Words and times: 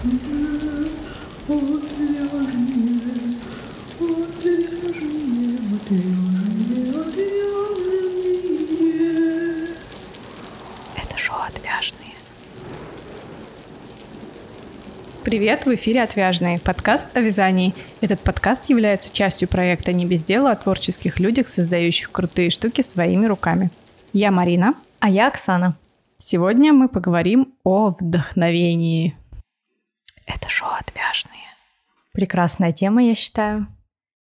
Это 0.00 0.06
шоу 11.16 11.38
«Отвяжные». 11.48 12.14
Привет, 15.24 15.66
в 15.66 15.74
эфире 15.74 16.04
«Отвяжные»– 16.04 16.60
подкаст 16.64 17.08
о 17.16 17.20
вязании. 17.20 17.74
Этот 18.00 18.20
подкаст 18.20 18.70
является 18.70 19.12
частью 19.12 19.48
проекта 19.48 19.92
«Не 19.92 20.06
без 20.06 20.22
дела» 20.22 20.52
о 20.52 20.56
творческих 20.56 21.18
людях, 21.18 21.48
создающих 21.48 22.12
крутые 22.12 22.50
штуки 22.50 22.82
своими 22.82 23.26
руками. 23.26 23.70
Я 24.12 24.30
Марина. 24.30 24.74
А 25.00 25.10
я 25.10 25.26
Оксана. 25.26 25.74
Сегодня 26.18 26.72
мы 26.72 26.88
поговорим 26.88 27.52
о 27.64 27.90
вдохновении. 27.98 29.17
Это 30.28 30.48
шоу 30.48 30.68
«Отвяжные». 30.78 31.40
Прекрасная 32.12 32.72
тема, 32.72 33.02
я 33.02 33.14
считаю. 33.14 33.66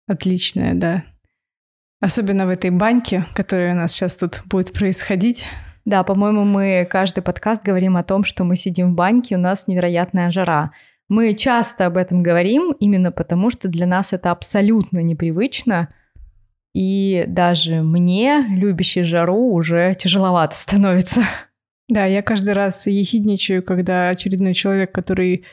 Отличная, 0.06 0.74
да. 0.74 1.04
Особенно 2.00 2.46
в 2.46 2.50
этой 2.50 2.68
баньке, 2.68 3.24
которая 3.34 3.72
у 3.72 3.76
нас 3.76 3.92
сейчас 3.92 4.14
тут 4.14 4.42
будет 4.44 4.74
происходить. 4.74 5.46
Да, 5.86 6.02
по-моему, 6.02 6.44
мы 6.44 6.86
каждый 6.90 7.22
подкаст 7.22 7.62
говорим 7.62 7.96
о 7.96 8.04
том, 8.04 8.24
что 8.24 8.44
мы 8.44 8.56
сидим 8.56 8.92
в 8.92 8.94
баньке, 8.94 9.36
у 9.36 9.38
нас 9.38 9.66
невероятная 9.66 10.30
жара. 10.30 10.72
Мы 11.08 11.34
часто 11.34 11.86
об 11.86 11.96
этом 11.96 12.22
говорим 12.22 12.72
именно 12.80 13.10
потому, 13.10 13.48
что 13.48 13.68
для 13.68 13.86
нас 13.86 14.12
это 14.12 14.30
абсолютно 14.30 14.98
непривычно. 14.98 15.88
И 16.74 17.24
даже 17.28 17.82
мне, 17.82 18.44
любящей 18.50 19.04
жару, 19.04 19.52
уже 19.54 19.94
тяжеловато 19.94 20.54
становится. 20.56 21.22
Да, 21.88 22.04
я 22.04 22.20
каждый 22.20 22.52
раз 22.52 22.86
ехидничаю, 22.86 23.62
когда 23.62 24.10
очередной 24.10 24.52
человек, 24.52 24.92
который 24.92 25.44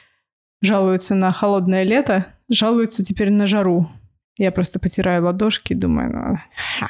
жалуется 0.62 1.16
на 1.16 1.32
холодное 1.32 1.84
лето, 1.84 2.28
жалуется 2.50 3.04
теперь 3.04 3.32
на 3.32 3.48
жару. 3.48 3.90
Я 4.38 4.52
просто 4.52 4.80
потираю 4.80 5.24
ладошки 5.24 5.74
и 5.74 5.76
думаю, 5.76 6.12
ну, 6.12 6.38
ха, 6.80 6.90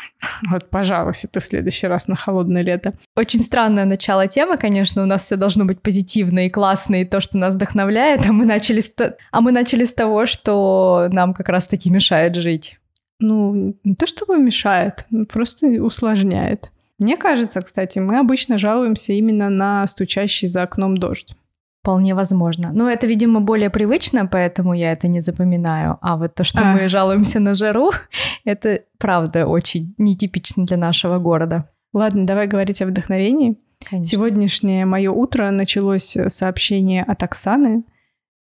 вот, 0.50 0.70
пожалуйста, 0.70 1.28
ты 1.28 1.40
в 1.40 1.44
следующий 1.44 1.88
раз 1.88 2.08
на 2.08 2.16
холодное 2.16 2.62
лето. 2.62 2.94
Очень 3.16 3.42
странное 3.42 3.86
начало 3.86 4.28
темы, 4.28 4.58
конечно, 4.58 5.02
у 5.04 5.06
нас 5.06 5.26
все 5.26 5.36
должно 5.36 5.66
быть 5.66 5.82
позитивно 5.82 6.46
и 6.46 6.50
классно, 6.50 7.02
и 7.02 7.06
то, 7.06 7.20
что 7.20 7.38
нас 7.38 7.56
вдохновляет, 7.56 8.26
а 8.26 8.32
мы 8.32 8.46
начали 8.46 8.80
с, 8.80 8.94
а 9.32 9.42
мы 9.42 9.52
начали 9.52 9.86
с 9.86 9.94
того, 9.94 10.26
что 10.28 11.10
нам 11.12 11.34
как 11.34 11.50
раз-таки 11.50 11.90
мешает 11.90 12.36
жить. 12.36 12.80
Ну, 13.20 13.76
не 13.84 13.96
то 13.96 14.08
чтобы 14.08 14.38
мешает, 14.38 15.06
просто 15.28 15.68
усложняет. 15.68 16.72
Мне 17.00 17.18
кажется, 17.18 17.62
кстати, 17.62 17.98
мы 18.00 18.20
обычно 18.20 18.60
жалуемся 18.60 19.14
именно 19.14 19.50
на 19.50 19.88
стучащий 19.88 20.48
за 20.48 20.64
окном 20.64 20.98
дождь. 20.98 21.36
Вполне 21.82 22.14
возможно. 22.14 22.72
Но 22.72 22.90
это, 22.90 23.08
видимо, 23.08 23.42
более 23.42 23.72
привычно, 23.72 24.28
поэтому 24.28 24.74
я 24.74 24.92
это 24.92 25.08
не 25.08 25.20
запоминаю. 25.20 25.98
А 26.02 26.16
вот 26.16 26.36
то, 26.36 26.44
что 26.44 26.62
а. 26.62 26.74
мы 26.74 26.88
жалуемся 26.88 27.40
на 27.40 27.56
жару, 27.56 27.92
это 28.46 28.82
правда 29.00 29.48
очень 29.48 29.96
нетипично 29.98 30.66
для 30.66 30.78
нашего 30.78 31.18
города. 31.18 31.70
Ладно, 31.92 32.28
давай 32.28 32.46
говорить 32.46 32.82
о 32.84 32.86
вдохновении. 32.86 33.58
Конечно. 33.90 34.10
Сегодняшнее 34.10 34.86
мое 34.86 35.12
утро 35.12 35.50
началось 35.50 36.16
сообщение 36.28 37.04
от 37.04 37.24
Оксаны, 37.24 37.84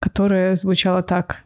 которое 0.02 0.56
звучало 0.56 1.02
так. 1.02 1.44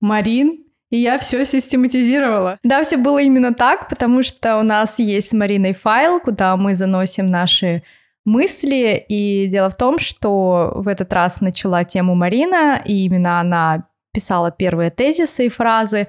Марин, 0.00 0.64
и 0.90 0.96
я 0.96 1.16
все 1.18 1.44
систематизировала. 1.44 2.58
Да, 2.64 2.82
все 2.82 2.96
было 2.96 3.22
именно 3.22 3.54
так, 3.54 3.88
потому 3.88 4.22
что 4.22 4.58
у 4.58 4.62
нас 4.62 4.98
есть 4.98 5.30
с 5.30 5.32
Мариной 5.32 5.74
файл, 5.74 6.18
куда 6.18 6.56
мы 6.56 6.74
заносим 6.74 7.30
наши 7.30 7.84
мысли. 8.30 9.04
И 9.08 9.46
дело 9.48 9.70
в 9.70 9.76
том, 9.76 9.98
что 9.98 10.72
в 10.74 10.88
этот 10.88 11.12
раз 11.12 11.40
начала 11.40 11.84
тему 11.84 12.14
Марина, 12.14 12.80
и 12.84 13.04
именно 13.04 13.40
она 13.40 13.88
писала 14.12 14.50
первые 14.50 14.90
тезисы 14.90 15.46
и 15.46 15.48
фразы. 15.48 16.06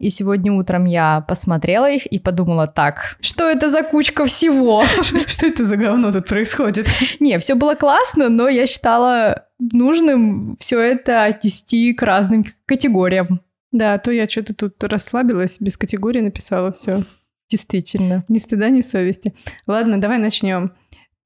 И 0.00 0.10
сегодня 0.10 0.52
утром 0.52 0.84
я 0.84 1.24
посмотрела 1.26 1.90
их 1.90 2.06
и 2.06 2.20
подумала 2.20 2.68
так, 2.68 3.16
что 3.20 3.50
это 3.50 3.68
за 3.68 3.82
кучка 3.82 4.26
всего? 4.26 4.84
Что 5.26 5.46
это 5.46 5.64
за 5.64 5.76
говно 5.76 6.12
тут 6.12 6.26
происходит? 6.26 6.86
Не, 7.18 7.40
все 7.40 7.56
было 7.56 7.74
классно, 7.74 8.28
но 8.28 8.48
я 8.48 8.68
считала 8.68 9.46
нужным 9.58 10.56
все 10.60 10.78
это 10.78 11.24
отнести 11.24 11.92
к 11.94 12.02
разным 12.02 12.44
категориям. 12.66 13.40
Да, 13.72 13.94
а 13.94 13.98
то 13.98 14.12
я 14.12 14.28
что-то 14.28 14.54
тут 14.54 14.82
расслабилась, 14.84 15.56
без 15.58 15.76
категории 15.76 16.20
написала 16.20 16.70
все. 16.70 17.02
Действительно. 17.50 18.24
Ни 18.28 18.38
стыда, 18.38 18.68
ни 18.68 18.82
совести. 18.82 19.34
Ладно, 19.66 20.00
давай 20.00 20.18
начнем. 20.18 20.72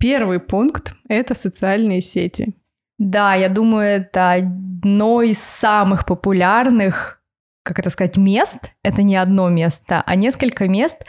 Первый 0.03 0.41
пункт— 0.41 0.95
это 1.09 1.37
социальные 1.37 2.01
сети. 2.01 2.57
Да, 2.99 3.37
я 3.37 3.49
думаю, 3.49 3.87
это 3.87 4.33
одно 4.33 5.23
из 5.23 5.39
самых 5.39 6.07
популярных, 6.07 7.23
как 7.63 7.79
это 7.79 7.89
сказать, 7.89 8.17
мест. 8.17 8.73
Это 8.83 9.05
не 9.05 9.15
одно 9.15 9.49
место, 9.49 10.03
а 10.05 10.17
несколько 10.17 10.67
мест, 10.67 11.05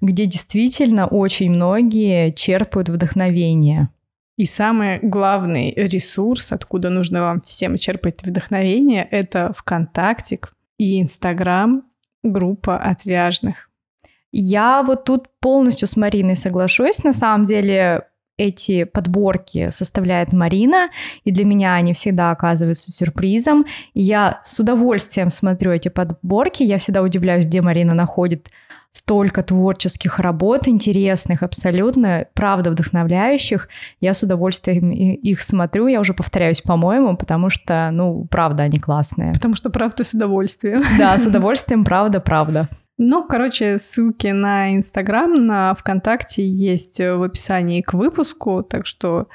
где 0.00 0.26
действительно 0.26 1.08
очень 1.08 1.50
многие 1.50 2.30
черпают 2.30 2.88
вдохновение. 2.88 3.88
И 4.36 4.44
самый 4.44 5.00
главный 5.02 5.72
ресурс, 5.74 6.52
откуда 6.52 6.88
нужно 6.88 7.22
вам 7.22 7.40
всем 7.40 7.76
черпать 7.76 8.22
вдохновение, 8.22 9.08
это 9.10 9.52
ВКонтакте 9.56 10.38
и 10.78 11.02
Инстаграм, 11.02 11.82
группа 12.22 12.78
отвяжных. 12.78 13.70
Я 14.30 14.84
вот 14.84 15.04
тут 15.04 15.30
полностью 15.40 15.88
с 15.88 15.96
Мариной 15.96 16.36
соглашусь. 16.36 17.02
На 17.02 17.12
самом 17.12 17.46
деле, 17.46 18.04
эти 18.38 18.84
подборки 18.84 19.70
составляет 19.70 20.32
Марина, 20.32 20.90
и 21.24 21.30
для 21.30 21.44
меня 21.44 21.74
они 21.74 21.94
всегда 21.94 22.30
оказываются 22.30 22.92
сюрпризом. 22.92 23.66
И 23.94 24.02
я 24.02 24.40
с 24.44 24.58
удовольствием 24.58 25.30
смотрю 25.30 25.72
эти 25.72 25.88
подборки, 25.88 26.62
я 26.62 26.78
всегда 26.78 27.02
удивляюсь, 27.02 27.46
где 27.46 27.62
Марина 27.62 27.94
находит 27.94 28.50
столько 28.96 29.42
творческих 29.42 30.18
работ, 30.18 30.66
интересных 30.68 31.42
абсолютно, 31.42 32.26
правда 32.32 32.70
вдохновляющих. 32.70 33.68
Я 34.00 34.14
с 34.14 34.22
удовольствием 34.22 34.90
их 34.90 35.42
смотрю, 35.42 35.86
я 35.86 36.00
уже 36.00 36.14
повторяюсь, 36.14 36.62
по-моему, 36.62 37.16
потому 37.16 37.50
что, 37.50 37.90
ну, 37.92 38.26
правда, 38.30 38.62
они 38.62 38.78
классные. 38.78 39.34
Потому 39.34 39.54
что 39.54 39.68
правда 39.68 40.02
с 40.02 40.14
удовольствием. 40.14 40.82
Да, 40.98 41.18
с 41.18 41.26
удовольствием, 41.26 41.84
правда, 41.84 42.20
правда. 42.20 42.68
Ну, 42.98 43.26
короче, 43.26 43.78
ссылки 43.78 44.28
на 44.28 44.74
Инстаграм, 44.74 45.32
на 45.34 45.74
ВКонтакте 45.74 46.48
есть 46.48 46.98
в 46.98 47.22
описании 47.22 47.82
к 47.82 47.92
выпуску, 47.92 48.62
так 48.62 48.86
что 48.86 49.28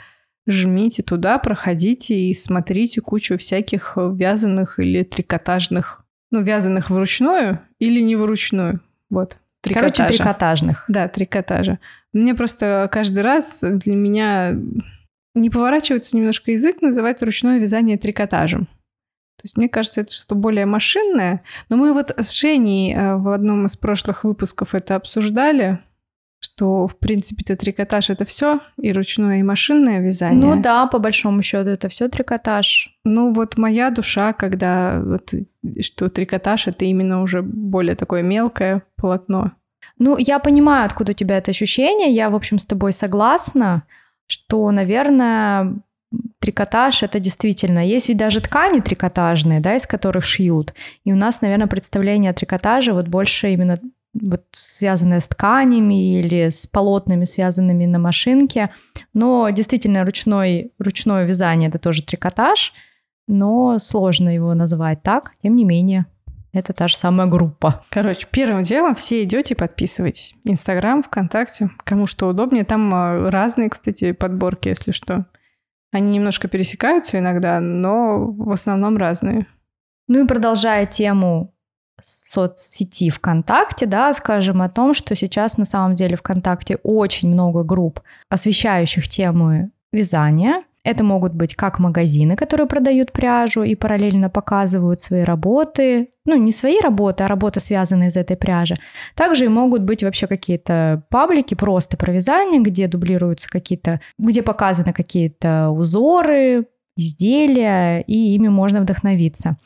жмите 0.48 1.04
туда, 1.04 1.38
проходите 1.38 2.16
и 2.16 2.34
смотрите 2.34 3.02
кучу 3.02 3.38
всяких 3.38 3.98
вязаных 3.98 4.80
или 4.80 5.04
трикотажных, 5.04 6.04
ну, 6.32 6.42
вязаных 6.42 6.90
вручную 6.90 7.60
или 7.78 8.02
не 8.02 8.16
вручную. 8.16 8.82
Вот. 9.10 9.38
Трикотажа. 9.62 9.94
Короче, 9.94 10.18
трикотажных. 10.18 10.86
Да, 10.88 11.08
трикотажа. 11.08 11.80
Мне 12.14 12.34
просто 12.34 12.90
каждый 12.92 13.20
раз 13.20 13.60
для 13.62 13.96
меня 13.96 14.58
не 15.36 15.50
поворачивается 15.52 16.18
немножко 16.18 16.52
язык 16.52 16.82
называть 16.82 17.22
ручное 17.22 17.60
вязание 17.60 17.98
трикотажем. 17.98 18.68
То 19.42 19.46
есть 19.46 19.58
мне 19.58 19.68
кажется, 19.70 20.02
это 20.02 20.14
что-то 20.14 20.36
более 20.36 20.68
машинное. 20.68 21.42
Но 21.70 21.78
мы 21.78 21.94
вот 21.94 22.12
с 22.16 22.32
Женей 22.40 22.94
э, 22.94 23.16
в 23.16 23.30
одном 23.30 23.66
из 23.66 23.76
прошлых 23.76 24.24
выпусков 24.24 24.76
это 24.76 24.96
обсуждали, 24.96 25.80
что, 26.40 26.88
в 26.88 26.98
принципе, 27.00 27.42
это 27.44 27.56
трикотаж— 27.56 28.10
это 28.12 28.24
все 28.24 28.60
и 28.78 28.92
ручное, 28.92 29.40
и 29.40 29.44
машинное 29.44 30.00
вязание. 30.00 30.40
Ну 30.40 30.62
да, 30.62 30.86
по 30.86 31.00
большому 31.00 31.42
счету 31.42 31.70
это 31.70 31.90
все 31.90 32.08
трикотаж. 32.08 32.96
Ну 33.04 33.34
вот 33.34 33.58
моя 33.58 33.90
душа, 33.90 34.34
когда 34.34 35.02
вот, 35.04 35.34
что 35.82 36.10
трикотаж— 36.10 36.68
это 36.68 36.86
именно 36.86 37.24
уже 37.24 37.42
более 37.42 37.96
такое 37.96 38.22
мелкое 38.22 38.84
полотно. 38.96 39.54
Ну, 39.98 40.18
я 40.18 40.38
понимаю, 40.38 40.86
откуда 40.86 41.14
у 41.14 41.16
тебя 41.16 41.38
это 41.38 41.52
ощущение. 41.52 42.14
Я, 42.14 42.30
в 42.30 42.36
общем, 42.36 42.60
с 42.60 42.66
тобой 42.66 42.94
согласна, 42.94 43.84
что, 44.28 44.70
наверное, 44.72 45.76
трикотаж 46.40 47.04
это 47.04 47.20
действительно. 47.20 47.86
Есть 47.86 48.10
ведь 48.10 48.18
даже 48.18 48.42
ткани 48.42 48.80
трикотажные, 48.80 49.60
да, 49.60 49.76
из 49.76 49.88
которых 49.88 50.26
шьют. 50.26 50.74
И 51.04 51.14
у 51.14 51.16
нас, 51.16 51.42
наверное, 51.42 51.68
представление 51.68 52.32
о 52.32 52.34
трикотаже 52.34 52.94
вот 52.94 53.08
больше 53.08 53.52
именно 53.52 53.80
вот 54.14 54.44
связанное 54.52 55.22
с 55.22 55.28
тканями 55.28 56.20
или 56.20 56.50
с 56.50 56.68
полотнами, 56.68 57.24
связанными 57.24 57.86
на 57.86 58.00
машинке. 58.00 58.72
Но 59.14 59.50
действительно 59.52 60.04
ручной, 60.04 60.74
ручное 60.80 61.26
вязание 61.26 61.70
это 61.70 61.80
тоже 61.80 62.04
трикотаж, 62.04 62.74
но 63.28 63.80
сложно 63.80 64.34
его 64.34 64.54
называть 64.54 65.02
так, 65.04 65.32
тем 65.42 65.56
не 65.56 65.64
менее. 65.64 66.06
Это 66.54 66.74
та 66.74 66.90
же 66.90 66.98
самая 66.98 67.28
группа. 67.28 67.86
Короче, 67.90 68.28
первым 68.30 68.64
делом 68.64 68.96
все 68.96 69.24
идете 69.24 69.56
подписывайтесь. 69.56 70.36
Инстаграм, 70.44 71.02
ВКонтакте, 71.02 71.70
кому 71.86 72.08
что 72.08 72.28
удобнее. 72.28 72.66
Там 72.66 72.94
а, 72.94 73.32
разные, 73.32 73.70
кстати, 73.70 74.12
подборки, 74.12 74.68
если 74.68 74.92
что. 74.92 75.28
Они 75.92 76.10
немножко 76.12 76.48
пересекаются 76.48 77.20
иногда, 77.20 77.60
но 77.60 78.26
в 78.26 78.52
основном 78.52 78.98
разные. 78.98 79.46
Ну 80.08 80.24
и 80.24 80.28
продолжая 80.28 80.86
тему 80.86 81.54
соцсети 82.04 83.10
ВКонтакте, 83.10 83.86
да, 83.86 84.14
скажем 84.14 84.62
о 84.62 84.70
том, 84.70 84.94
что 84.94 85.16
сейчас 85.16 85.58
на 85.58 85.66
самом 85.66 85.96
деле 85.96 86.16
ВКонтакте 86.16 86.78
очень 86.84 87.30
много 87.30 87.64
групп, 87.64 88.02
освещающих 88.30 89.08
темы 89.08 89.72
вязания. 89.92 90.64
Это 90.84 91.04
могут 91.04 91.34
быть 91.34 91.56
как 91.56 91.80
магазины, 91.80 92.36
которые 92.36 92.68
продают 92.68 93.12
пряжу 93.12 93.64
и 93.64 93.76
параллельно 93.76 94.30
показывают 94.30 95.02
свои 95.02 95.22
работы. 95.22 96.10
Ну, 96.26 96.36
не 96.36 96.52
свои 96.52 96.80
работы, 96.80 97.24
а 97.24 97.28
работы, 97.28 97.60
связанные 97.60 98.10
из 98.10 98.18
этой 98.18 98.36
пряжи. 98.36 98.78
Также 99.16 99.46
и 99.46 99.50
могут 99.50 99.84
быть 99.84 100.04
вообще 100.04 100.26
какие-то 100.28 101.04
паблики 101.10 101.54
просто 101.54 101.98
про 101.98 102.12
вязание, 102.12 102.62
где 102.62 102.88
дублируются 102.88 103.50
какие-то, 103.50 104.02
где 104.18 104.42
показаны 104.42 104.92
какие-то 104.92 105.70
узоры, 105.70 106.66
изделия, 106.98 108.02
и 108.02 108.36
ими 108.36 108.48
можно 108.48 108.82
вдохновиться. 108.82 109.58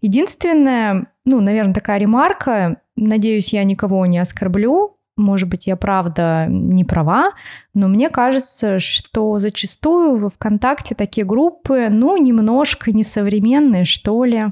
Единственное, 0.00 1.06
ну, 1.24 1.40
наверное, 1.40 1.74
такая 1.74 1.98
ремарка, 1.98 2.80
надеюсь, 2.96 3.52
я 3.52 3.64
никого 3.64 4.04
не 4.06 4.18
оскорблю, 4.18 4.95
может 5.16 5.48
быть, 5.48 5.66
я 5.66 5.76
правда 5.76 6.46
не 6.48 6.84
права, 6.84 7.32
но 7.74 7.88
мне 7.88 8.10
кажется, 8.10 8.78
что 8.78 9.38
зачастую 9.38 10.16
в 10.16 10.30
ВКонтакте 10.30 10.94
такие 10.94 11.26
группы, 11.26 11.88
ну, 11.90 12.16
немножко 12.16 12.92
несовременные, 12.92 13.84
что 13.84 14.24
ли. 14.24 14.46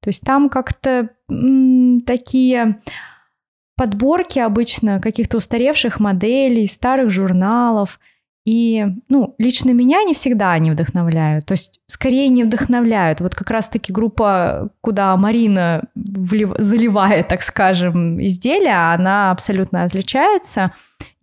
То 0.00 0.08
есть 0.08 0.22
там 0.22 0.48
как-то 0.48 1.10
такие 2.06 2.78
подборки 3.76 4.38
обычно 4.38 5.00
каких-то 5.00 5.36
устаревших 5.36 6.00
моделей, 6.00 6.66
старых 6.66 7.10
журналов– 7.10 8.00
и, 8.48 8.86
ну, 9.10 9.34
лично 9.36 9.72
меня 9.72 10.04
не 10.04 10.14
всегда 10.14 10.52
они 10.52 10.70
вдохновляют. 10.70 11.44
То 11.44 11.52
есть, 11.52 11.82
скорее 11.86 12.28
не 12.30 12.44
вдохновляют. 12.44 13.20
Вот 13.20 13.34
как 13.34 13.50
раз-таки 13.50 13.92
группа, 13.92 14.70
куда 14.80 15.14
Марина 15.18 15.84
влив... 15.94 16.54
заливает, 16.56 17.28
так 17.28 17.42
скажем, 17.42 18.18
изделия, 18.26 18.94
она 18.94 19.32
абсолютно 19.32 19.82
отличается. 19.82 20.72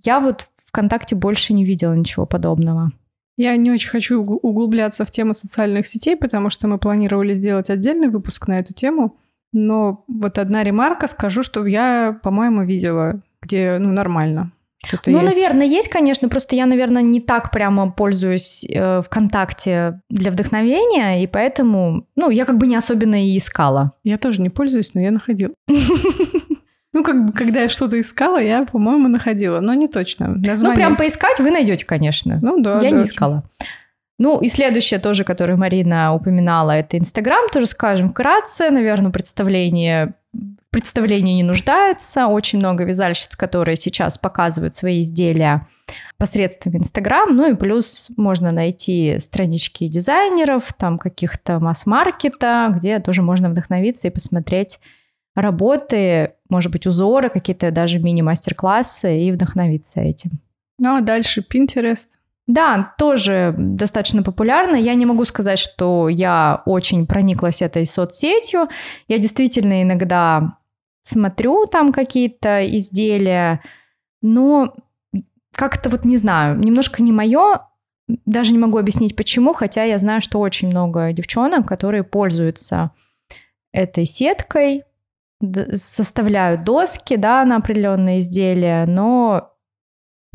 Я 0.04 0.20
вот 0.20 0.46
ВКонтакте 0.68 1.16
больше 1.16 1.54
не 1.54 1.66
видела 1.66 1.96
ничего 1.96 2.28
подобного. 2.28 2.92
Я 3.38 3.58
не 3.58 3.72
очень 3.72 3.90
хочу 3.90 4.22
углубляться 4.22 5.04
в 5.04 5.10
тему 5.10 5.34
социальных 5.34 5.88
сетей, 5.88 6.16
потому 6.16 6.52
что 6.52 6.68
мы 6.68 6.78
планировали 6.78 7.34
сделать 7.34 7.72
отдельный 7.72 8.10
выпуск 8.10 8.48
на 8.48 8.60
эту 8.60 8.76
тему. 8.76 9.18
Но 9.52 10.04
вот 10.08 10.38
одна 10.38 10.64
ремарка 10.64 11.08
скажу, 11.08 11.42
что 11.42 11.66
я, 11.66 12.20
по-моему, 12.22 12.66
видела, 12.66 13.24
где, 13.42 13.78
ну, 13.80 13.92
нормально. 13.92 14.52
Что-то 14.88 15.12
ну, 15.12 15.22
есть? 15.22 15.36
наверное, 15.36 15.66
есть, 15.66 15.90
конечно. 15.90 16.30
Просто 16.30 16.56
я, 16.56 16.66
наверное, 16.66 17.02
не 17.02 17.22
так 17.22 17.52
прямо 17.52 17.92
пользуюсь 17.92 18.66
э, 18.68 19.02
ВКонтакте 19.02 20.02
для 20.10 20.32
вдохновения, 20.32 21.24
и 21.24 21.28
поэтому, 21.28 22.08
ну, 22.16 22.30
я 22.30 22.46
как 22.46 22.58
бы 22.58 22.68
не 22.68 22.76
особенно 22.76 23.24
и 23.26 23.38
искала. 23.38 23.94
Я 24.04 24.18
тоже 24.18 24.42
не 24.42 24.50
пользуюсь, 24.50 24.94
но 24.94 25.02
я 25.02 25.12
находила. 25.12 25.54
Ну, 26.94 27.04
как 27.04 27.26
бы, 27.26 27.34
когда 27.34 27.60
я 27.60 27.68
что-то 27.68 28.00
искала, 28.00 28.42
я, 28.42 28.64
по-моему, 28.64 29.10
находила, 29.10 29.60
но 29.60 29.74
не 29.74 29.90
точно. 29.90 30.30
Название... 30.30 30.70
Ну, 30.70 30.74
прям 30.76 30.96
поискать 30.96 31.42
вы 31.42 31.52
найдете, 31.52 31.86
конечно. 31.86 32.40
Ну, 32.42 32.62
да. 32.62 32.76
Я 32.76 32.92
да, 32.92 32.98
не 32.98 33.04
искала. 33.04 33.44
Ну, 34.18 34.40
и 34.40 34.48
следующее 34.48 35.00
тоже, 35.00 35.24
которое 35.24 35.58
Марина 35.58 36.14
упоминала, 36.14 36.72
это 36.72 36.98
Инстаграм. 36.98 37.50
Тоже 37.52 37.66
скажем 37.66 38.10
вкратце, 38.10 38.70
наверное, 38.70 39.12
представление 39.12 40.14
представлении 40.76 41.32
не 41.32 41.44
нуждается. 41.44 42.28
Очень 42.28 42.60
много 42.60 42.84
вязальщиц, 42.84 43.38
которые 43.38 43.78
сейчас 43.78 44.18
показывают 44.18 44.76
свои 44.76 45.00
изделия 45.00 45.68
посредством 46.18 46.76
Инстаграм. 46.76 47.34
Ну 47.34 47.50
и 47.50 47.56
плюс 47.56 48.10
можно 48.18 48.52
найти 48.52 49.20
странички 49.20 49.88
дизайнеров, 49.88 50.74
там 50.74 50.98
каких-то 50.98 51.62
масс-маркета, 51.62 52.74
где 52.76 53.00
тоже 53.00 53.22
можно 53.22 53.50
вдохновиться 53.50 54.10
и 54.10 54.12
посмотреть 54.12 54.80
работы, 55.34 56.34
может 56.50 56.74
быть, 56.74 56.86
узоры, 56.86 57.30
какие-то 57.30 57.72
даже 57.72 58.00
мини-мастер-классы 58.00 59.20
и 59.20 59.32
вдохновиться 59.32 60.02
этим. 60.02 60.32
Ну 60.78 60.98
а 60.98 61.02
дальше 61.02 61.42
Pinterest. 61.42 62.08
Да, 62.48 62.94
тоже 63.00 63.56
достаточно 63.58 64.22
популярно. 64.22 64.76
Я 64.76 64.94
не 64.94 65.06
могу 65.06 65.26
сказать, 65.26 65.58
что 65.58 66.10
я 66.10 66.62
очень 66.66 67.08
прониклась 67.08 67.62
этой 67.62 67.88
соцсетью. 67.88 68.70
Я 69.08 69.18
действительно 69.18 69.82
иногда 69.82 70.58
смотрю 71.02 71.66
там 71.66 71.92
какие-то 71.92 72.66
изделия, 72.76 73.62
но 74.22 74.76
как-то 75.56 75.90
вот 75.90 76.06
не 76.06 76.18
знаю, 76.18 76.58
немножко 76.60 77.02
не 77.02 77.12
мое, 77.12 77.68
даже 78.08 78.52
не 78.52 78.60
могу 78.60 78.78
объяснить 78.78 79.16
почему, 79.16 79.54
хотя 79.54 79.84
я 79.84 79.98
знаю, 79.98 80.22
что 80.22 80.40
очень 80.40 80.68
много 80.68 81.12
девчонок, 81.14 81.68
которые 81.68 82.04
пользуются 82.04 82.92
этой 83.72 84.06
сеткой, 84.06 84.84
составляют 85.74 86.64
доски, 86.64 87.16
да, 87.16 87.44
на 87.46 87.58
определенные 87.58 88.20
изделия, 88.20 88.86
но 88.86 89.55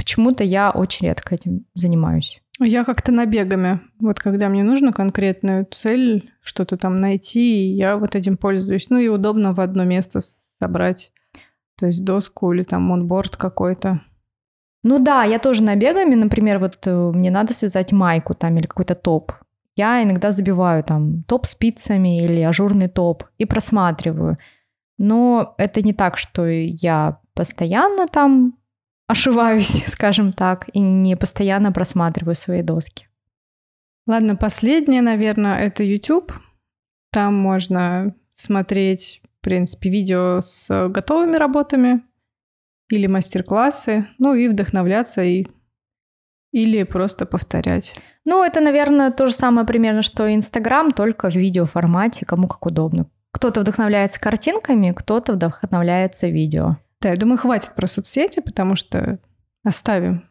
почему-то 0.01 0.43
я 0.43 0.71
очень 0.71 1.09
редко 1.09 1.35
этим 1.35 1.67
занимаюсь. 1.75 2.41
Я 2.59 2.85
как-то 2.85 3.13
набегами. 3.13 3.81
Вот 4.01 4.19
когда 4.19 4.49
мне 4.49 4.63
нужно 4.63 4.95
конкретную 4.95 5.67
цель, 5.71 6.31
что-то 6.41 6.79
там 6.79 7.01
найти, 7.01 7.67
я 7.69 7.99
вот 7.99 8.17
этим 8.17 8.39
пользуюсь. 8.39 8.89
Ну 8.89 8.97
и 8.97 9.09
удобно 9.09 9.53
в 9.53 9.61
одно 9.61 9.85
место 9.85 10.21
собрать, 10.59 11.13
то 11.79 11.85
есть 11.85 12.03
доску 12.03 12.51
или 12.55 12.63
там 12.63 12.83
монборд 12.85 13.37
какой-то. 13.37 14.01
Ну 14.83 14.99
да, 14.99 15.25
я 15.25 15.39
тоже 15.39 15.63
набегами, 15.63 16.15
например, 16.15 16.59
вот 16.59 16.79
э, 16.87 17.13
мне 17.15 17.31
надо 17.31 17.53
связать 17.53 17.93
майку 17.93 18.35
там 18.35 18.57
или 18.57 18.67
какой-то 18.67 18.95
топ. 18.95 19.33
Я 19.77 20.03
иногда 20.03 20.31
забиваю 20.31 20.83
там 20.83 21.25
топ 21.25 21.45
спицами 21.45 22.25
или 22.25 22.41
ажурный 22.41 22.89
топ 22.89 23.25
и 23.37 23.45
просматриваю. 23.45 24.39
Но 24.97 25.55
это 25.59 25.83
не 25.83 25.93
так, 25.93 26.17
что 26.17 26.47
я 26.47 27.21
постоянно 27.35 28.07
там 28.07 28.55
ошиваюсь, 29.11 29.85
скажем 29.87 30.33
так, 30.33 30.69
и 30.73 30.81
не 30.81 31.17
постоянно 31.17 31.73
просматриваю 31.73 32.37
свои 32.37 32.63
доски. 32.63 33.09
Ладно, 34.07 34.37
последнее, 34.37 35.03
наверное, 35.03 35.61
это 35.61 35.85
YouTube. 35.85 36.33
Там 37.13 37.35
можно 37.35 38.15
смотреть 38.35 39.21
в 39.41 39.43
принципе, 39.43 39.89
видео 39.89 40.41
с 40.43 40.89
готовыми 40.89 41.37
работами 41.37 42.03
или 42.91 43.07
мастер-классы, 43.07 44.07
ну 44.19 44.35
и 44.35 44.49
вдохновляться 44.49 45.23
и 45.23 45.47
или 46.53 46.83
просто 46.83 47.27
повторять. 47.27 47.95
Ну, 48.25 48.43
это, 48.43 48.61
наверное, 48.61 49.13
то 49.13 49.27
же 49.27 49.33
самое 49.33 49.67
примерно, 49.67 50.03
что 50.03 50.35
Инстаграм, 50.35 50.91
только 50.91 51.31
в 51.31 51.37
видеоформате, 51.37 52.27
кому 52.27 52.49
как 52.49 52.67
удобно. 52.67 53.07
Кто-то 53.33 53.61
вдохновляется 53.61 54.21
картинками, 54.21 54.93
кто-то 54.93 55.33
вдохновляется 55.33 56.27
видео. 56.27 56.77
Да, 57.01 57.11
я 57.11 57.17
думаю, 57.17 57.39
хватит 57.39 57.75
про 57.75 57.87
соцсети, 57.87 58.41
потому 58.41 58.77
что 58.77 59.19
оставим, 59.65 60.29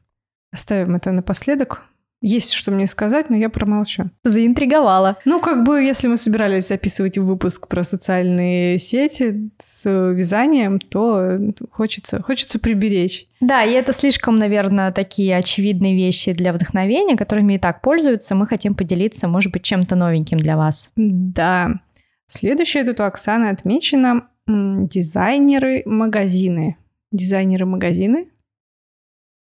оставим 0.51 0.95
это 0.95 1.11
напоследок. 1.11 1.83
Есть 2.21 2.51
что 2.51 2.71
мне 2.71 2.85
сказать, 2.85 3.29
но 3.29 3.37
я 3.37 3.49
промолчу. 3.49 4.09
Заинтриговала. 4.25 5.17
Ну, 5.23 5.39
как 5.39 5.63
бы, 5.63 5.81
если 5.81 6.09
мы 6.09 6.17
собирались 6.17 6.67
записывать 6.67 7.17
выпуск 7.17 7.69
про 7.69 7.85
социальные 7.85 8.77
сети 8.77 9.49
с 9.63 9.89
вязанием, 9.89 10.79
то 10.79 11.39
хочется, 11.71 12.21
хочется 12.21 12.59
приберечь. 12.59 13.25
Да, 13.39 13.63
и 13.63 13.71
это 13.71 13.93
слишком, 13.93 14.37
наверное, 14.37 14.91
такие 14.91 15.37
очевидные 15.37 15.95
вещи 15.95 16.33
для 16.33 16.51
вдохновения, 16.51 17.15
которыми 17.15 17.53
и 17.53 17.59
так 17.59 17.81
пользуются. 17.81 18.35
Мы 18.35 18.47
хотим 18.47 18.75
поделиться, 18.75 19.29
может 19.29 19.53
быть, 19.53 19.63
чем-то 19.63 19.95
новеньким 19.95 20.39
для 20.39 20.57
вас. 20.57 20.91
Да. 20.97 21.79
Следующее 22.25 22.83
тут 22.83 22.99
у 22.99 23.03
Оксаны 23.03 23.45
отмечено 23.45 24.27
дизайнеры-магазины. 24.49 26.77
Дизайнеры-магазины? 27.11 28.29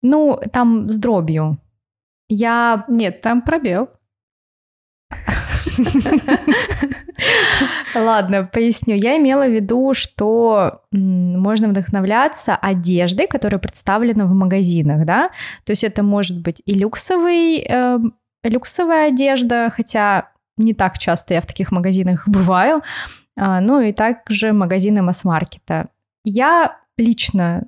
Ну, 0.03 0.39
там 0.51 0.89
с 0.89 0.97
дробью. 0.97 1.57
Я... 2.29 2.85
Нет, 2.87 3.21
там 3.21 3.41
пробел. 3.41 3.89
Ладно, 7.95 8.49
поясню. 8.51 8.95
Я 8.95 9.17
имела 9.17 9.47
в 9.47 9.51
виду, 9.51 9.93
что 9.93 10.81
можно 10.91 11.69
вдохновляться 11.69 12.55
одеждой, 12.55 13.27
которая 13.27 13.59
представлена 13.59 14.25
в 14.25 14.33
магазинах, 14.33 15.05
да. 15.05 15.29
То 15.63 15.71
есть 15.71 15.83
это 15.83 16.03
может 16.03 16.41
быть 16.41 16.61
и 16.65 16.73
люксовый, 16.73 17.59
э, 17.59 17.99
люксовая 18.43 19.07
одежда, 19.07 19.71
хотя 19.75 20.31
не 20.57 20.73
так 20.73 20.97
часто 20.97 21.33
я 21.33 21.41
в 21.41 21.47
таких 21.47 21.71
магазинах 21.71 22.27
бываю, 22.27 22.81
ну 23.37 23.81
и 23.81 23.93
также 23.93 24.51
магазины 24.51 25.01
масс-маркета. 25.01 25.89
Я 26.23 26.77
лично 26.97 27.67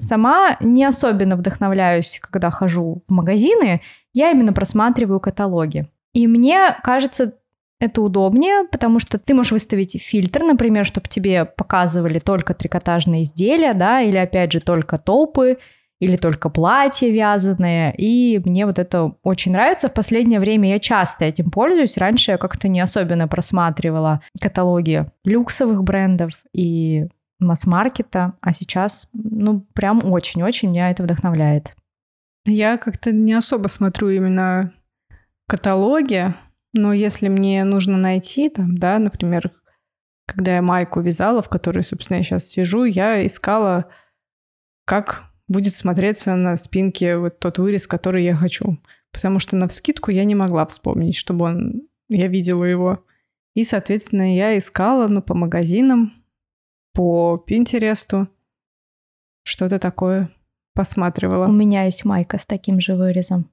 сама 0.00 0.56
не 0.60 0.84
особенно 0.84 1.36
вдохновляюсь, 1.36 2.18
когда 2.22 2.50
хожу 2.50 3.02
в 3.06 3.12
магазины, 3.12 3.82
я 4.12 4.30
именно 4.30 4.52
просматриваю 4.52 5.20
каталоги. 5.20 5.86
И 6.12 6.26
мне 6.26 6.76
кажется, 6.82 7.34
это 7.78 8.02
удобнее, 8.02 8.66
потому 8.70 8.98
что 8.98 9.18
ты 9.18 9.34
можешь 9.34 9.52
выставить 9.52 10.00
фильтр, 10.00 10.42
например, 10.42 10.84
чтобы 10.84 11.08
тебе 11.08 11.44
показывали 11.44 12.18
только 12.18 12.52
трикотажные 12.52 13.22
изделия, 13.22 13.74
да, 13.74 14.02
или 14.02 14.16
опять 14.16 14.52
же 14.52 14.60
только 14.60 14.98
топы, 14.98 15.58
или 16.00 16.16
только 16.16 16.48
платья 16.48 17.08
вязаные, 17.08 17.94
и 17.96 18.40
мне 18.44 18.64
вот 18.64 18.78
это 18.78 19.14
очень 19.22 19.52
нравится. 19.52 19.88
В 19.88 19.94
последнее 19.94 20.40
время 20.40 20.70
я 20.70 20.78
часто 20.80 21.26
этим 21.26 21.50
пользуюсь. 21.50 21.98
Раньше 21.98 22.32
я 22.32 22.38
как-то 22.38 22.68
не 22.68 22.80
особенно 22.80 23.28
просматривала 23.28 24.22
каталоги 24.40 25.06
люксовых 25.24 25.84
брендов 25.84 26.32
и 26.54 27.06
масс-маркета, 27.38 28.34
а 28.40 28.52
сейчас, 28.52 29.08
ну, 29.12 29.60
прям 29.74 30.00
очень-очень 30.04 30.70
меня 30.70 30.90
это 30.90 31.02
вдохновляет. 31.02 31.74
Я 32.46 32.78
как-то 32.78 33.12
не 33.12 33.34
особо 33.34 33.68
смотрю 33.68 34.08
именно 34.08 34.72
каталоге, 35.46 36.34
но 36.72 36.92
если 36.94 37.28
мне 37.28 37.64
нужно 37.64 37.98
найти 37.98 38.48
там, 38.48 38.74
да, 38.74 38.98
например, 38.98 39.52
когда 40.26 40.54
я 40.54 40.62
майку 40.62 41.00
вязала, 41.00 41.42
в 41.42 41.48
которой, 41.50 41.82
собственно, 41.82 42.18
я 42.18 42.22
сейчас 42.22 42.46
сижу, 42.46 42.84
я 42.84 43.26
искала, 43.26 43.86
как 44.86 45.29
будет 45.50 45.74
смотреться 45.74 46.36
на 46.36 46.54
спинке 46.56 47.16
вот 47.16 47.40
тот 47.40 47.58
вырез, 47.58 47.86
который 47.86 48.24
я 48.24 48.36
хочу. 48.36 48.78
Потому 49.12 49.40
что 49.40 49.56
на 49.56 49.66
вскидку 49.66 50.12
я 50.12 50.24
не 50.24 50.34
могла 50.34 50.64
вспомнить, 50.64 51.16
чтобы 51.16 51.44
он... 51.44 51.82
Я 52.08 52.28
видела 52.28 52.64
его. 52.64 53.04
И, 53.54 53.64
соответственно, 53.64 54.34
я 54.34 54.56
искала, 54.56 55.08
ну, 55.08 55.22
по 55.22 55.34
магазинам, 55.34 56.14
по 56.94 57.36
Пинтересту, 57.36 58.28
что-то 59.42 59.78
такое 59.78 60.30
посматривала. 60.74 61.46
У 61.46 61.52
меня 61.52 61.84
есть 61.84 62.04
майка 62.04 62.38
с 62.38 62.46
таким 62.46 62.80
же 62.80 62.94
вырезом. 62.94 63.50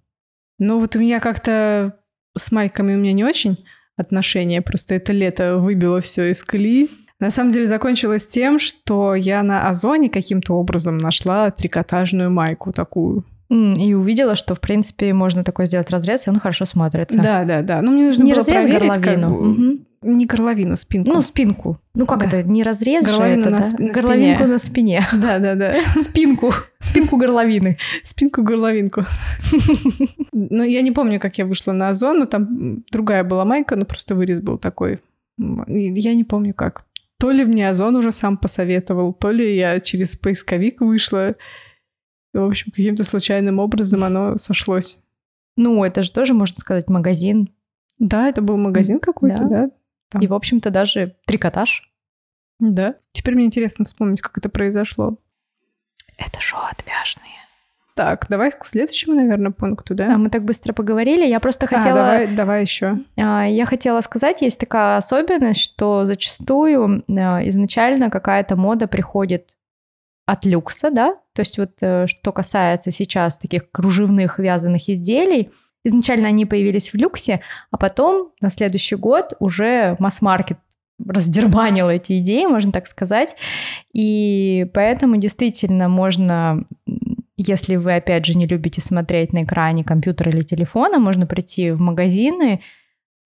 Ну, 0.59 0.79
вот 0.79 0.95
у 0.95 0.99
меня 0.99 1.19
как-то 1.19 1.99
с 2.37 2.51
майками 2.51 2.93
у 2.93 2.97
меня 2.97 3.13
не 3.13 3.23
очень 3.23 3.65
отношения, 3.95 4.61
просто 4.61 4.95
это 4.95 5.13
лето 5.13 5.57
выбило 5.57 5.99
все 6.01 6.29
из 6.29 6.43
колеи. 6.43 6.89
На 7.19 7.29
самом 7.31 7.51
деле 7.51 7.67
закончилось 7.67 8.27
тем, 8.27 8.59
что 8.59 9.15
я 9.15 9.41
на 9.43 9.67
Озоне 9.69 10.09
каким-то 10.09 10.53
образом 10.53 10.97
нашла 10.97 11.49
трикотажную 11.51 12.29
майку 12.29 12.71
такую. 12.71 13.23
И 13.49 13.93
увидела, 13.93 14.35
что, 14.35 14.55
в 14.55 14.59
принципе, 14.59 15.13
можно 15.13 15.43
такой 15.43 15.67
сделать 15.67 15.89
разрез, 15.89 16.27
и 16.27 16.29
он 16.29 16.37
хорошо 16.39 16.65
смотрится. 16.65 17.17
Да, 17.17 17.45
да, 17.45 17.61
да. 17.61 17.81
Ну, 17.81 17.91
мне 17.91 18.07
нужно 18.07 18.23
не 18.23 18.33
было 18.33 18.41
разрез, 18.41 18.65
проверить, 18.65 18.99
горловину. 18.99 19.29
как... 19.29 19.45
Мгм. 19.45 19.79
Не 20.01 20.25
горловину, 20.25 20.75
спинку. 20.75 21.09
Ну, 21.11 21.21
спинку. 21.21 21.79
Ну, 21.95 22.05
как 22.05 22.19
Да. 22.29 22.37
это? 22.37 22.43
Не 22.47 22.61
разрез 22.61 23.05
же 23.05 23.11
Горловину 23.11 23.41
это, 23.41 23.49
на 23.49 23.57
да? 23.59 23.67
на 23.79 23.91
Горловинку 23.91 24.37
спине. 24.43 24.53
на 24.53 24.59
спине. 24.59 25.07
да, 25.13 25.39
да, 25.39 25.55
да. 25.55 25.75
Спинку. 25.95 26.53
Спинку 26.79 27.17
горловины. 27.17 27.77
Спинку, 28.03 28.43
горловинку. 28.43 29.05
Ну, 30.33 30.63
я 30.63 30.81
не 30.83 30.91
помню, 30.91 31.19
как 31.19 31.39
я 31.39 31.45
вышла 31.45 31.71
на 31.71 31.89
Озон, 31.89 32.19
но 32.19 32.25
там 32.25 32.83
другая 32.91 33.23
была 33.23 33.43
майка, 33.43 33.75
но 33.75 33.85
просто 33.85 34.13
вырез 34.13 34.39
был 34.39 34.59
такой. 34.59 34.99
Я 35.39 36.13
не 36.13 36.23
помню 36.23 36.53
как. 36.53 36.83
То 37.19 37.31
ли 37.31 37.43
мне 37.45 37.69
Озон 37.69 37.95
уже 37.95 38.11
сам 38.11 38.37
посоветовал, 38.37 39.13
то 39.13 39.31
ли 39.31 39.55
я 39.55 39.79
через 39.79 40.15
поисковик 40.15 40.81
вышла. 40.81 41.35
В 42.33 42.43
общем, 42.43 42.71
каким-то 42.71 43.03
случайным 43.03 43.57
образом 43.59 44.03
оно 44.03 44.37
сошлось. 44.37 44.99
Ну, 45.55 45.83
это 45.83 46.03
же 46.03 46.11
тоже, 46.11 46.33
можно 46.35 46.57
сказать, 46.57 46.89
магазин. 46.89 47.49
Да, 47.97 48.29
это 48.29 48.41
был 48.43 48.57
магазин 48.57 48.99
какой-то, 48.99 49.43
Да. 49.43 49.49
да? 49.49 49.69
Там. 50.09 50.21
И, 50.21 50.27
в 50.27 50.33
общем-то, 50.33 50.69
даже 50.69 51.15
трикотаж. 51.25 51.91
Да. 52.59 52.95
Теперь 53.11 53.33
мне 53.35 53.45
интересно 53.45 53.85
вспомнить, 53.85 54.21
как 54.21 54.37
это 54.37 54.49
произошло. 54.49 55.17
Это 56.17 56.39
шоу 56.39 56.61
отвяжные. 56.61 57.33
Так, 57.97 58.27
давай 58.29 58.51
к 58.51 58.63
следующему, 58.63 59.15
наверное, 59.15 59.51
пункту, 59.51 59.95
да? 59.95 60.13
А 60.13 60.17
мы 60.17 60.29
так 60.29 60.43
быстро 60.45 60.71
поговорили. 60.71 61.25
Я 61.25 61.39
просто 61.39 61.65
А, 61.65 61.67
хотела... 61.67 61.95
давай, 61.95 62.27
давай 62.27 62.61
еще. 62.61 62.99
А, 63.17 63.45
Я 63.45 63.65
хотела 63.65 64.01
сказать, 64.01 64.41
есть 64.41 64.59
такая 64.59 64.97
особенность, 64.97 65.59
что 65.61 66.05
зачастую 66.05 67.03
а, 67.09 67.41
изначально 67.47 68.11
какая-то 68.11 68.55
мода 68.55 68.87
приходит 68.87 69.55
от 70.27 70.45
люкса, 70.45 70.91
да, 70.91 71.15
то 71.33 71.39
есть 71.39 71.57
вот 71.57 71.71
э, 71.79 72.05
что 72.05 72.33
касается 72.33 72.91
сейчас 72.91 73.37
таких 73.37 73.71
кружевных 73.71 74.39
вязаных 74.39 74.89
изделий, 74.89 75.51
изначально 75.85 76.27
они 76.27 76.45
появились 76.45 76.91
в 76.91 76.95
люксе, 76.95 77.39
а 77.71 77.77
потом 77.77 78.33
на 78.41 78.49
следующий 78.49 78.95
год 78.97 79.33
уже 79.39 79.95
масс-маркет 79.99 80.57
раздербанил 81.05 81.89
эти 81.89 82.19
идеи, 82.19 82.45
можно 82.45 82.71
так 82.71 82.87
сказать, 82.87 83.35
и 83.93 84.69
поэтому 84.73 85.17
действительно 85.17 85.87
можно, 85.87 86.65
если 87.37 87.75
вы, 87.75 87.95
опять 87.95 88.25
же, 88.25 88.35
не 88.35 88.47
любите 88.47 88.81
смотреть 88.81 89.31
на 89.31 89.43
экране 89.43 89.83
компьютера 89.83 90.31
или 90.31 90.41
телефона, 90.41 90.99
можно 90.99 91.27
прийти 91.27 91.71
в 91.71 91.79
магазины, 91.79 92.61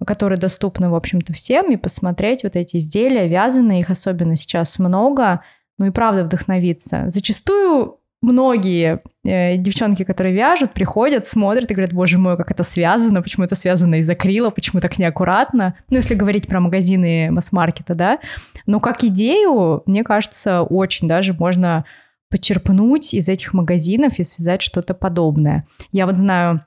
которые 0.06 0.38
доступны, 0.38 0.90
в 0.90 0.96
общем-то, 0.96 1.34
всем, 1.34 1.72
и 1.72 1.78
посмотреть 1.78 2.44
вот 2.44 2.56
эти 2.56 2.78
изделия 2.78 3.28
вязаные, 3.28 3.82
их 3.82 3.90
особенно 3.90 4.36
сейчас 4.36 4.80
много, 4.80 5.42
ну 5.78 5.86
и 5.86 5.92
правда 5.92 6.24
вдохновиться. 6.24 7.06
Зачастую 7.10 7.98
многие 8.22 9.02
э, 9.26 9.58
девчонки, 9.58 10.04
которые 10.04 10.36
вяжут, 10.36 10.74
приходят, 10.74 11.26
смотрят 11.26 11.72
и 11.72 11.74
говорят, 11.74 11.94
боже 11.94 12.18
мой, 12.18 12.38
как 12.38 12.52
это 12.52 12.64
связано, 12.64 13.22
почему 13.22 13.46
это 13.46 13.56
связано 13.56 13.96
из 13.96 14.10
акрила, 14.10 14.50
почему 14.50 14.80
так 14.80 14.98
неаккуратно. 14.98 15.76
Ну, 15.90 15.98
если 15.98 16.16
говорить 16.16 16.48
про 16.48 16.60
магазины 16.60 17.32
масс-маркета, 17.32 17.96
да. 17.96 18.20
Но 18.66 18.80
как 18.80 19.04
идею, 19.04 19.84
мне 19.86 20.04
кажется, 20.04 20.62
очень 20.62 21.08
даже 21.08 21.34
можно 21.34 21.86
почерпнуть 22.32 23.14
из 23.14 23.30
этих 23.30 23.54
магазинов 23.54 24.18
и 24.18 24.24
связать 24.24 24.62
что-то 24.62 24.96
подобное. 24.96 25.68
Я 25.92 26.08
вот 26.08 26.18
знаю, 26.18 26.66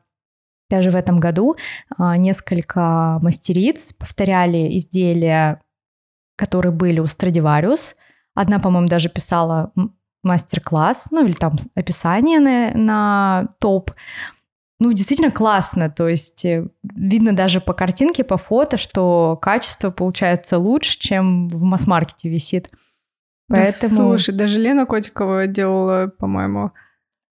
даже 0.70 0.90
в 0.90 0.96
этом 0.96 1.18
году 1.18 1.56
а, 1.96 2.16
несколько 2.16 3.18
мастериц 3.22 3.92
повторяли 3.92 4.76
изделия, 4.76 5.62
которые 6.36 6.72
были 6.72 7.00
у 7.00 7.04
Stradivarius. 7.04 7.94
Одна, 8.34 8.58
по-моему, 8.58 8.88
даже 8.88 9.08
писала 9.08 9.72
мастер-класс, 10.22 11.08
ну 11.10 11.24
или 11.24 11.32
там 11.32 11.56
описание 11.74 12.40
на, 12.40 12.70
на 12.74 13.48
топ. 13.58 13.90
Ну, 14.80 14.92
действительно 14.92 15.30
классно, 15.30 15.88
то 15.88 16.08
есть 16.08 16.44
э, 16.44 16.66
видно 16.82 17.34
даже 17.34 17.60
по 17.60 17.72
картинке, 17.72 18.24
по 18.24 18.36
фото, 18.36 18.76
что 18.76 19.38
качество 19.40 19.90
получается 19.90 20.58
лучше, 20.58 20.98
чем 20.98 21.48
в 21.48 21.62
масс-маркете 21.62 22.28
висит. 22.28 22.70
Да, 23.48 23.56
Поэтому... 23.56 23.96
слушай, 23.96 24.34
даже 24.34 24.60
Лена 24.60 24.86
Котикова 24.86 25.46
делала, 25.46 26.12
по-моему, 26.18 26.72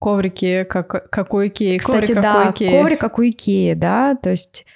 коврики, 0.00 0.64
как, 0.64 1.10
как 1.10 1.34
у 1.34 1.46
Икеи. 1.46 1.78
Кстати, 1.78 2.12
коврик, 2.12 2.14
как 2.14 2.22
да, 2.22 2.46
у 2.46 2.52
Икеи. 2.52 2.70
коврик 2.70 3.00
как 3.00 3.18
у 3.18 3.22
Икеи, 3.22 3.74
да, 3.74 4.14
то 4.14 4.30
есть 4.30 4.66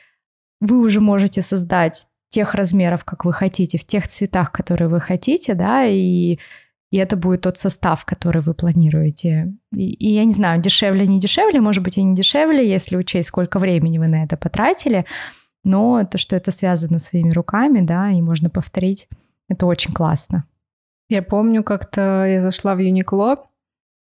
вы 0.60 0.80
уже 0.80 1.00
можете 1.00 1.42
создать 1.42 2.06
тех 2.30 2.54
размеров, 2.54 3.04
как 3.04 3.24
вы 3.24 3.32
хотите, 3.32 3.78
в 3.78 3.84
тех 3.84 4.08
цветах, 4.08 4.52
которые 4.52 4.88
вы 4.88 5.00
хотите, 5.00 5.54
да, 5.54 5.84
и, 5.84 6.38
и 6.90 6.96
это 6.96 7.16
будет 7.16 7.42
тот 7.42 7.58
состав, 7.58 8.04
который 8.04 8.42
вы 8.42 8.54
планируете. 8.54 9.54
И, 9.72 9.90
и 9.92 10.14
я 10.14 10.24
не 10.24 10.32
знаю, 10.32 10.60
дешевле, 10.60 11.06
не 11.06 11.20
дешевле, 11.20 11.60
может 11.60 11.82
быть, 11.82 11.96
и 11.96 12.02
не 12.02 12.14
дешевле, 12.14 12.68
если 12.68 12.96
учесть, 12.96 13.28
сколько 13.28 13.58
времени 13.58 13.98
вы 13.98 14.08
на 14.08 14.24
это 14.24 14.36
потратили, 14.36 15.06
но 15.64 16.04
то, 16.04 16.18
что 16.18 16.36
это 16.36 16.50
связано 16.50 16.98
своими 16.98 17.30
руками, 17.30 17.80
да, 17.80 18.10
и 18.10 18.20
можно 18.20 18.50
повторить, 18.50 19.08
это 19.48 19.66
очень 19.66 19.92
классно. 19.92 20.44
Я 21.08 21.22
помню, 21.22 21.64
как-то 21.64 22.26
я 22.26 22.42
зашла 22.42 22.74
в 22.74 22.78
Юникло 22.78 23.48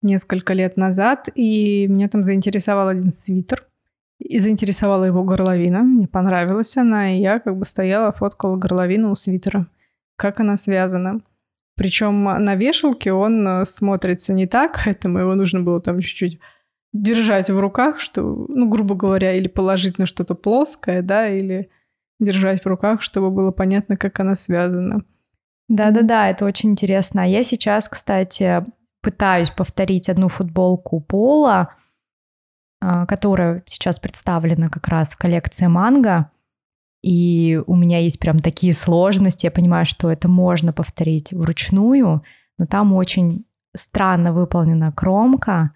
несколько 0.02 0.54
лет 0.54 0.78
назад, 0.78 1.30
и 1.36 1.88
меня 1.88 2.08
там 2.10 2.24
заинтересовал 2.24 2.88
один 2.88 3.12
свитер. 3.12 3.68
И 4.20 4.40
заинтересовала 4.40 5.04
его 5.04 5.24
горловина. 5.24 5.84
Мне 5.84 6.08
понравилась 6.08 6.76
она, 6.76 7.16
и 7.16 7.22
я 7.22 7.40
как 7.40 7.56
бы 7.56 7.66
стояла, 7.66 8.12
фоткала 8.12 8.58
горловину 8.58 9.12
у 9.12 9.16
свитера. 9.16 9.68
Как 10.16 10.40
она 10.40 10.56
связана. 10.56 11.22
Причем 11.76 12.24
на 12.24 12.56
вешалке 12.56 13.14
он 13.14 13.48
э, 13.48 13.66
смотрится 13.66 14.34
не 14.34 14.48
так, 14.48 14.80
поэтому 14.84 15.20
его 15.20 15.36
нужно 15.36 15.62
было 15.62 15.80
там 15.80 16.00
чуть-чуть 16.00 16.40
держать 16.92 17.52
в 17.52 17.60
руках, 17.60 18.00
что, 18.00 18.24
ну, 18.24 18.68
грубо 18.68 18.96
говоря, 18.96 19.36
или 19.36 19.48
положить 19.48 20.00
на 20.00 20.08
что-то 20.08 20.34
плоское, 20.34 21.04
да, 21.04 21.30
или 21.30 21.70
держать 22.20 22.64
в 22.64 22.68
руках, 22.68 23.04
чтобы 23.04 23.30
было 23.30 23.52
понятно, 23.52 23.96
как 23.96 24.20
она 24.20 24.34
связана. 24.34 25.04
Да-да-да, 25.70 26.30
это 26.30 26.46
очень 26.46 26.72
интересно. 26.72 27.24
А 27.24 27.26
я 27.26 27.44
сейчас, 27.44 27.90
кстати, 27.90 28.64
пытаюсь 29.02 29.50
повторить 29.50 30.10
одну 30.10 30.30
футболку 30.30 31.02
Пола, 31.02 31.76
а, 32.80 33.06
которая 33.06 33.64
сейчас 33.68 34.00
представлена 34.00 34.70
как 34.70 34.88
раз 34.88 35.10
в 35.10 35.18
коллекции 35.18 35.68
манго. 35.68 36.32
И 37.04 37.62
у 37.68 37.76
меня 37.76 38.00
есть 38.00 38.20
прям 38.20 38.40
такие 38.40 38.74
сложности. 38.74 39.46
Я 39.46 39.52
понимаю, 39.52 39.86
что 39.86 40.10
это 40.10 40.28
можно 40.28 40.74
повторить 40.74 41.32
вручную, 41.32 42.24
но 42.58 42.66
там 42.66 42.94
очень 42.94 43.46
странно 43.76 44.34
выполнена 44.34 44.92
кромка. 44.92 45.72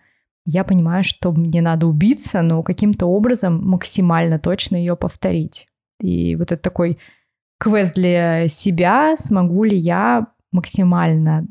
Я 0.45 0.63
понимаю, 0.63 1.03
что 1.03 1.31
мне 1.31 1.61
надо 1.61 1.87
убиться, 1.87 2.41
но 2.41 2.63
каким-то 2.63 3.05
образом 3.05 3.61
максимально 3.65 4.39
точно 4.39 4.75
ее 4.75 4.95
повторить. 4.95 5.67
И 5.99 6.35
вот 6.35 6.51
это 6.51 6.61
такой 6.61 6.97
квест 7.61 7.93
для 7.93 8.47
себя, 8.47 9.15
смогу 9.17 9.63
ли 9.65 9.77
я 9.77 10.25
максимально 10.51 11.45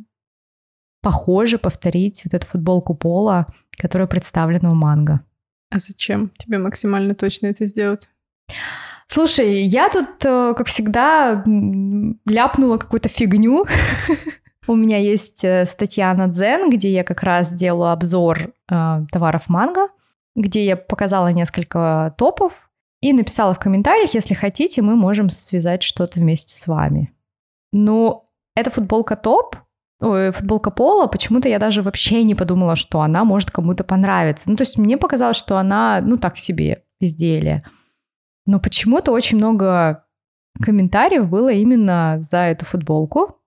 похоже 1.02 1.56
повторить 1.56 2.22
вот 2.24 2.34
эту 2.34 2.46
футболку 2.46 2.94
пола, 2.94 3.46
которая 3.80 4.08
представлена 4.08 4.72
у 4.72 4.74
манго. 4.74 5.20
А 5.70 5.78
зачем 5.78 6.32
тебе 6.36 6.58
максимально 6.58 7.14
точно 7.14 7.46
это 7.46 7.64
сделать? 7.64 8.08
Слушай, 9.06 9.62
я 9.62 9.88
тут, 9.88 10.24
э, 10.24 10.54
как 10.56 10.66
всегда, 10.66 11.44
ляпнула 12.26 12.78
какую-то 12.78 13.08
фигню. 13.08 13.66
У 14.66 14.74
меня 14.74 14.98
есть 14.98 15.44
э, 15.44 15.64
статья 15.64 16.12
на 16.14 16.26
Дзен, 16.26 16.70
где 16.70 16.92
я 16.92 17.04
как 17.04 17.22
раз 17.22 17.52
делаю 17.52 17.92
обзор 17.92 18.52
э, 18.68 19.06
товаров 19.12 19.48
манго, 19.48 19.88
где 20.34 20.64
я 20.64 20.76
показала 20.76 21.28
несколько 21.28 22.14
топов 22.18 22.69
и 23.00 23.12
написала 23.12 23.54
в 23.54 23.58
комментариях, 23.58 24.14
если 24.14 24.34
хотите, 24.34 24.82
мы 24.82 24.94
можем 24.94 25.30
связать 25.30 25.82
что-то 25.82 26.20
вместе 26.20 26.54
с 26.54 26.66
вами. 26.66 27.12
Но 27.72 28.30
эта 28.54 28.70
футболка 28.70 29.16
топ, 29.16 29.56
ой, 30.00 30.32
футболка 30.32 30.70
пола, 30.70 31.06
почему-то 31.06 31.48
я 31.48 31.58
даже 31.58 31.82
вообще 31.82 32.22
не 32.24 32.34
подумала, 32.34 32.76
что 32.76 33.00
она 33.00 33.24
может 33.24 33.50
кому-то 33.50 33.84
понравиться. 33.84 34.50
Ну, 34.50 34.56
то 34.56 34.62
есть 34.62 34.78
мне 34.78 34.98
показалось, 34.98 35.36
что 35.36 35.56
она, 35.56 36.00
ну, 36.02 36.18
так 36.18 36.36
себе 36.36 36.84
изделие. 37.00 37.64
Но 38.46 38.60
почему-то 38.60 39.12
очень 39.12 39.38
много 39.38 40.04
комментариев 40.60 41.28
было 41.28 41.50
именно 41.50 42.18
за 42.20 42.38
эту 42.38 42.66
футболку. 42.66 43.39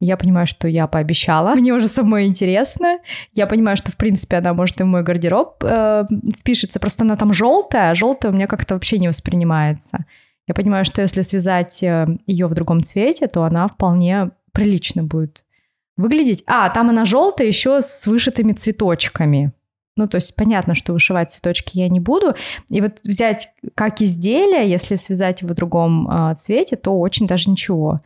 Я 0.00 0.16
понимаю, 0.16 0.46
что 0.46 0.68
я 0.68 0.86
пообещала. 0.86 1.54
Мне 1.56 1.72
уже 1.72 1.88
самое 1.88 2.26
интересно. 2.26 2.98
Я 3.34 3.46
понимаю, 3.46 3.76
что, 3.76 3.90
в 3.90 3.96
принципе, 3.96 4.36
она 4.36 4.54
может 4.54 4.80
и 4.80 4.84
в 4.84 4.86
мой 4.86 5.02
гардероб 5.02 5.62
э, 5.62 6.04
впишется. 6.38 6.80
Просто 6.80 7.04
она 7.04 7.16
там 7.16 7.32
желтая, 7.32 7.90
а 7.90 7.94
желтая 7.94 8.32
у 8.32 8.34
меня 8.34 8.46
как-то 8.46 8.74
вообще 8.74 8.98
не 8.98 9.08
воспринимается. 9.08 10.06
Я 10.46 10.54
понимаю, 10.54 10.84
что 10.84 11.02
если 11.02 11.22
связать 11.22 11.82
э, 11.82 12.06
ее 12.26 12.46
в 12.46 12.54
другом 12.54 12.82
цвете, 12.82 13.26
то 13.26 13.42
она 13.44 13.68
вполне 13.68 14.30
прилично 14.52 15.02
будет 15.02 15.44
выглядеть. 15.96 16.42
А, 16.46 16.70
там 16.70 16.88
она 16.88 17.04
желтая 17.04 17.48
еще 17.48 17.82
с 17.82 18.06
вышитыми 18.06 18.52
цветочками. 18.52 19.52
Ну, 19.96 20.06
то 20.06 20.14
есть 20.14 20.36
понятно, 20.36 20.76
что 20.76 20.92
вышивать 20.92 21.32
цветочки 21.32 21.76
я 21.76 21.88
не 21.88 21.98
буду. 21.98 22.36
И 22.70 22.80
вот 22.80 23.00
взять 23.02 23.50
как 23.74 24.00
изделие, 24.00 24.70
если 24.70 24.94
связать 24.94 25.42
его 25.42 25.52
в 25.52 25.56
другом 25.56 26.08
э, 26.08 26.34
цвете, 26.36 26.76
то 26.76 26.98
очень 26.98 27.26
даже 27.26 27.50
ничего. 27.50 28.00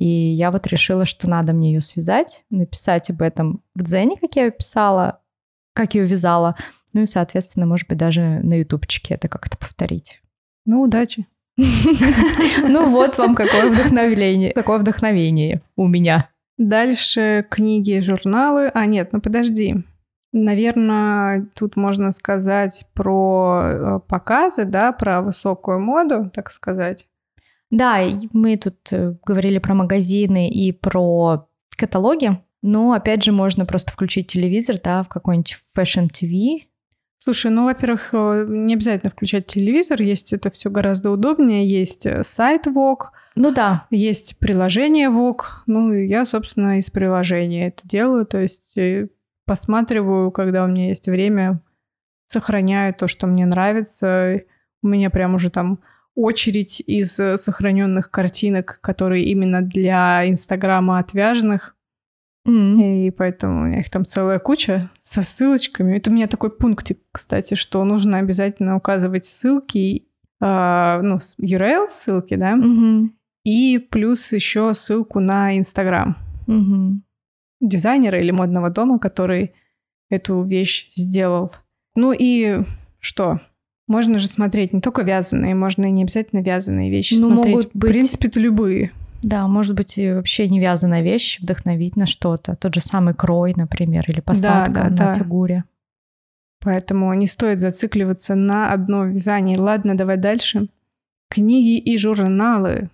И 0.00 0.06
я 0.06 0.50
вот 0.50 0.66
решила, 0.66 1.04
что 1.04 1.28
надо 1.28 1.52
мне 1.52 1.74
ее 1.74 1.82
связать, 1.82 2.44
написать 2.48 3.10
об 3.10 3.20
этом 3.20 3.62
в 3.74 3.82
Дзене, 3.84 4.16
как 4.16 4.34
я 4.34 4.46
ее 4.46 4.50
писала, 4.50 5.20
как 5.74 5.94
ее 5.94 6.06
вязала. 6.06 6.56
Ну 6.94 7.02
и, 7.02 7.06
соответственно, 7.06 7.66
может 7.66 7.86
быть, 7.86 7.98
даже 7.98 8.22
на 8.42 8.54
ютубчике 8.54 9.14
это 9.14 9.28
как-то 9.28 9.58
повторить. 9.58 10.22
Ну, 10.64 10.80
удачи. 10.80 11.26
Ну 12.62 12.86
вот 12.86 13.18
вам 13.18 13.34
какое 13.34 13.70
вдохновение, 13.70 14.52
какое 14.54 14.78
вдохновение 14.78 15.60
у 15.76 15.86
меня. 15.86 16.30
Дальше 16.56 17.46
книги, 17.50 18.00
журналы. 18.00 18.70
А, 18.72 18.86
нет, 18.86 19.12
ну 19.12 19.20
подожди. 19.20 19.84
Наверное, 20.32 21.46
тут 21.54 21.76
можно 21.76 22.10
сказать 22.10 22.86
про 22.94 23.60
э, 23.64 24.00
показы, 24.06 24.64
да, 24.64 24.92
про 24.92 25.20
высокую 25.20 25.80
моду, 25.80 26.30
так 26.32 26.50
сказать. 26.50 27.06
Да, 27.70 28.00
мы 28.32 28.56
тут 28.56 28.76
э, 28.90 29.14
говорили 29.24 29.58
про 29.58 29.74
магазины 29.74 30.48
и 30.48 30.72
про 30.72 31.48
каталоги, 31.76 32.40
но 32.62 32.92
опять 32.92 33.22
же 33.22 33.32
можно 33.32 33.64
просто 33.64 33.92
включить 33.92 34.26
телевизор, 34.26 34.76
да, 34.82 35.02
в 35.04 35.08
какой-нибудь 35.08 35.56
Fashion 35.76 36.08
TV. 36.10 36.66
Слушай, 37.22 37.52
ну, 37.52 37.64
во-первых, 37.64 38.10
э, 38.12 38.44
не 38.48 38.74
обязательно 38.74 39.10
включать 39.10 39.46
телевизор, 39.46 40.02
есть 40.02 40.32
это 40.32 40.50
все 40.50 40.68
гораздо 40.68 41.10
удобнее, 41.10 41.68
есть 41.68 42.06
э, 42.06 42.22
сайт 42.24 42.66
Vogue, 42.66 43.10
ну 43.36 43.52
да. 43.52 43.86
Есть 43.90 44.38
приложение 44.40 45.08
Vogue, 45.08 45.44
ну, 45.66 45.92
и 45.92 46.08
я, 46.08 46.24
собственно, 46.24 46.78
из 46.78 46.90
приложения 46.90 47.68
это 47.68 47.86
делаю, 47.86 48.26
то 48.26 48.38
есть 48.38 48.74
посматриваю, 49.46 50.32
когда 50.32 50.64
у 50.64 50.68
меня 50.68 50.88
есть 50.88 51.08
время, 51.08 51.60
сохраняю 52.26 52.94
то, 52.94 53.08
что 53.08 53.26
мне 53.26 53.46
нравится. 53.46 54.42
У 54.82 54.88
меня 54.88 55.10
прям 55.10 55.34
уже 55.34 55.50
там 55.50 55.80
очередь 56.20 56.82
из 56.86 57.18
э, 57.18 57.38
сохраненных 57.38 58.10
картинок, 58.10 58.78
которые 58.82 59.24
именно 59.24 59.62
для 59.62 60.28
Инстаграма 60.28 60.98
отвяжных. 60.98 61.76
Mm. 62.46 63.06
И 63.06 63.10
поэтому 63.10 63.62
у 63.62 63.64
меня 63.66 63.80
их 63.80 63.90
там 63.90 64.04
целая 64.04 64.38
куча 64.38 64.90
со 65.02 65.22
ссылочками. 65.22 65.96
Это 65.96 66.10
у 66.10 66.14
меня 66.14 66.26
такой 66.26 66.50
пунктик, 66.50 66.98
кстати, 67.12 67.54
что 67.54 67.84
нужно 67.84 68.18
обязательно 68.18 68.76
указывать 68.76 69.26
ссылки, 69.26 70.06
э, 70.40 71.00
ну, 71.02 71.16
URL 71.40 71.88
ссылки, 71.88 72.36
да, 72.36 72.54
mm-hmm. 72.54 73.10
и 73.44 73.78
плюс 73.78 74.32
еще 74.32 74.72
ссылку 74.74 75.20
на 75.20 75.56
Инстаграм 75.58 76.16
mm-hmm. 76.46 77.00
дизайнера 77.60 78.20
или 78.20 78.30
модного 78.30 78.70
дома, 78.70 78.98
который 78.98 79.52
эту 80.08 80.42
вещь 80.42 80.90
сделал. 80.94 81.52
Ну 81.94 82.12
и 82.12 82.64
что? 82.98 83.40
Можно 83.90 84.20
же 84.20 84.28
смотреть 84.28 84.72
не 84.72 84.80
только 84.80 85.02
вязаные, 85.02 85.56
можно 85.56 85.86
и 85.86 85.90
не 85.90 86.04
обязательно 86.04 86.42
вязаные 86.42 86.90
вещи 86.90 87.14
ну, 87.14 87.32
смотреть. 87.32 87.56
Могут 87.56 87.70
быть... 87.74 87.90
В 87.90 87.92
принципе-то 87.92 88.38
любые. 88.38 88.92
Да, 89.24 89.48
может 89.48 89.74
быть, 89.74 89.98
и 89.98 90.12
вообще 90.12 90.48
не 90.48 90.60
вязаная 90.60 91.02
вещь 91.02 91.40
вдохновить 91.40 91.96
на 91.96 92.06
что-то. 92.06 92.54
Тот 92.54 92.72
же 92.72 92.80
самый 92.80 93.14
крой, 93.14 93.52
например, 93.56 94.04
или 94.06 94.20
посадка 94.20 94.70
да, 94.70 94.82
да, 94.84 94.90
на 94.90 94.96
да. 94.96 95.14
фигуре. 95.14 95.64
Поэтому 96.60 97.12
не 97.14 97.26
стоит 97.26 97.58
зацикливаться 97.58 98.36
на 98.36 98.72
одно 98.72 99.06
вязание. 99.06 99.58
Ладно, 99.58 99.96
давай 99.96 100.18
дальше. 100.18 100.68
Книги 101.28 101.76
и 101.76 101.98
журналы. 101.98 102.90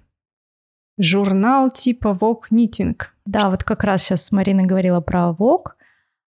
Журнал 0.96 1.70
типа 1.70 2.16
Vogue 2.18 2.44
Knitting. 2.50 2.96
Да, 3.26 3.50
вот 3.50 3.64
как 3.64 3.84
раз 3.84 4.02
сейчас 4.02 4.32
Марина 4.32 4.62
говорила 4.62 5.02
про 5.02 5.36
Vogue. 5.38 5.72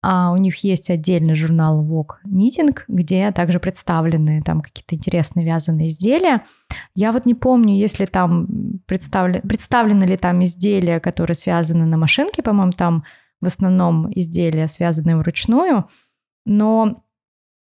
А 0.03 0.31
у 0.31 0.37
них 0.37 0.63
есть 0.63 0.89
отдельный 0.89 1.35
журнал 1.35 1.85
Vogue 1.85 2.15
Knitting, 2.25 2.75
где 2.87 3.31
также 3.31 3.59
представлены 3.59 4.41
там 4.41 4.61
какие-то 4.61 4.95
интересные 4.95 5.45
вязаные 5.45 5.89
изделия. 5.89 6.45
Я 6.95 7.11
вот 7.11 7.27
не 7.27 7.35
помню, 7.35 7.75
если 7.75 8.05
там 8.05 8.47
представлены, 8.87 9.41
представлены 9.41 10.05
ли 10.05 10.17
там 10.17 10.43
изделия, 10.43 10.99
которые 10.99 11.35
связаны 11.35 11.85
на 11.85 11.97
машинке, 11.97 12.41
по-моему, 12.41 12.71
там 12.71 13.03
в 13.41 13.45
основном 13.45 14.11
изделия, 14.15 14.67
связанные 14.67 15.17
вручную, 15.17 15.87
но 16.45 17.03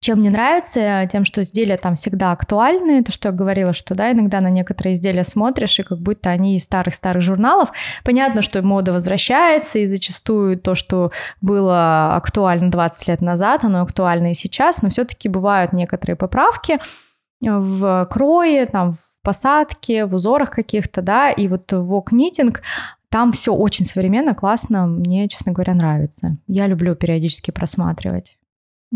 чем 0.04 0.18
мне 0.18 0.28
нравится, 0.28 1.08
тем, 1.10 1.24
что 1.24 1.42
изделия 1.42 1.78
там 1.78 1.94
всегда 1.94 2.32
актуальны, 2.32 3.02
то, 3.02 3.10
что 3.10 3.30
я 3.30 3.32
говорила, 3.32 3.72
что 3.72 3.94
да, 3.94 4.12
иногда 4.12 4.42
на 4.42 4.50
некоторые 4.50 4.94
изделия 4.94 5.24
смотришь, 5.24 5.78
и 5.78 5.82
как 5.82 5.98
будто 5.98 6.28
они 6.28 6.56
из 6.56 6.64
старых-старых 6.64 7.22
журналов. 7.22 7.70
Понятно, 8.04 8.42
что 8.42 8.60
мода 8.60 8.92
возвращается, 8.92 9.78
и 9.78 9.86
зачастую 9.86 10.58
то, 10.58 10.74
что 10.74 11.10
было 11.40 12.14
актуально 12.16 12.70
20 12.70 13.08
лет 13.08 13.22
назад, 13.22 13.64
оно 13.64 13.80
актуально 13.80 14.32
и 14.32 14.34
сейчас, 14.34 14.82
но 14.82 14.90
все-таки 14.90 15.30
бывают 15.30 15.72
некоторые 15.72 16.16
поправки 16.16 16.78
в 17.40 18.06
крое, 18.10 18.66
там, 18.66 18.92
в 18.92 18.98
посадке, 19.22 20.04
в 20.04 20.14
узорах 20.14 20.50
каких-то, 20.50 21.00
да, 21.00 21.30
и 21.30 21.48
вот 21.48 21.72
вок-нитинг, 21.72 22.60
там 23.08 23.32
все 23.32 23.54
очень 23.54 23.86
современно, 23.86 24.34
классно, 24.34 24.86
мне, 24.86 25.28
честно 25.28 25.52
говоря, 25.52 25.72
нравится. 25.72 26.36
Я 26.46 26.66
люблю 26.66 26.94
периодически 26.94 27.52
просматривать. 27.52 28.36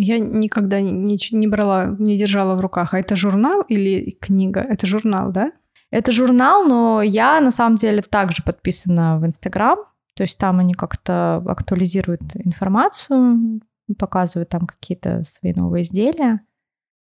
Я 0.00 0.20
никогда 0.20 0.80
не, 0.80 1.18
не 1.32 1.48
брала, 1.48 1.96
не 1.98 2.16
держала 2.16 2.54
в 2.54 2.60
руках. 2.60 2.94
А 2.94 3.00
это 3.00 3.16
журнал 3.16 3.62
или 3.62 4.12
книга? 4.20 4.60
Это 4.60 4.86
журнал, 4.86 5.32
да? 5.32 5.50
Это 5.90 6.12
журнал, 6.12 6.64
но 6.64 7.02
я 7.02 7.40
на 7.40 7.50
самом 7.50 7.78
деле 7.78 8.02
также 8.02 8.44
подписана 8.44 9.18
в 9.18 9.26
Инстаграм. 9.26 9.78
То 10.14 10.22
есть 10.22 10.38
там 10.38 10.60
они 10.60 10.74
как-то 10.74 11.42
актуализируют 11.46 12.22
информацию, 12.34 13.60
показывают 13.98 14.50
там 14.50 14.68
какие-то 14.68 15.24
свои 15.24 15.52
новые 15.52 15.82
изделия. 15.82 16.42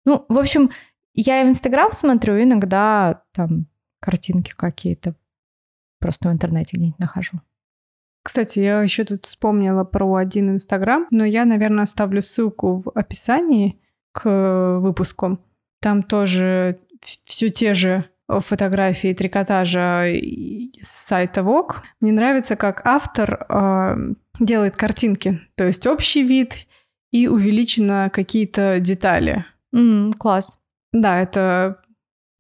Ну, 0.05 0.26
в 0.28 0.37
общем, 0.37 0.70
я 1.14 1.40
и 1.40 1.46
в 1.46 1.48
Инстаграм 1.48 1.92
смотрю, 1.92 2.42
иногда 2.42 3.22
там 3.33 3.68
картинки 4.00 4.52
какие-то 4.55 5.14
просто 5.98 6.28
в 6.28 6.33
интернете 6.33 6.76
где-нибудь 6.76 6.98
нахожу. 6.98 7.40
Кстати, 8.23 8.61
я 8.61 8.83
еще 8.83 9.05
тут 9.05 9.27
вспомнила 9.27 9.85
про 9.85 10.15
один 10.15 10.51
Инстаграм, 10.51 11.07
но 11.11 11.25
я, 11.25 11.45
наверное, 11.45 11.85
оставлю 11.85 12.23
ссылку 12.23 12.83
в 12.85 12.91
описании 12.95 13.81
к 14.13 14.79
выпуску. 14.81 15.39
Там 15.81 16.03
тоже 16.03 16.79
все 17.25 17.51
те 17.51 17.75
же 17.75 18.05
фотографии 18.29 19.13
трикотажа 19.13 20.07
с 20.81 21.07
сайта 21.07 21.41
Vogue. 21.41 21.77
Мне 22.01 22.13
нравится, 22.13 22.57
как 22.57 22.87
автор 22.87 23.45
э, 23.49 23.97
делает 24.39 24.77
картинки, 24.77 25.41
то 25.57 25.65
есть 25.65 25.87
общий 25.87 26.23
вид 26.23 26.67
и 27.11 27.27
увеличено 27.27 28.11
какие-то 28.13 28.81
детали. 28.81 29.45
Mm, 29.75 30.13
класс. 30.17 30.59
Да, 30.93 31.21
это 31.21 31.82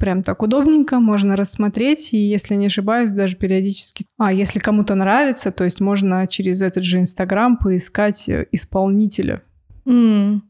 прям 0.02 0.24
так 0.24 0.42
удобненько, 0.42 0.98
можно 0.98 1.36
рассмотреть, 1.36 2.12
и 2.12 2.16
если 2.16 2.56
не 2.56 2.66
ошибаюсь, 2.66 3.12
даже 3.12 3.36
периодически... 3.36 4.04
А, 4.18 4.32
если 4.32 4.58
кому-то 4.58 4.96
нравится, 4.96 5.52
то 5.52 5.62
есть 5.62 5.80
можно 5.80 6.26
через 6.26 6.60
этот 6.60 6.82
же 6.82 6.98
Инстаграм 6.98 7.56
поискать 7.56 8.28
э, 8.28 8.48
исполнителя. 8.50 9.44
Mm. 9.86 10.40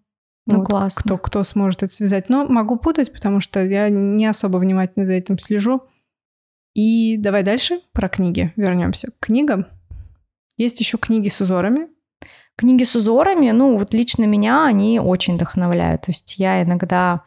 Ну, 0.47 0.59
вот, 0.59 0.67
классно. 0.67 1.03
Кто, 1.03 1.19
кто 1.19 1.43
сможет 1.43 1.83
это 1.83 1.95
связать. 1.95 2.31
Но 2.31 2.47
могу 2.47 2.79
путать, 2.79 3.13
потому 3.13 3.41
что 3.41 3.63
я 3.63 3.91
не 3.91 4.25
особо 4.25 4.57
внимательно 4.57 5.05
за 5.05 5.13
этим 5.13 5.39
слежу. 5.39 5.83
И 6.73 7.19
давай 7.19 7.43
дальше 7.43 7.81
про 7.93 8.09
книги 8.09 8.55
вернемся. 8.57 9.09
К 9.21 9.27
книгам. 9.27 9.67
Есть 10.57 10.81
еще 10.81 10.97
книги 10.97 11.29
с 11.29 11.43
узорами. 11.43 11.89
Книги 12.57 12.85
с 12.85 12.97
узорами, 12.97 13.51
ну 13.51 13.77
вот 13.77 13.93
лично 13.93 14.25
меня 14.25 14.65
они 14.65 14.99
очень 14.99 15.35
вдохновляют. 15.35 16.01
То 16.03 16.11
есть 16.11 16.39
я 16.39 16.63
иногда 16.63 17.25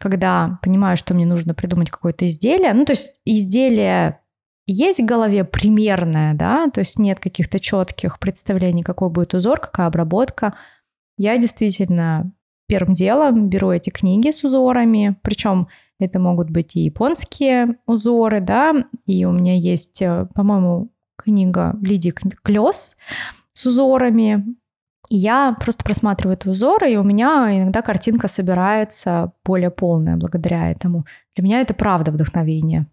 когда 0.00 0.58
понимаю, 0.62 0.96
что 0.96 1.14
мне 1.14 1.26
нужно 1.26 1.54
придумать 1.54 1.90
какое-то 1.90 2.26
изделие. 2.26 2.72
Ну, 2.72 2.84
то 2.84 2.92
есть 2.92 3.14
изделие 3.24 4.20
есть 4.66 5.00
в 5.00 5.04
голове 5.04 5.44
примерное, 5.44 6.34
да, 6.34 6.68
то 6.70 6.80
есть 6.80 6.98
нет 6.98 7.20
каких-то 7.20 7.58
четких 7.58 8.18
представлений, 8.18 8.82
какой 8.82 9.08
будет 9.08 9.34
узор, 9.34 9.60
какая 9.60 9.86
обработка. 9.86 10.54
Я 11.16 11.38
действительно 11.38 12.32
первым 12.66 12.94
делом 12.94 13.48
беру 13.48 13.70
эти 13.70 13.90
книги 13.90 14.30
с 14.30 14.44
узорами, 14.44 15.16
причем 15.22 15.68
это 15.98 16.20
могут 16.20 16.50
быть 16.50 16.76
и 16.76 16.80
японские 16.80 17.76
узоры, 17.86 18.40
да, 18.40 18.74
и 19.06 19.24
у 19.24 19.32
меня 19.32 19.56
есть, 19.56 20.00
э, 20.02 20.26
по-моему, 20.34 20.90
книга 21.16 21.76
Лидии 21.82 22.10
Клёс 22.10 22.96
с 23.52 23.66
узорами. 23.66 24.44
И 25.08 25.16
я 25.16 25.56
просто 25.58 25.84
просматриваю 25.84 26.36
эти 26.36 26.48
узоры, 26.48 26.92
и 26.92 26.96
у 26.96 27.02
меня 27.02 27.48
иногда 27.56 27.82
картинка 27.82 28.28
собирается 28.28 29.32
более 29.44 29.70
полная 29.70 30.16
благодаря 30.16 30.70
этому. 30.70 31.06
Для 31.34 31.44
меня 31.44 31.60
это 31.60 31.74
правда 31.74 32.10
вдохновение. 32.10 32.86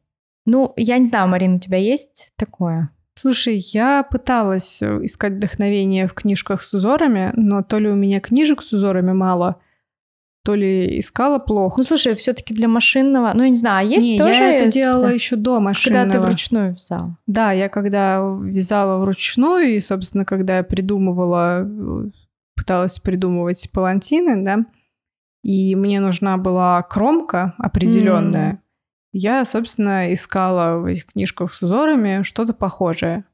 Ну, 0.45 0.73
я 0.77 0.97
не 0.97 1.05
знаю, 1.05 1.27
Марина, 1.27 1.55
у 1.55 1.59
тебя 1.59 1.77
есть 1.77 2.31
такое? 2.37 2.89
Слушай, 3.15 3.57
я 3.73 4.03
пыталась 4.03 4.81
э, 4.81 5.05
искать 5.05 5.33
вдохновение 5.33 6.07
в 6.07 6.13
книжках 6.13 6.61
с 6.61 6.73
узорами, 6.73 7.31
но 7.35 7.63
то 7.63 7.79
ли 7.79 7.89
у 7.89 7.95
меня 7.95 8.19
книжек 8.19 8.61
с 8.61 8.73
узорами 8.73 9.13
мало, 9.13 9.61
то 10.45 10.53
ли 10.53 10.99
искала 10.99 11.39
плохо. 11.39 11.77
Ну, 11.77 11.83
слушай, 11.83 12.15
все-таки 12.15 12.53
для 12.53 12.67
машинного, 12.67 13.31
ну, 13.33 13.43
я 13.43 13.49
не 13.49 13.55
знаю, 13.55 13.79
а 13.79 13.89
есть 13.89 14.05
не, 14.05 14.19
тоже... 14.19 14.37
я 14.37 14.55
это 14.57 14.71
делала 14.71 15.11
еще 15.11 15.37
до 15.37 15.59
машинного. 15.59 16.03
Когда 16.03 16.19
ты 16.19 16.23
вручную 16.23 16.73
вязала? 16.73 17.17
Да, 17.25 17.51
я 17.51 17.67
когда 17.67 18.19
вязала 18.19 19.01
вручную, 19.01 19.75
и, 19.75 19.79
собственно, 19.79 20.23
когда 20.23 20.57
я 20.57 20.63
придумывала, 20.63 21.67
пыталась 22.55 22.99
придумывать 22.99 23.67
палантины, 23.73 24.45
да, 24.45 24.59
и 25.41 25.75
мне 25.75 25.99
нужна 25.99 26.37
была 26.37 26.83
кромка 26.83 27.55
определенная, 27.57 28.53
mm. 28.53 28.57
я, 29.13 29.45
собственно, 29.45 30.13
искала 30.13 30.77
в 30.77 30.85
этих 30.85 31.07
книжках 31.07 31.51
с 31.51 31.63
узорами 31.63 32.21
что-то 32.21 32.53
похожее. 32.53 33.25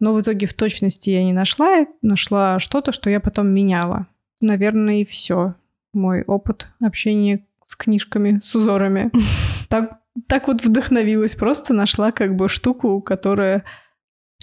Но 0.00 0.14
в 0.14 0.20
итоге 0.20 0.48
в 0.48 0.52
точности 0.52 1.10
я 1.10 1.22
не 1.22 1.32
нашла, 1.32 1.86
нашла 2.02 2.58
что-то, 2.58 2.90
что 2.90 3.08
я 3.08 3.20
потом 3.20 3.46
меняла. 3.48 4.08
Наверное, 4.40 5.02
и 5.02 5.04
все 5.04 5.54
мой 5.96 6.22
опыт 6.22 6.68
общения 6.80 7.40
с 7.64 7.74
книжками, 7.74 8.40
с 8.42 8.54
узорами. 8.54 9.10
Так, 9.68 9.98
так 10.28 10.46
вот 10.46 10.62
вдохновилась, 10.62 11.34
просто 11.34 11.74
нашла 11.74 12.12
как 12.12 12.36
бы 12.36 12.48
штуку, 12.48 13.00
которая, 13.00 13.64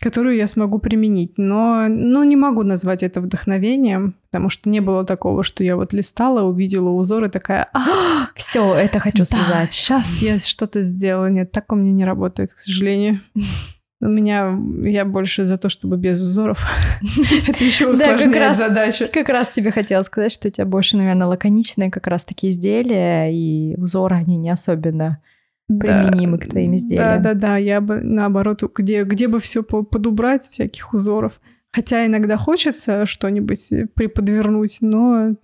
которую 0.01 0.35
я 0.35 0.47
смогу 0.47 0.79
применить. 0.79 1.37
Но 1.37 1.87
ну, 1.87 2.23
не 2.25 2.35
могу 2.35 2.63
назвать 2.63 3.03
это 3.03 3.21
вдохновением, 3.21 4.15
потому 4.25 4.49
что 4.49 4.67
не 4.67 4.81
было 4.81 5.05
такого, 5.05 5.43
что 5.43 5.63
я 5.63 5.77
вот 5.77 5.93
листала, 5.93 6.43
увидела 6.43 6.89
узор 6.89 7.23
и 7.23 7.29
такая, 7.29 7.69
а, 7.73 8.27
все, 8.35 8.73
это 8.73 8.99
хочу 8.99 9.23
связать. 9.23 9.71
Сейчас 9.71 10.21
я 10.21 10.39
что-то 10.39 10.81
сделала. 10.81 11.29
Нет, 11.29 11.53
так 11.53 11.71
у 11.71 11.77
меня 11.77 11.93
не 11.93 12.03
работает, 12.03 12.51
к 12.51 12.57
сожалению. 12.57 13.21
У 14.03 14.09
меня 14.09 14.59
я 14.83 15.05
больше 15.05 15.45
за 15.45 15.57
то, 15.57 15.69
чтобы 15.69 15.97
без 15.97 16.21
узоров. 16.21 16.65
Это 17.47 17.63
еще 17.63 17.89
усложняет 17.89 18.55
задачу. 18.55 19.05
Как 19.11 19.29
раз 19.29 19.49
тебе 19.49 19.71
хотела 19.71 20.03
сказать, 20.03 20.31
что 20.31 20.49
у 20.49 20.51
тебя 20.51 20.65
больше, 20.65 20.97
наверное, 20.97 21.27
лаконичные 21.27 21.89
как 21.89 22.07
раз 22.07 22.25
такие 22.25 22.51
изделия, 22.51 23.29
и 23.31 23.75
узоры, 23.77 24.17
они 24.17 24.35
не 24.35 24.49
особенно 24.49 25.21
применимы 25.67 26.37
к 26.37 26.49
твоим 26.49 26.75
изделиям. 26.75 27.21
Да, 27.21 27.33
да, 27.33 27.33
да. 27.33 27.57
Я 27.57 27.79
бы 27.79 28.01
наоборот, 28.01 28.61
где, 28.75 29.03
где 29.03 29.27
бы 29.27 29.39
все 29.39 29.63
подубрать, 29.63 30.49
всяких 30.49 30.93
узоров. 30.93 31.39
Хотя 31.71 32.05
иногда 32.05 32.37
хочется 32.37 33.05
что-нибудь 33.05 33.69
приподвернуть, 33.95 34.77
но 34.81 35.35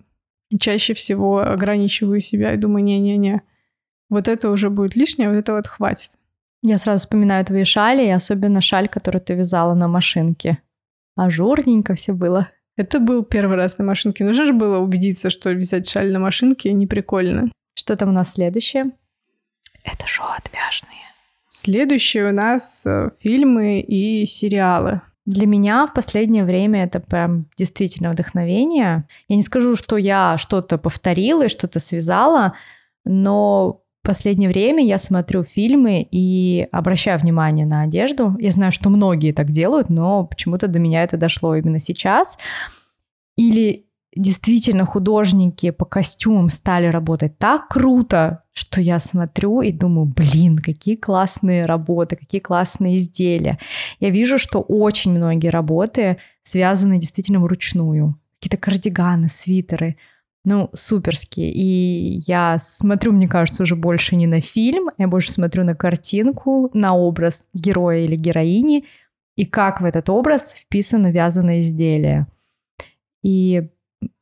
чаще 0.58 0.94
всего 0.94 1.40
ограничиваю 1.40 2.20
себя 2.20 2.54
и 2.54 2.56
думаю, 2.56 2.84
не-не-не, 2.84 3.42
вот 4.10 4.28
это 4.28 4.50
уже 4.50 4.70
будет 4.70 4.96
лишнее, 4.96 5.30
вот 5.30 5.36
это 5.36 5.54
вот 5.54 5.66
хватит. 5.66 6.10
Я 6.62 6.78
сразу 6.78 7.00
вспоминаю 7.00 7.44
твои 7.44 7.64
шали, 7.64 8.04
и 8.06 8.10
особенно 8.10 8.60
шаль, 8.60 8.88
которую 8.88 9.22
ты 9.22 9.34
вязала 9.34 9.74
на 9.74 9.88
машинке. 9.88 10.58
Ажурненько 11.16 11.94
все 11.94 12.12
было. 12.12 12.50
Это 12.76 12.98
был 12.98 13.24
первый 13.24 13.56
раз 13.56 13.78
на 13.78 13.84
машинке. 13.84 14.24
Нужно 14.24 14.46
же 14.46 14.52
было 14.52 14.78
убедиться, 14.78 15.30
что 15.30 15.50
вязать 15.50 15.88
шаль 15.88 16.12
на 16.12 16.18
машинке 16.18 16.72
не 16.72 16.86
прикольно. 16.86 17.50
Что 17.74 17.96
там 17.96 18.10
у 18.10 18.12
нас 18.12 18.32
следующее? 18.32 18.90
Это 19.84 20.06
шоу 20.06 20.28
отвяжные. 20.36 21.00
Следующее 21.46 22.28
у 22.28 22.32
нас 22.32 22.86
э, 22.86 23.10
фильмы 23.20 23.80
и 23.80 24.24
сериалы. 24.26 25.02
Для 25.26 25.46
меня 25.46 25.86
в 25.86 25.92
последнее 25.92 26.44
время 26.44 26.84
это 26.84 27.00
прям 27.00 27.46
действительно 27.56 28.10
вдохновение. 28.10 29.06
Я 29.28 29.36
не 29.36 29.42
скажу, 29.42 29.76
что 29.76 29.96
я 29.96 30.38
что-то 30.38 30.78
повторила 30.78 31.44
и 31.44 31.48
что-то 31.48 31.80
связала, 31.80 32.54
но 33.04 33.79
последнее 34.02 34.48
время 34.48 34.84
я 34.84 34.98
смотрю 34.98 35.44
фильмы 35.44 36.06
и 36.10 36.66
обращаю 36.72 37.18
внимание 37.18 37.66
на 37.66 37.82
одежду. 37.82 38.36
Я 38.38 38.50
знаю, 38.50 38.72
что 38.72 38.90
многие 38.90 39.32
так 39.32 39.50
делают, 39.50 39.88
но 39.88 40.24
почему-то 40.24 40.68
до 40.68 40.78
меня 40.78 41.02
это 41.02 41.16
дошло 41.16 41.54
именно 41.54 41.78
сейчас. 41.78 42.38
Или 43.36 43.86
действительно 44.14 44.86
художники 44.86 45.70
по 45.70 45.84
костюмам 45.84 46.48
стали 46.48 46.86
работать 46.86 47.38
так 47.38 47.68
круто, 47.68 48.42
что 48.52 48.80
я 48.80 48.98
смотрю 48.98 49.60
и 49.60 49.70
думаю, 49.70 50.06
блин, 50.06 50.58
какие 50.58 50.96
классные 50.96 51.64
работы, 51.64 52.16
какие 52.16 52.40
классные 52.40 52.98
изделия. 52.98 53.58
Я 54.00 54.10
вижу, 54.10 54.38
что 54.38 54.60
очень 54.60 55.12
многие 55.12 55.48
работы 55.48 56.16
связаны 56.42 56.98
действительно 56.98 57.40
вручную. 57.40 58.18
Какие-то 58.40 58.56
кардиганы, 58.56 59.28
свитеры– 59.28 59.96
ну, 60.44 60.70
суперские. 60.72 61.52
И 61.52 62.22
я 62.26 62.58
смотрю, 62.58 63.12
мне 63.12 63.28
кажется, 63.28 63.62
уже 63.62 63.76
больше 63.76 64.16
не 64.16 64.26
на 64.26 64.40
фильм, 64.40 64.90
я 64.98 65.06
больше 65.08 65.30
смотрю 65.30 65.64
на 65.64 65.74
картинку, 65.74 66.70
на 66.72 66.94
образ 66.94 67.46
героя 67.52 67.98
или 67.98 68.16
героини, 68.16 68.86
и 69.36 69.44
как 69.44 69.80
в 69.80 69.84
этот 69.84 70.08
образ 70.08 70.54
вписано 70.54 71.10
вязаное 71.10 71.60
изделие. 71.60 72.26
И 73.22 73.68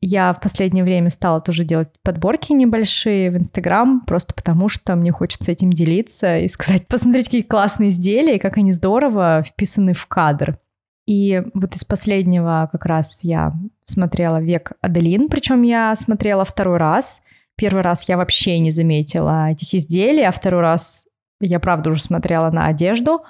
я 0.00 0.32
в 0.32 0.40
последнее 0.40 0.84
время 0.84 1.10
стала 1.10 1.40
тоже 1.40 1.64
делать 1.64 1.88
подборки 2.02 2.52
небольшие 2.52 3.30
в 3.30 3.36
Инстаграм, 3.36 4.00
просто 4.00 4.34
потому 4.34 4.68
что 4.68 4.96
мне 4.96 5.12
хочется 5.12 5.52
этим 5.52 5.72
делиться 5.72 6.38
и 6.38 6.48
сказать, 6.48 6.86
посмотрите, 6.88 7.26
какие 7.26 7.42
классные 7.42 7.90
изделия, 7.90 8.38
как 8.38 8.58
они 8.58 8.72
здорово 8.72 9.42
вписаны 9.42 9.94
в 9.94 10.06
кадр. 10.06 10.58
И 11.08 11.42
вот 11.54 11.74
из 11.74 11.84
последнего 11.84 12.68
как 12.70 12.84
раз 12.84 13.20
я 13.22 13.54
смотрела 13.86 14.42
«Век 14.42 14.72
Аделин», 14.82 15.30
причем 15.30 15.62
я 15.62 15.96
смотрела 15.96 16.44
второй 16.44 16.76
раз. 16.76 17.22
Первый 17.56 17.80
раз 17.80 18.06
я 18.10 18.18
вообще 18.18 18.58
не 18.58 18.72
заметила 18.72 19.48
этих 19.48 19.72
изделий, 19.72 20.22
а 20.22 20.32
второй 20.32 20.60
раз 20.60 21.06
я, 21.40 21.60
правда, 21.60 21.92
уже 21.92 22.02
смотрела 22.02 22.50
на 22.50 22.66
одежду. 22.66 23.22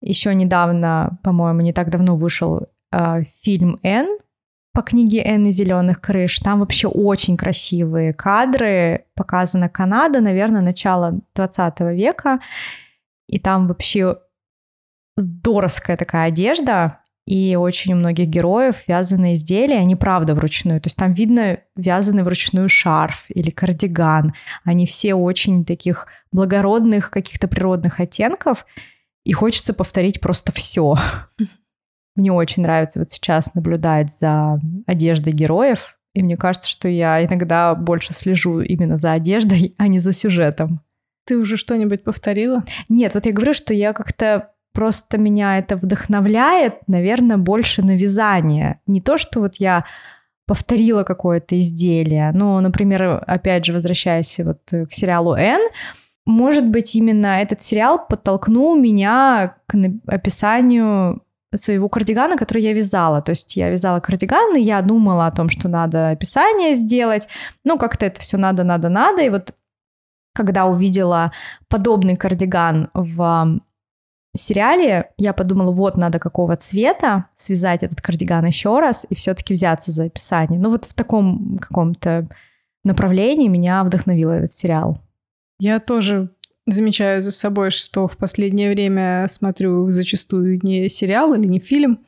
Еще 0.00 0.32
недавно, 0.36 1.18
по-моему, 1.24 1.62
не 1.62 1.72
так 1.72 1.90
давно 1.90 2.14
вышел 2.14 2.68
э, 2.92 3.24
фильм 3.42 3.80
«Н», 3.82 4.06
по 4.72 4.82
книге 4.82 5.24
Энны 5.24 5.50
Зеленых 5.50 6.00
крыш. 6.00 6.38
Там 6.38 6.60
вообще 6.60 6.86
очень 6.86 7.36
красивые 7.36 8.12
кадры. 8.12 9.04
Показана 9.16 9.68
Канада, 9.68 10.20
наверное, 10.20 10.62
начало 10.62 11.18
20 11.34 11.80
века. 11.80 12.38
И 13.26 13.40
там 13.40 13.66
вообще 13.66 14.16
здоровская 15.16 15.96
такая 15.96 16.28
одежда, 16.28 17.00
и 17.30 17.54
очень 17.54 17.92
у 17.92 17.96
многих 17.96 18.26
героев 18.26 18.82
вязаные 18.88 19.34
изделия, 19.34 19.78
они 19.78 19.94
правда 19.94 20.34
вручную. 20.34 20.80
То 20.80 20.88
есть 20.88 20.96
там 20.96 21.12
видно 21.12 21.60
вязаный 21.76 22.24
вручную 22.24 22.68
шарф 22.68 23.26
или 23.28 23.50
кардиган. 23.50 24.34
Они 24.64 24.84
все 24.84 25.14
очень 25.14 25.64
таких 25.64 26.08
благородных 26.32 27.10
каких-то 27.10 27.46
природных 27.46 28.00
оттенков. 28.00 28.66
И 29.24 29.32
хочется 29.32 29.74
повторить 29.74 30.20
просто 30.20 30.50
все. 30.50 30.96
Мне 32.16 32.32
очень 32.32 32.64
нравится 32.64 32.98
вот 32.98 33.12
сейчас 33.12 33.54
наблюдать 33.54 34.12
за 34.18 34.58
одеждой 34.88 35.32
героев. 35.32 35.96
И 36.12 36.24
мне 36.24 36.36
кажется, 36.36 36.68
что 36.68 36.88
я 36.88 37.24
иногда 37.24 37.76
больше 37.76 38.12
слежу 38.12 38.60
именно 38.60 38.96
за 38.96 39.12
одеждой, 39.12 39.76
а 39.78 39.86
не 39.86 40.00
за 40.00 40.10
сюжетом. 40.10 40.80
Ты 41.24 41.36
уже 41.36 41.56
что-нибудь 41.56 42.02
повторила? 42.02 42.64
Нет, 42.88 43.14
вот 43.14 43.26
я 43.26 43.32
говорю, 43.32 43.54
что 43.54 43.72
я 43.72 43.92
как-то 43.92 44.50
Просто 44.72 45.18
меня 45.18 45.58
это 45.58 45.76
вдохновляет, 45.76 46.86
наверное, 46.86 47.36
больше 47.36 47.82
на 47.82 47.96
вязание. 47.96 48.80
Не 48.86 49.00
то, 49.00 49.18
что 49.18 49.40
вот 49.40 49.56
я 49.56 49.84
повторила 50.46 51.04
какое-то 51.04 51.58
изделие. 51.60 52.32
Но, 52.32 52.60
например, 52.60 53.22
опять 53.26 53.64
же, 53.64 53.72
возвращаясь 53.72 54.38
вот 54.38 54.60
к 54.68 54.92
сериалу 54.92 55.34
«Н», 55.34 55.60
может 56.26 56.66
быть, 56.68 56.94
именно 56.94 57.40
этот 57.40 57.62
сериал 57.62 58.06
подтолкнул 58.06 58.76
меня 58.76 59.56
к 59.66 59.76
описанию 60.06 61.22
своего 61.54 61.88
кардигана, 61.88 62.36
который 62.36 62.62
я 62.62 62.72
вязала. 62.72 63.22
То 63.22 63.30
есть 63.30 63.56
я 63.56 63.70
вязала 63.70 64.00
кардиган, 64.00 64.56
и 64.56 64.60
я 64.60 64.82
думала 64.82 65.26
о 65.26 65.32
том, 65.32 65.48
что 65.48 65.68
надо 65.68 66.10
описание 66.10 66.74
сделать. 66.74 67.26
Ну, 67.64 67.78
как-то 67.78 68.06
это 68.06 68.20
все 68.20 68.36
надо, 68.36 68.62
надо, 68.62 68.88
надо. 68.88 69.22
И 69.22 69.30
вот 69.30 69.54
когда 70.34 70.66
увидела 70.66 71.32
подобный 71.68 72.16
кардиган 72.16 72.88
в 72.94 73.60
сериале 74.38 75.10
я 75.16 75.32
подумала, 75.32 75.72
вот 75.72 75.96
надо 75.96 76.18
какого 76.18 76.56
цвета 76.56 77.26
связать 77.36 77.82
этот 77.82 78.00
кардиган 78.00 78.44
еще 78.44 78.78
раз 78.78 79.06
и 79.08 79.14
все-таки 79.14 79.54
взяться 79.54 79.90
за 79.90 80.04
описание. 80.04 80.60
Ну 80.60 80.70
вот 80.70 80.84
в 80.84 80.94
таком 80.94 81.58
каком-то 81.58 82.28
направлении 82.84 83.48
меня 83.48 83.82
вдохновил 83.82 84.30
этот 84.30 84.52
сериал. 84.52 85.00
Я 85.58 85.80
тоже 85.80 86.30
замечаю 86.66 87.20
за 87.20 87.32
собой, 87.32 87.70
что 87.70 88.06
в 88.06 88.16
последнее 88.16 88.70
время 88.70 89.26
смотрю 89.30 89.90
зачастую 89.90 90.60
не 90.62 90.88
сериал 90.88 91.34
или 91.34 91.46
не 91.46 91.58
фильм, 91.58 91.98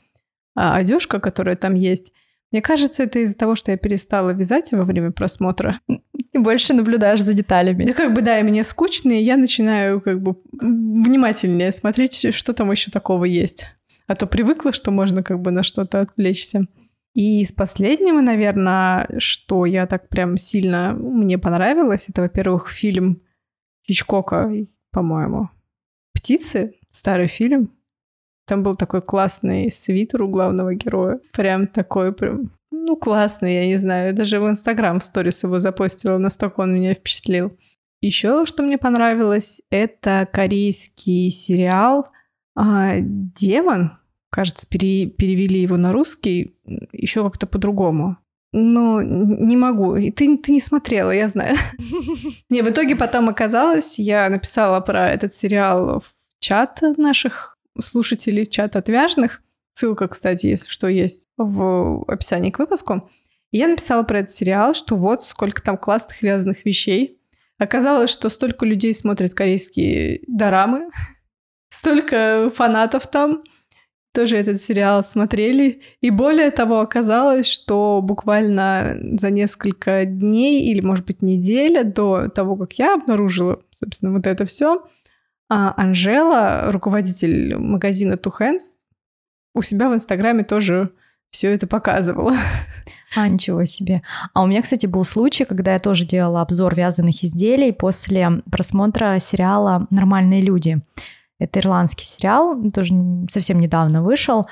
а 0.55 0.77
одежка, 0.77 1.21
которая 1.21 1.57
там 1.57 1.75
есть. 1.75 2.13
Мне 2.53 2.61
кажется, 2.61 3.03
это 3.03 3.19
из-за 3.21 3.37
того, 3.37 3.55
что 3.55 3.71
я 3.71 3.79
перестала 3.79 4.31
вязать 4.31 4.73
во 4.73 4.85
время 4.85 5.11
просмотра. 5.11 5.81
И 5.89 6.39
больше 6.39 6.75
наблюдаешь 6.75 7.23
за 7.23 7.35
деталями. 7.35 7.85
Да 7.85 7.95
как 7.95 8.15
бы, 8.15 8.21
да, 8.21 8.39
и 8.39 8.43
мне 8.43 8.63
скучно, 8.63 9.13
и 9.13 9.23
я 9.23 9.37
начинаю 9.37 10.01
как 10.01 10.23
бы 10.23 10.37
внимательнее 10.53 11.73
смотреть, 11.73 12.35
что 12.35 12.53
там 12.53 12.71
еще 12.71 12.91
такого 12.91 13.25
есть. 13.25 13.67
А 14.07 14.15
то 14.15 14.27
привыкла, 14.27 14.73
что 14.73 14.91
можно 14.91 15.23
как 15.23 15.41
бы 15.41 15.51
на 15.51 15.63
что-то 15.63 16.01
отвлечься. 16.03 16.67
И 17.15 17.43
из 17.43 17.53
последнего, 17.53 18.21
наверное, 18.21 19.09
что 19.19 19.67
я 19.67 19.87
так 19.87 20.09
прям 20.09 20.37
сильно 20.37 20.93
мне 20.93 21.39
понравилось, 21.39 22.07
это, 22.09 22.23
во-первых, 22.23 22.71
фильм 22.71 23.23
Хичкока, 23.87 24.51
по-моему, 24.91 25.51
«Птицы», 26.15 26.75
старый 26.89 27.27
фильм. 27.27 27.73
Там 28.47 28.63
был 28.63 28.75
такой 28.77 29.03
классный 29.03 29.71
свитер 29.71 30.23
у 30.23 30.29
главного 30.29 30.75
героя. 30.75 31.21
Прям 31.33 31.67
такой, 31.67 32.13
прям, 32.13 32.51
ну, 32.71 32.97
классный, 32.97 33.55
я 33.55 33.67
не 33.67 33.77
знаю. 33.77 34.15
Даже 34.15 34.41
в 34.41 34.49
Инстаграм 34.49 34.99
в 34.99 35.05
сторис 35.05 35.43
его 35.43 35.59
запостила, 35.59 36.19
настолько 36.19 36.61
он 36.61 36.75
меня 36.75 36.95
впечатлил. 36.95 37.57
Еще 38.01 38.47
что 38.47 38.65
мне 38.65 38.79
понравилось, 38.79 39.61
это 39.71 40.29
корейский 40.33 41.31
сериал 41.31 42.07
а, 42.55 42.97
Демон, 43.01 43.93
кажется, 44.31 44.67
пере, 44.67 45.07
перевели 45.07 45.61
его 45.61 45.77
на 45.77 45.93
русский 45.93 46.57
еще 46.93 47.23
как-то 47.23 47.47
по-другому. 47.47 48.17
Но 48.53 49.01
не 49.03 49.57
могу. 49.57 49.97
И 49.97 50.11
ты, 50.11 50.37
ты 50.37 50.53
не 50.53 50.61
смотрела, 50.61 51.11
я 51.11 51.29
знаю. 51.29 51.57
Не, 52.51 52.61
в 52.61 52.69
итоге 52.69 52.97
потом 52.97 53.31
оказалось, 53.31 53.99
я 53.99 54.29
написала 54.29 54.81
про 54.81 55.09
этот 55.09 55.35
сериал 55.35 56.01
в 56.01 56.13
чат 56.39 56.83
наших 56.99 57.52
слушателей, 57.81 58.47
чат 58.47 58.77
отвяжных. 58.77 59.43
Ссылка, 59.75 60.09
кстати, 60.09 60.47
если 60.49 60.69
что, 60.69 60.89
есть 60.89 61.29
в 61.37 62.05
описании 62.07 62.51
к 62.51 62.59
выпуску. 62.59 63.11
И 63.51 63.59
я 63.59 63.69
написала 63.69 64.03
про 64.03 64.21
этот 64.21 64.35
сериал, 64.35 64.75
что 64.75 64.97
вот 64.97 65.23
сколько 65.23 65.63
там 65.63 65.77
классных 65.77 66.23
вязаных 66.23 66.65
вещей. 66.65 67.21
Оказалось, 67.59 68.11
что 68.11 68.29
столько 68.29 68.67
людей 68.67 68.93
смотрят 68.93 69.35
корейские 69.35 70.23
дорамы, 70.27 70.91
столько 71.69 72.51
фанатов 72.55 73.07
там 73.07 73.45
тоже 74.13 74.37
этот 74.37 74.61
сериал 74.61 75.03
смотрели. 75.03 75.81
И 76.01 76.11
более 76.11 76.51
того, 76.51 76.81
оказалось, 76.81 77.47
что 77.47 78.01
буквально 78.03 78.99
за 79.19 79.31
несколько 79.31 80.05
дней 80.05 80.71
или, 80.71 80.81
может 80.81 81.07
быть, 81.07 81.23
неделя 81.23 81.83
до 81.83 82.29
того, 82.29 82.57
как 82.57 82.75
я 82.75 82.95
обнаружила, 82.95 83.63
собственно, 83.79 84.13
вот 84.13 84.27
это 84.27 84.45
все, 84.45 84.85
а, 85.53 85.75
Анжела, 85.77 86.73
руководитель 86.73 87.57
магазина 87.59 88.15
Two 88.15 88.33
Hands, 88.41 88.63
у 89.55 89.61
себя 89.61 89.91
в 89.91 89.95
Инстаграме 89.95 90.45
тоже 90.45 90.93
все 91.31 91.53
это 91.53 91.67
показывала. 91.67 92.35
А, 93.15 93.29
ничего 93.29 93.67
себе. 93.67 94.01
А 94.33 94.43
у 94.43 94.47
меня, 94.47 94.63
кстати, 94.63 94.87
был 94.87 95.05
случай, 95.05 95.45
когда 95.45 95.75
я 95.75 95.79
тоже 95.79 96.07
делала 96.07 96.41
обзор 96.41 96.75
вязаных 96.75 97.23
изделий 97.23 97.71
после 97.71 98.43
просмотра 98.51 99.19
сериала 99.19 99.87
«Нормальные 99.91 100.41
люди». 100.41 100.81
Это 101.39 101.61
ирландский 101.61 102.07
сериал, 102.07 102.57
тоже 102.71 102.95
совсем 103.31 103.61
недавно 103.61 104.03
вышел. 104.03 104.47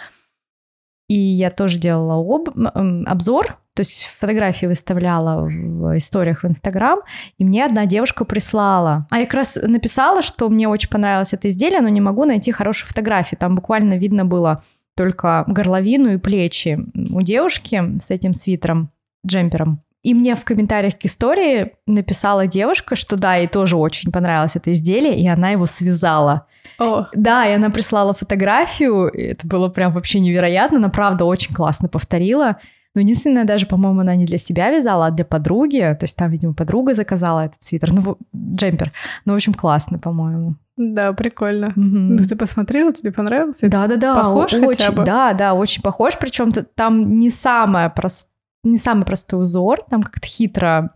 И 1.11 1.17
я 1.17 1.51
тоже 1.51 1.81
делала 1.81 2.15
об, 2.15 2.51
обзор, 2.55 3.59
то 3.75 3.81
есть 3.81 4.05
фотографии 4.21 4.67
выставляла 4.67 5.45
в 5.45 5.99
историях 5.99 6.45
в 6.45 6.47
Инстаграм, 6.47 7.01
и 7.37 7.45
мне 7.45 7.65
одна 7.65 7.85
девушка 7.87 8.25
прислала. 8.25 9.09
А 9.11 9.19
я 9.19 9.25
как 9.25 9.35
раз 9.35 9.59
написала, 9.61 10.23
что 10.23 10.49
мне 10.49 10.69
очень 10.69 10.89
понравилось 10.89 11.33
это 11.33 11.49
изделие, 11.49 11.81
но 11.81 11.89
не 11.89 12.01
могу 12.01 12.27
найти 12.27 12.53
хорошие 12.53 12.87
фотографии. 12.87 13.35
Там 13.35 13.57
буквально 13.57 13.95
видно 13.95 14.25
было 14.25 14.63
только 14.97 15.43
горловину 15.49 16.13
и 16.13 16.19
плечи 16.19 16.79
у 16.95 17.23
девушки 17.23 17.99
с 17.99 18.11
этим 18.11 18.33
свитером, 18.33 18.93
джемпером. 19.27 19.83
И 20.03 20.15
мне 20.15 20.35
в 20.35 20.45
комментариях 20.45 20.99
к 20.99 21.05
истории 21.05 21.73
написала 21.87 22.47
девушка, 22.47 22.97
что 22.97 23.17
да, 23.17 23.35
ей 23.37 23.49
тоже 23.49 23.77
очень 23.77 24.11
понравилось 24.11 24.57
это 24.57 24.73
изделие, 24.73 25.19
и 25.21 25.27
она 25.29 25.51
его 25.51 25.67
связала. 25.67 26.47
О. 26.79 27.07
Да, 27.15 27.47
и 27.47 27.53
она 27.53 27.69
прислала 27.69 28.15
фотографию, 28.15 29.09
и 29.09 29.21
это 29.21 29.47
было 29.47 29.69
прям 29.69 29.93
вообще 29.93 30.21
невероятно, 30.21 30.79
она 30.79 30.89
правда 30.89 31.27
очень 31.27 31.55
классно 31.55 31.89
повторила. 31.89 32.57
Но 32.95 33.03
единственное, 33.03 33.45
даже, 33.45 33.67
по-моему, 33.67 34.01
она 34.01 34.17
не 34.17 34.25
для 34.25 34.39
себя 34.39 34.71
вязала, 34.71 35.07
а 35.07 35.11
для 35.11 35.25
подруги. 35.25 35.79
То 35.79 36.05
есть 36.05 36.17
там, 36.17 36.31
видимо, 36.31 36.55
подруга 36.55 36.93
заказала 36.93 37.45
этот 37.45 37.63
свитер, 37.63 37.93
ну, 37.93 38.19
джемпер. 38.35 38.93
Ну, 39.25 39.35
в 39.35 39.37
общем, 39.37 39.55
классно, 39.55 39.99
по-моему. 39.99 40.57
Да, 40.77 41.13
прикольно. 41.13 41.69
Угу. 41.69 41.77
Ну, 41.77 42.19
ты 42.19 42.35
посмотрела, 42.35 42.93
тебе 42.93 43.13
понравился? 43.13 43.69
Да, 43.69 43.87
да, 43.87 43.97
да. 43.97 44.15
Похож 44.15 44.55
очень, 44.55 44.67
хотя 44.67 44.91
бы? 44.91 45.05
Да, 45.05 45.35
да, 45.35 45.55
очень 45.55 45.83
похож. 45.83 46.19
Причем 46.19 46.51
там 46.75 47.21
не 47.21 47.31
самое 47.31 47.91
прост... 47.91 48.27
не 48.63 48.77
самый 48.77 49.05
простой 49.05 49.43
узор, 49.43 49.83
там 49.89 50.03
как-то 50.03 50.27
хитро 50.27 50.93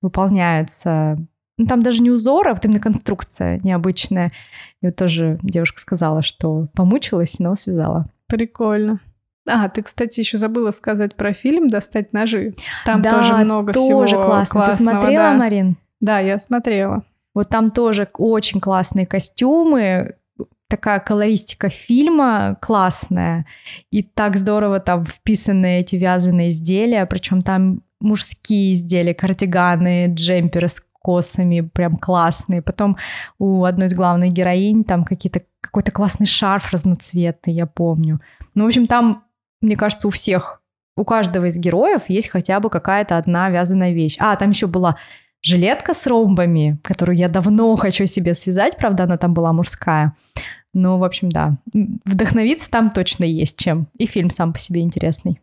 выполняются 0.00 1.18
ну, 1.58 1.66
там 1.66 1.82
даже 1.82 2.02
не 2.02 2.10
узор, 2.10 2.48
а 2.48 2.54
вот 2.54 2.64
именно 2.64 2.78
конструкция 2.78 3.58
необычная. 3.64 4.30
И 4.80 4.86
вот 4.86 4.96
тоже 4.96 5.40
девушка 5.42 5.80
сказала, 5.80 6.22
что 6.22 6.68
помучилась, 6.72 7.40
но 7.40 7.56
связала. 7.56 8.06
Прикольно. 8.28 9.00
А, 9.46 9.68
ты, 9.68 9.82
кстати, 9.82 10.20
еще 10.20 10.38
забыла 10.38 10.70
сказать 10.70 11.16
про 11.16 11.32
фильм 11.32 11.66
«Достать 11.66 12.12
ножи». 12.12 12.54
Там 12.84 13.02
да, 13.02 13.10
тоже 13.10 13.34
много 13.34 13.72
тоже 13.72 13.86
всего 13.86 14.22
классно. 14.22 14.60
классного. 14.60 14.70
Ты 14.70 14.76
смотрела, 14.76 15.32
да. 15.32 15.34
Марин? 15.34 15.76
Да, 16.00 16.20
я 16.20 16.38
смотрела. 16.38 17.02
Вот 17.34 17.48
там 17.48 17.70
тоже 17.72 18.08
очень 18.14 18.60
классные 18.60 19.06
костюмы, 19.06 20.16
такая 20.68 21.00
колористика 21.00 21.68
фильма 21.68 22.56
классная. 22.60 23.46
И 23.90 24.02
так 24.02 24.36
здорово 24.36 24.80
там 24.80 25.06
вписаны 25.06 25.80
эти 25.80 25.96
вязаные 25.96 26.50
изделия, 26.50 27.06
причем 27.06 27.42
там 27.42 27.82
мужские 28.00 28.74
изделия, 28.74 29.14
кардиганы, 29.14 30.12
джемперы 30.14 30.68
с 30.68 30.82
косами, 31.00 31.60
прям 31.60 31.96
классные. 31.96 32.62
Потом 32.62 32.96
у 33.38 33.64
одной 33.64 33.88
из 33.88 33.94
главных 33.94 34.32
героинь 34.32 34.84
там 34.84 35.04
какие-то 35.04 35.42
какой-то 35.60 35.90
классный 35.90 36.26
шарф 36.26 36.72
разноцветный, 36.72 37.54
я 37.54 37.66
помню. 37.66 38.20
Ну, 38.54 38.64
в 38.64 38.66
общем, 38.68 38.86
там, 38.86 39.24
мне 39.60 39.76
кажется, 39.76 40.06
у 40.06 40.10
всех, 40.10 40.62
у 40.96 41.04
каждого 41.04 41.46
из 41.46 41.56
героев 41.56 42.08
есть 42.08 42.28
хотя 42.28 42.60
бы 42.60 42.70
какая-то 42.70 43.16
одна 43.16 43.50
вязаная 43.50 43.92
вещь. 43.92 44.16
А, 44.18 44.36
там 44.36 44.50
еще 44.50 44.66
была 44.66 44.96
жилетка 45.42 45.94
с 45.94 46.06
ромбами, 46.06 46.78
которую 46.82 47.16
я 47.16 47.28
давно 47.28 47.74
хочу 47.76 48.06
себе 48.06 48.34
связать, 48.34 48.76
правда, 48.76 49.04
она 49.04 49.16
там 49.16 49.34
была 49.34 49.52
мужская. 49.52 50.14
Ну, 50.80 50.96
в 50.96 51.02
общем, 51.02 51.28
да, 51.28 51.58
вдохновиться 52.04 52.70
там 52.70 52.90
точно 52.90 53.24
есть 53.24 53.58
чем. 53.58 53.88
И 53.98 54.06
фильм 54.06 54.30
сам 54.30 54.52
по 54.52 54.60
себе 54.60 54.80
интересный. 54.80 55.40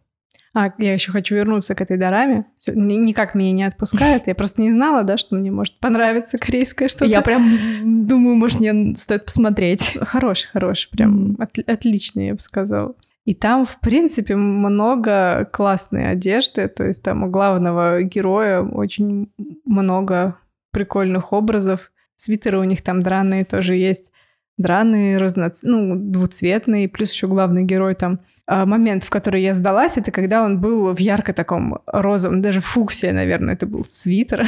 А, 0.53 0.71
я 0.77 0.93
еще 0.93 1.11
хочу 1.11 1.35
вернуться 1.35 1.75
к 1.75 1.81
этой 1.81 1.97
дораме. 1.97 2.45
Никак 2.67 3.35
меня 3.35 3.51
не 3.51 3.63
отпускает. 3.65 4.27
Я 4.27 4.35
просто 4.35 4.61
не 4.61 4.71
знала, 4.71 5.03
да, 5.03 5.17
что 5.17 5.35
мне 5.35 5.51
может 5.51 5.77
понравиться 5.81 6.37
корейское 6.37 6.87
что-то. 6.87 7.05
Я 7.05 7.21
прям 7.21 8.07
думаю, 8.07 8.37
может, 8.37 8.61
мне 8.61 8.95
стоит 8.95 9.25
посмотреть. 9.25 9.97
Хороший, 10.01 10.47
хороший, 10.47 10.89
прям 10.91 11.35
от, 11.39 11.59
отличный, 11.67 12.27
я 12.27 12.33
бы 12.35 12.39
сказала. 12.39 12.95
И 13.25 13.33
там, 13.33 13.65
в 13.65 13.81
принципе, 13.81 14.37
много 14.37 15.49
классной 15.51 16.11
одежды. 16.11 16.69
То 16.69 16.85
есть 16.85 17.03
там 17.03 17.23
у 17.23 17.27
главного 17.27 18.03
героя 18.03 18.61
очень 18.61 19.29
много 19.65 20.37
прикольных 20.71 21.33
образов. 21.33 21.91
Свитеры 22.15 22.59
у 22.59 22.63
них 22.63 22.81
там 22.81 23.01
драные 23.01 23.43
тоже 23.43 23.75
есть. 23.75 24.09
Драные, 24.57 25.17
разноц... 25.17 25.59
ну, 25.63 25.95
двуцветные. 25.95 26.87
Плюс 26.87 27.11
еще 27.11 27.27
главный 27.27 27.63
герой 27.63 27.95
там 27.95 28.19
а, 28.47 28.65
момент, 28.65 29.03
в 29.03 29.09
который 29.09 29.41
я 29.41 29.53
сдалась, 29.53 29.97
это 29.97 30.11
когда 30.11 30.43
он 30.43 30.59
был 30.59 30.93
в 30.93 30.99
ярко 30.99 31.33
таком 31.33 31.79
розовом, 31.87 32.41
даже 32.41 32.61
фуксия, 32.61 33.11
наверное, 33.11 33.55
это 33.55 33.65
был 33.65 33.83
свитер. 33.85 34.47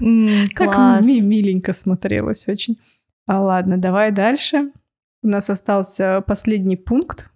Mm, 0.00 0.48
как 0.54 0.76
ми- 1.04 1.20
миленько 1.20 1.72
смотрелось 1.72 2.48
очень. 2.48 2.78
А 3.26 3.40
ладно, 3.40 3.78
давай 3.78 4.10
дальше. 4.10 4.72
У 5.22 5.28
нас 5.28 5.48
остался 5.48 6.22
последний 6.26 6.76
пункт. 6.76 7.30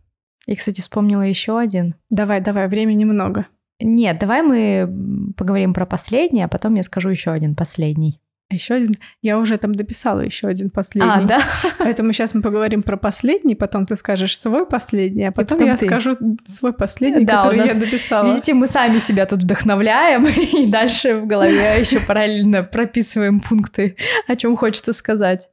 Я, 0.46 0.56
кстати, 0.56 0.80
вспомнила 0.80 1.22
еще 1.22 1.58
один. 1.58 1.94
Давай, 2.10 2.40
давай, 2.40 2.66
времени 2.66 3.04
много. 3.04 3.46
Нет, 3.80 4.18
давай 4.18 4.42
мы 4.42 5.32
поговорим 5.36 5.74
про 5.74 5.86
последний, 5.86 6.42
а 6.42 6.48
потом 6.48 6.74
я 6.74 6.82
скажу 6.82 7.08
еще 7.08 7.30
один 7.30 7.54
последний. 7.54 8.20
Еще 8.50 8.74
один. 8.74 8.94
Я 9.22 9.38
уже 9.38 9.58
там 9.58 9.74
дописала 9.74 10.20
еще 10.20 10.48
один 10.48 10.70
последний. 10.70 11.08
А, 11.08 11.22
да? 11.22 11.44
Поэтому 11.78 12.12
сейчас 12.12 12.34
мы 12.34 12.42
поговорим 12.42 12.82
про 12.82 12.96
последний, 12.96 13.54
потом 13.54 13.86
ты 13.86 13.94
скажешь 13.94 14.36
свой 14.36 14.66
последний, 14.66 15.24
а 15.24 15.32
потом, 15.32 15.58
потом 15.58 15.68
я 15.68 15.76
ты. 15.76 15.86
скажу 15.86 16.16
свой 16.46 16.72
последний, 16.72 17.24
да, 17.24 17.36
который 17.42 17.58
нас, 17.58 17.68
я 17.68 17.74
дописала. 17.74 18.26
Видите, 18.26 18.54
мы 18.54 18.66
сами 18.66 18.98
себя 18.98 19.26
тут 19.26 19.44
вдохновляем, 19.44 20.26
и 20.62 20.66
дальше 20.66 21.20
в 21.20 21.26
голове 21.26 21.78
еще 21.78 22.00
параллельно 22.00 22.64
прописываем 22.64 23.38
пункты, 23.40 23.96
о 24.26 24.34
чем 24.34 24.56
хочется 24.56 24.92
сказать. 24.92 25.48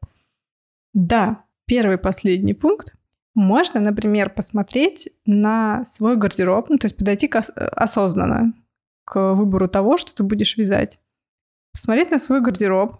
Да, 0.93 1.43
первый 1.67 1.99
последний 1.99 2.55
пункт. 2.55 2.93
Можно, 3.35 3.79
например, 3.79 4.31
посмотреть 4.31 5.09
на 5.27 5.85
свой 5.85 6.15
гардероб, 6.15 6.69
ну, 6.69 6.77
то 6.77 6.85
есть 6.85 6.97
подойти 6.97 7.27
к 7.27 7.37
осознанно 7.37 8.53
к 9.05 9.35
выбору 9.35 9.67
того, 9.67 9.97
что 9.97 10.15
ты 10.15 10.23
будешь 10.23 10.57
вязать 10.57 10.99
посмотреть 11.77 12.09
на 12.09 12.17
свой 12.17 12.41
гардероб, 12.41 12.97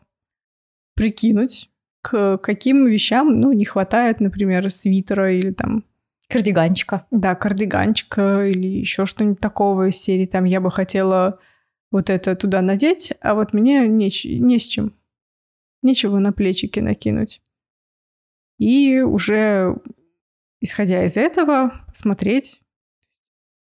прикинуть, 0.94 1.72
к 2.04 2.38
каким 2.38 2.86
вещам, 2.86 3.40
ну, 3.42 3.52
не 3.52 3.66
хватает, 3.66 4.20
например, 4.20 4.70
свитера 4.70 5.34
или 5.34 5.52
там... 5.52 5.84
Кардиганчика. 6.30 7.08
Да, 7.10 7.34
кардиганчика 7.34 8.46
или 8.46 8.68
еще 8.68 9.08
что-нибудь 9.08 9.40
такого 9.40 9.90
из 9.90 9.96
серии. 9.96 10.28
Там 10.28 10.44
я 10.44 10.62
бы 10.62 10.70
хотела 10.70 11.40
вот 11.90 12.12
это 12.12 12.36
туда 12.36 12.62
надеть, 12.62 13.14
а 13.20 13.34
вот 13.34 13.52
мне 13.52 13.88
не, 13.88 14.12
не 14.40 14.60
с 14.60 14.64
чем. 14.64 14.94
Нечего 15.82 16.20
на 16.20 16.32
плечики 16.32 16.80
накинуть. 16.80 17.42
И 18.60 19.00
уже, 19.00 19.76
исходя 20.62 21.04
из 21.04 21.18
этого, 21.18 21.84
смотреть, 21.94 22.62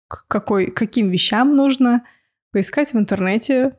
какой, 0.08 0.70
каким 0.70 1.10
вещам 1.10 1.56
нужно, 1.56 2.06
поискать 2.52 2.94
в 2.94 3.00
интернете 3.00 3.78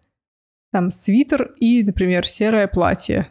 там 0.72 0.90
свитер 0.90 1.54
и, 1.59 1.83
например, 1.83 2.26
серое 2.26 2.68
платье. 2.68 3.28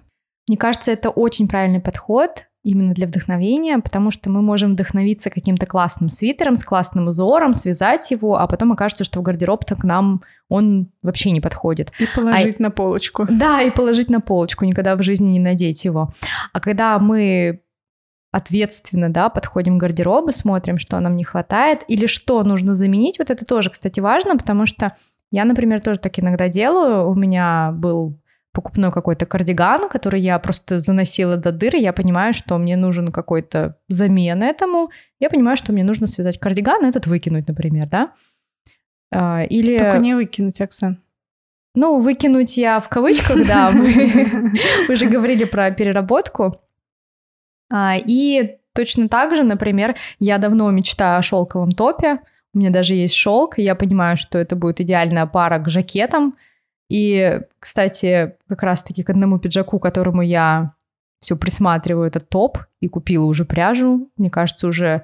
Мне 0.47 0.57
кажется, 0.57 0.91
это 0.91 1.09
очень 1.09 1.47
правильный 1.47 1.81
подход 1.81 2.47
именно 2.63 2.93
для 2.93 3.07
вдохновения, 3.07 3.79
потому 3.79 4.11
что 4.11 4.29
мы 4.29 4.41
можем 4.41 4.73
вдохновиться 4.73 5.29
каким-то 5.29 5.65
классным 5.65 6.09
свитером 6.09 6.57
с 6.57 6.65
классным 6.65 7.07
узором, 7.07 7.53
связать 7.53 8.11
его, 8.11 8.37
а 8.37 8.47
потом 8.47 8.73
окажется, 8.73 9.05
что 9.05 9.19
в 9.19 9.23
гардероб-то 9.23 9.75
к 9.75 9.83
нам 9.85 10.21
он 10.49 10.89
вообще 11.01 11.31
не 11.31 11.39
подходит. 11.39 11.93
И 11.97 12.05
положить 12.13 12.59
а... 12.59 12.63
на 12.63 12.71
полочку. 12.71 13.25
Да, 13.29 13.61
и 13.61 13.71
положить 13.71 14.09
на 14.09 14.19
полочку, 14.19 14.65
никогда 14.65 14.95
в 14.95 15.01
жизни 15.01 15.29
не 15.29 15.39
надеть 15.39 15.85
его. 15.85 16.13
А 16.51 16.59
когда 16.59 16.99
мы 16.99 17.61
ответственно, 18.31 19.09
да, 19.09 19.29
подходим 19.29 19.77
к 19.77 19.81
гардеробу, 19.81 20.33
смотрим, 20.33 20.77
что 20.77 20.99
нам 20.99 21.15
не 21.15 21.23
хватает 21.23 21.83
или 21.87 22.05
что 22.05 22.43
нужно 22.43 22.73
заменить, 22.73 23.17
вот 23.17 23.29
это 23.29 23.45
тоже, 23.45 23.69
кстати, 23.69 24.01
важно, 24.01 24.37
потому 24.37 24.65
что 24.65 24.97
я, 25.31 25.45
например, 25.45 25.81
тоже 25.81 25.99
так 25.99 26.17
иногда 26.19 26.47
делаю. 26.49 27.09
У 27.09 27.15
меня 27.15 27.71
был 27.73 28.17
покупной 28.57 28.91
какой-то 28.91 29.27
кардиган, 29.27 29.87
который 29.87 30.19
я 30.19 30.39
просто 30.39 30.79
заносила 30.79 31.37
до 31.37 31.51
дыры, 31.51 31.77
я 31.77 31.93
понимаю, 31.93 32.33
что 32.33 32.57
мне 32.57 32.75
нужен 32.75 33.11
какой-то 33.11 33.77
замен 33.87 34.41
этому, 34.41 34.89
я 35.19 35.29
понимаю, 35.29 35.57
что 35.57 35.73
мне 35.73 35.83
нужно 35.83 36.07
связать 36.07 36.39
кардиган, 36.39 36.83
этот 36.83 37.05
выкинуть, 37.05 37.47
например, 37.47 37.87
да? 37.87 38.13
А, 39.13 39.43
или... 39.43 39.77
Только 39.77 39.99
не 39.99 40.15
выкинуть, 40.15 40.59
Оксан. 40.59 40.99
Ну, 41.75 41.99
выкинуть 41.99 42.57
я 42.57 42.79
в 42.79 42.89
кавычках, 42.89 43.45
да, 43.45 43.69
мы 43.71 44.59
уже 44.89 45.05
говорили 45.05 45.43
про 45.43 45.69
переработку. 45.69 46.59
А, 47.71 47.95
и 47.95 48.57
точно 48.73 49.07
так 49.07 49.35
же, 49.35 49.43
например, 49.43 49.95
я 50.17 50.39
давно 50.39 50.71
мечтаю 50.71 51.19
о 51.19 51.21
шелковом 51.21 51.73
топе, 51.73 52.21
у 52.57 52.59
меня 52.59 52.71
даже 52.71 52.95
есть 52.95 53.13
шелк, 53.13 53.59
и 53.59 53.61
я 53.61 53.75
понимаю, 53.75 54.17
что 54.17 54.39
это 54.39 54.55
будет 54.55 54.81
идеальная 54.81 55.27
пара 55.27 55.59
к 55.59 55.69
жакетам, 55.69 56.35
и, 56.89 57.41
кстати, 57.59 58.35
как 58.49 58.63
раз-таки 58.63 59.03
к 59.03 59.09
одному 59.11 59.37
пиджаку, 59.37 59.77
которому 59.77 60.23
я 60.23 60.73
все 61.21 61.37
присматриваю, 61.37 62.07
этот 62.07 62.29
топ, 62.29 62.57
и 62.79 62.87
купила 62.87 63.25
уже 63.25 63.45
пряжу. 63.45 64.09
Мне 64.17 64.31
кажется, 64.31 64.67
уже 64.67 65.03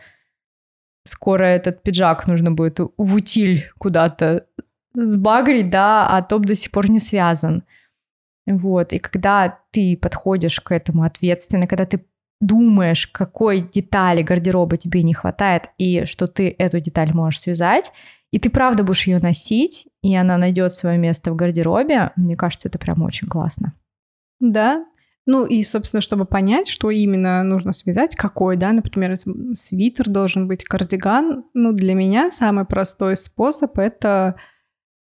скоро 1.03 1.43
этот 1.43 1.83
пиджак 1.83 2.25
нужно 2.25 2.51
будет 2.51 2.79
в 2.79 3.13
утиль 3.13 3.69
куда-то 3.77 4.47
сбагрить, 4.95 5.69
да, 5.69 6.07
а 6.07 6.23
топ 6.23 6.45
до 6.45 6.55
сих 6.55 6.71
пор 6.71 6.89
не 6.89 6.99
связан. 6.99 7.63
Вот, 8.47 8.93
и 8.93 8.97
когда 8.97 9.59
ты 9.71 9.95
подходишь 9.95 10.59
к 10.59 10.71
этому 10.71 11.03
ответственно, 11.03 11.67
когда 11.67 11.85
ты 11.85 12.03
думаешь, 12.41 13.07
какой 13.07 13.61
детали 13.61 14.21
гардероба 14.21 14.77
тебе 14.77 15.03
не 15.03 15.13
хватает, 15.13 15.69
и 15.77 16.05
что 16.05 16.27
ты 16.27 16.53
эту 16.57 16.79
деталь 16.79 17.13
можешь 17.13 17.41
связать, 17.41 17.91
и 18.31 18.39
ты 18.39 18.49
правда 18.49 18.83
будешь 18.83 19.07
ее 19.07 19.19
носить, 19.19 19.87
и 20.01 20.15
она 20.15 20.37
найдет 20.37 20.73
свое 20.73 20.97
место 20.97 21.31
в 21.31 21.35
гардеробе, 21.35 22.11
мне 22.15 22.35
кажется, 22.35 22.67
это 22.67 22.79
прям 22.79 23.01
очень 23.03 23.27
классно. 23.27 23.73
Да, 24.39 24.85
ну 25.25 25.45
и, 25.45 25.63
собственно, 25.63 26.01
чтобы 26.01 26.25
понять, 26.25 26.67
что 26.67 26.91
именно 26.91 27.43
нужно 27.43 27.71
связать, 27.71 28.15
какой, 28.15 28.57
да, 28.57 28.73
например, 28.73 29.17
свитер 29.55 30.09
должен 30.09 30.47
быть, 30.47 30.65
кардиган, 30.65 31.45
ну 31.53 31.71
для 31.71 31.93
меня 31.93 32.29
самый 32.29 32.65
простой 32.65 33.15
способ— 33.15 33.77
это 33.79 34.35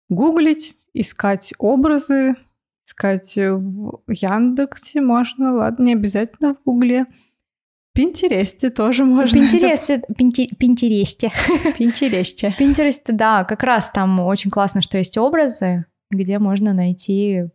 гуглить, 0.07 0.75
искать 0.93 1.53
образы, 1.57 2.35
искать 2.85 3.35
в 3.35 4.01
Яндексе 4.07 5.01
можно, 5.01 5.53
ладно, 5.53 5.83
не 5.83 5.93
обязательно 5.93 6.53
в 6.53 6.63
Гугле— 6.63 7.05
Пинтересте 7.95 8.69
тоже 8.69 9.05
можно. 9.05 9.39
Пинтересте, 9.39 10.01
пинти, 10.17 10.53
Пинтересте. 10.59 11.31
Пинтересте. 11.77 12.53
Пинтересте, 12.59 13.13
да, 13.13 13.45
как 13.45 13.63
раз 13.63 13.89
там 13.89 14.19
очень 14.19 14.51
классно, 14.51 14.81
что 14.81 14.97
есть 14.97 15.17
образы, 15.17 15.85
где 16.11 16.37
можно 16.37 16.73
найти 16.73 17.45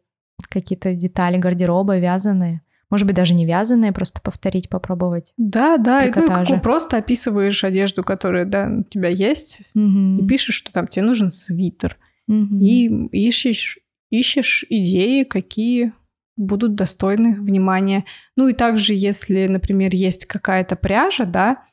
какие-то 0.49 0.95
детали 0.95 1.37
гардероба 1.37 1.99
вязаные. 1.99 2.63
Может 2.89 3.07
быть, 3.07 3.15
даже 3.15 3.35
не 3.35 3.45
вязаные, 3.45 3.93
просто 3.93 4.23
повторить, 4.23 4.71
попробовать. 4.71 5.35
Да, 5.37 5.77
да, 5.77 6.07
и 6.07 6.11
ты 6.11 6.59
просто 6.59 6.97
описываешь 6.97 7.63
одежду, 7.63 8.03
которая 8.03 8.47
да, 8.47 8.69
у 8.81 8.83
тебя 8.83 9.11
есть, 9.11 9.61
угу. 9.75 10.23
и 10.23 10.27
пишешь, 10.27 10.55
что 10.55 10.73
там 10.73 10.87
тебе 10.89 11.05
нужен 11.05 11.31
свитер. 11.31 11.99
Угу. 12.29 12.59
И 12.63 12.87
ищешь, 13.13 13.79
ищешь 14.11 14.65
идеи, 14.69 15.25
какие 15.25 15.93
будут 16.37 16.75
достойны 16.75 17.35
внимания. 17.35 18.05
Ну 18.37 18.49
и 18.49 18.55
также, 18.55 18.95
если, 18.95 19.47
например, 19.47 19.95
есть 19.95 20.27
какая-то 20.27 20.77
пряжа, 20.77 21.25
да, 21.25 21.65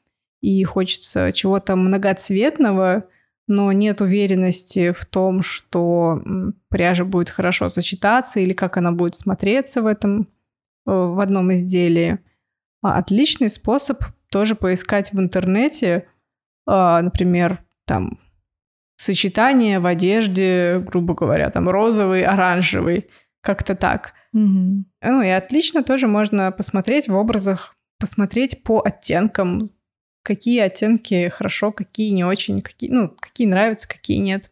и 0.41 0.63
хочется 0.63 1.32
чего-то 1.32 1.76
многоцветного, 1.76 3.06
но 3.47 3.71
нет 3.71 4.02
уверенности 4.02 4.91
в 4.91 5.06
том, 5.06 5.41
что 5.41 6.21
пряжа 6.69 7.06
будет 7.06 7.30
хорошо 7.30 7.69
сочетаться 7.69 8.39
или 8.39 8.54
как 8.54 8.78
она 8.78 8.91
будет 8.91 9.15
смотреться 9.15 9.82
в 9.82 9.88
этом, 9.88 10.21
э, 10.21 10.26
в 10.86 11.19
одном 11.19 11.54
изделии. 11.54 12.19
А, 12.84 12.97
отличный 12.97 13.50
способ 13.50 14.04
тоже 14.30 14.56
поискать 14.56 15.13
в 15.13 15.19
интернете, 15.19 16.08
а, 16.65 17.02
например, 17.02 17.63
там 17.86 18.19
сочетание 18.97 19.79
в 19.79 19.86
одежде, 19.86 20.79
грубо 20.79 21.13
говоря, 21.13 21.49
там 21.49 21.69
розовый, 21.69 22.25
оранжевый, 22.25 23.07
как-то 23.41 23.75
так. 23.75 24.13
Угу. 24.33 24.86
Ну 25.01 25.21
и 25.21 25.29
отлично 25.29 25.83
тоже 25.83 26.07
можно 26.07 26.51
посмотреть 26.51 27.07
в 27.07 27.15
образах, 27.15 27.75
посмотреть 27.99 28.63
по 28.63 28.81
оттенкам, 28.83 29.69
какие 30.23 30.60
оттенки 30.60 31.29
хорошо, 31.29 31.71
какие 31.71 32.10
не 32.10 32.25
очень, 32.25 32.62
какие, 32.62 32.89
ну, 32.89 33.10
какие 33.10 33.47
нравятся, 33.47 33.88
какие 33.88 34.17
нет. 34.17 34.51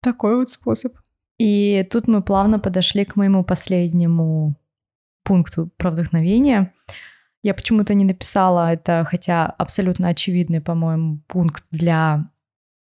Такой 0.00 0.36
вот 0.36 0.48
способ. 0.48 0.96
И 1.38 1.86
тут 1.90 2.08
мы 2.08 2.22
плавно 2.22 2.58
подошли 2.58 3.04
к 3.04 3.16
моему 3.16 3.44
последнему 3.44 4.56
пункту 5.24 5.70
про 5.76 5.90
вдохновение. 5.90 6.72
Я 7.42 7.54
почему-то 7.54 7.94
не 7.94 8.04
написала 8.04 8.72
это, 8.72 9.04
хотя 9.08 9.46
абсолютно 9.46 10.08
очевидный, 10.08 10.60
по-моему, 10.60 11.20
пункт 11.26 11.64
для 11.70 12.30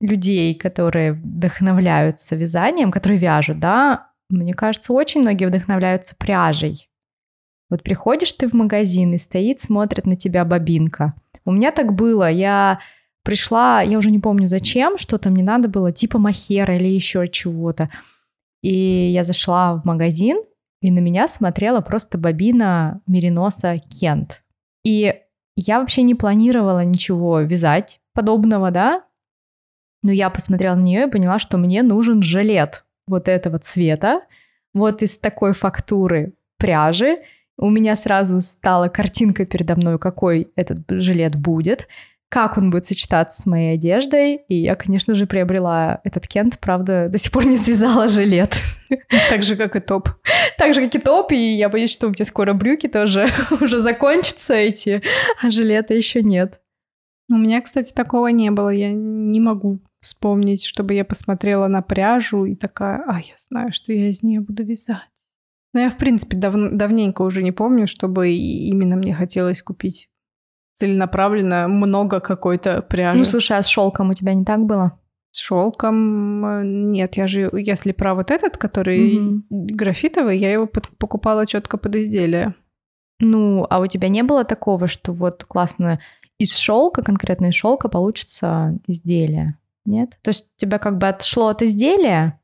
людей, 0.01 0.55
которые 0.55 1.13
вдохновляются 1.13 2.37
вязанием, 2.37 2.91
которые 2.91 3.19
вяжут, 3.19 3.59
да, 3.59 4.11
мне 4.29 4.55
кажется, 4.55 4.93
очень 4.93 5.21
многие 5.21 5.47
вдохновляются 5.47 6.15
пряжей. 6.17 6.89
Вот 7.69 7.83
приходишь 7.83 8.33
ты 8.33 8.49
в 8.49 8.53
магазин 8.53 9.13
и 9.15 9.19
стоит, 9.19 9.61
смотрит 9.61 10.07
на 10.07 10.17
тебя 10.17 10.45
бобинка. 10.45 11.15
У 11.45 11.53
меня 11.53 11.71
так 11.71 11.95
было. 11.95 12.31
Я 12.31 12.81
пришла, 13.23 13.81
я 13.83 13.99
уже 13.99 14.11
не 14.11 14.19
помню 14.19 14.49
зачем, 14.49 14.99
что-то 14.99 15.31
мне 15.31 15.45
надо 15.45 15.69
было, 15.69 15.93
типа 15.93 16.19
махера 16.19 16.77
или 16.77 16.89
еще 16.89 17.29
чего-то. 17.29 17.91
И 18.63 18.75
я 19.13 19.25
зашла 19.25 19.75
в 19.75 19.85
магазин, 19.85 20.43
и 20.83 20.91
на 20.91 20.99
меня 20.99 21.29
смотрела 21.29 21.81
просто 21.81 22.19
бобина 22.19 23.01
мериноса 23.07 23.79
Кент. 23.79 24.43
И 24.85 25.15
я 25.57 25.81
вообще 25.81 26.03
не 26.03 26.15
планировала 26.15 26.85
ничего 26.85 27.41
вязать 27.41 28.01
подобного, 28.15 28.71
да? 28.71 29.03
Но 30.03 30.13
я 30.13 30.31
посмотрела 30.31 30.75
на 30.75 30.83
нее 30.83 31.07
и 31.07 31.11
поняла, 31.11 31.39
что 31.39 31.59
мне 31.59 31.83
нужен 31.83 32.23
жилет 32.23 32.85
вот 33.07 33.29
этого 33.29 33.59
цвета, 33.59 34.23
вот 34.73 35.03
из 35.03 35.19
такой 35.19 35.53
фактуры 35.53 36.35
пряжи. 36.59 37.19
У 37.59 37.69
меня 37.69 37.97
сразу 37.97 38.41
стала 38.41 38.89
картинка 38.89 39.45
передо 39.45 39.77
мной, 39.77 39.99
какой 39.99 40.49
этот 40.57 40.79
жилет 40.89 41.37
будет, 41.37 41.89
как 42.31 42.57
он 42.57 42.71
будет 42.71 42.87
сочетаться 42.87 43.43
с 43.43 43.47
моей 43.47 43.75
одеждой. 43.75 44.37
И 44.49 44.55
я, 44.55 44.77
конечно 44.77 45.15
же, 45.15 45.27
приобрела 45.27 46.01
этот 46.05 46.27
кент, 46.27 46.59
правда, 46.59 47.09
до 47.11 47.19
сих 47.19 47.33
пор 47.33 47.47
не 47.47 47.57
связала 47.57 48.09
жилет. 48.09 48.57
Так 49.29 49.43
же, 49.43 49.57
как 49.57 49.77
и 49.77 49.81
топ. 49.81 50.09
Так 50.59 50.75
же, 50.75 50.83
как 50.83 50.95
и 50.95 50.99
топ, 50.99 51.33
и 51.33 51.57
я 51.57 51.69
боюсь, 51.69 51.91
что 51.91 52.07
у 52.07 52.11
меня 52.11 52.25
скоро 52.25 52.55
брюки 52.55 52.89
тоже 52.89 53.27
уже 53.61 53.79
закончатся 53.79 54.55
эти, 54.55 55.03
а 55.43 55.51
жилета 55.51 55.95
еще 55.95 56.23
нет. 56.23 56.61
У 57.29 57.35
меня, 57.35 57.61
кстати, 57.61 57.93
такого 57.93 58.29
не 58.29 58.51
было. 58.51 58.71
Я 58.71 58.91
не 58.93 59.39
могу 59.39 59.81
вспомнить, 60.01 60.65
чтобы 60.65 60.95
я 60.95 61.05
посмотрела 61.05 61.67
на 61.69 61.83
пряжу 61.83 62.45
и 62.45 62.55
такая, 62.55 63.05
а, 63.07 63.21
я 63.21 63.35
знаю, 63.49 63.73
что 63.73 63.93
я 63.93 64.09
из 64.09 64.23
нее 64.23 64.41
буду 64.41 64.65
вязать. 64.65 64.99
Но 65.73 65.81
я, 65.81 65.91
в 65.91 65.97
принципе, 65.97 66.37
дав 66.37 66.55
давненько 66.73 67.23
уже 67.23 67.43
не 67.43 67.53
помню, 67.53 67.87
чтобы 67.87 68.31
именно 68.33 68.97
мне 68.97 69.15
хотелось 69.15 69.63
купить 69.63 70.09
целенаправленно 70.81 71.69
много 71.69 72.21
какой-то 72.21 72.83
пряжи. 72.83 73.19
Ну, 73.19 73.25
слушай, 73.25 73.57
а 73.57 73.63
с 73.63 73.69
шелком 73.69 74.11
у 74.11 74.15
тебя 74.15 74.35
не 74.35 74.45
так 74.45 74.65
было? 74.65 74.99
С 75.31 75.39
шелком 75.39 76.45
э, 76.45 76.63
нет, 76.65 77.17
я 77.17 77.27
же, 77.27 77.51
если 77.53 77.93
про 77.93 78.15
вот 78.15 78.31
этот, 78.31 78.57
который 78.57 79.19
угу. 79.19 79.45
графитовый, 79.51 80.39
я 80.39 80.51
его 80.51 80.67
под, 80.67 80.89
покупала 80.99 81.47
четко 81.47 81.77
под 81.77 81.97
изделие. 81.97 82.55
Ну, 83.21 83.67
а 83.69 83.81
у 83.81 83.87
тебя 83.87 84.09
не 84.09 84.23
было 84.23 84.45
такого, 84.45 84.89
что 84.89 85.13
вот 85.13 85.45
классно 85.45 86.01
из 86.39 86.57
шелка, 86.57 87.03
конкретно 87.03 87.47
из 87.47 87.55
шелка 87.55 87.89
получится 87.89 88.79
изделие? 88.87 89.59
Нет? 89.91 90.19
То 90.23 90.31
есть 90.31 90.47
тебя 90.57 90.79
как 90.79 90.99
бы 90.99 91.09
отшло 91.09 91.49
от 91.49 91.63
изделия, 91.63 92.41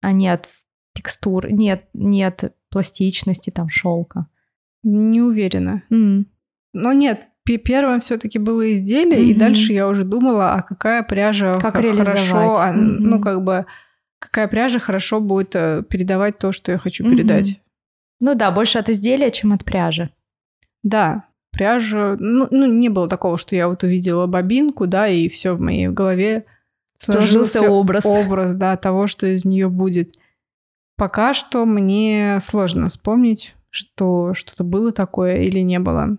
а 0.00 0.12
не 0.12 0.28
от 0.28 0.48
текстур, 0.94 1.50
нет, 1.50 1.88
нет 1.94 2.54
пластичности 2.70 3.50
там 3.50 3.68
шелка. 3.68 4.26
Не 4.82 5.20
уверена. 5.20 5.84
Mm. 5.90 6.24
Но 6.72 6.92
нет, 6.92 7.28
первым 7.44 8.00
все-таки 8.00 8.38
было 8.38 8.72
изделие, 8.72 9.20
mm-hmm. 9.20 9.30
и 9.30 9.34
дальше 9.34 9.72
я 9.72 9.86
уже 9.86 10.04
думала, 10.04 10.54
а 10.54 10.62
какая 10.62 11.02
пряжа 11.02 11.54
как 11.54 11.74
хорошо, 11.74 12.56
а, 12.56 12.72
mm-hmm. 12.72 12.96
ну 12.98 13.20
как 13.20 13.44
бы 13.44 13.66
какая 14.18 14.48
пряжа 14.48 14.78
хорошо 14.80 15.20
будет 15.20 15.54
э, 15.54 15.84
передавать 15.88 16.38
то, 16.38 16.50
что 16.50 16.72
я 16.72 16.78
хочу 16.78 17.04
передать. 17.04 17.50
Mm-hmm. 17.50 17.60
Ну 18.20 18.34
да, 18.34 18.50
больше 18.50 18.78
от 18.78 18.88
изделия, 18.88 19.30
чем 19.30 19.52
от 19.52 19.64
пряжи. 19.64 20.10
Да, 20.82 21.24
пряжа, 21.52 22.16
ну, 22.18 22.48
ну 22.50 22.66
не 22.66 22.88
было 22.88 23.08
такого, 23.08 23.38
что 23.38 23.54
я 23.54 23.68
вот 23.68 23.82
увидела 23.82 24.26
бобинку, 24.26 24.86
да, 24.86 25.06
и 25.06 25.28
все 25.28 25.54
в 25.54 25.60
моей 25.60 25.88
голове 25.88 26.46
сложился 27.04 27.70
образ. 27.70 28.04
Образ, 28.04 28.54
да, 28.54 28.76
того, 28.76 29.06
что 29.06 29.26
из 29.26 29.44
нее 29.44 29.68
будет. 29.68 30.16
Пока 30.96 31.34
что 31.34 31.66
мне 31.66 32.38
сложно 32.42 32.88
вспомнить, 32.88 33.54
что 33.70 34.34
что-то 34.34 34.64
было 34.64 34.92
такое 34.92 35.42
или 35.42 35.60
не 35.60 35.78
было. 35.78 36.16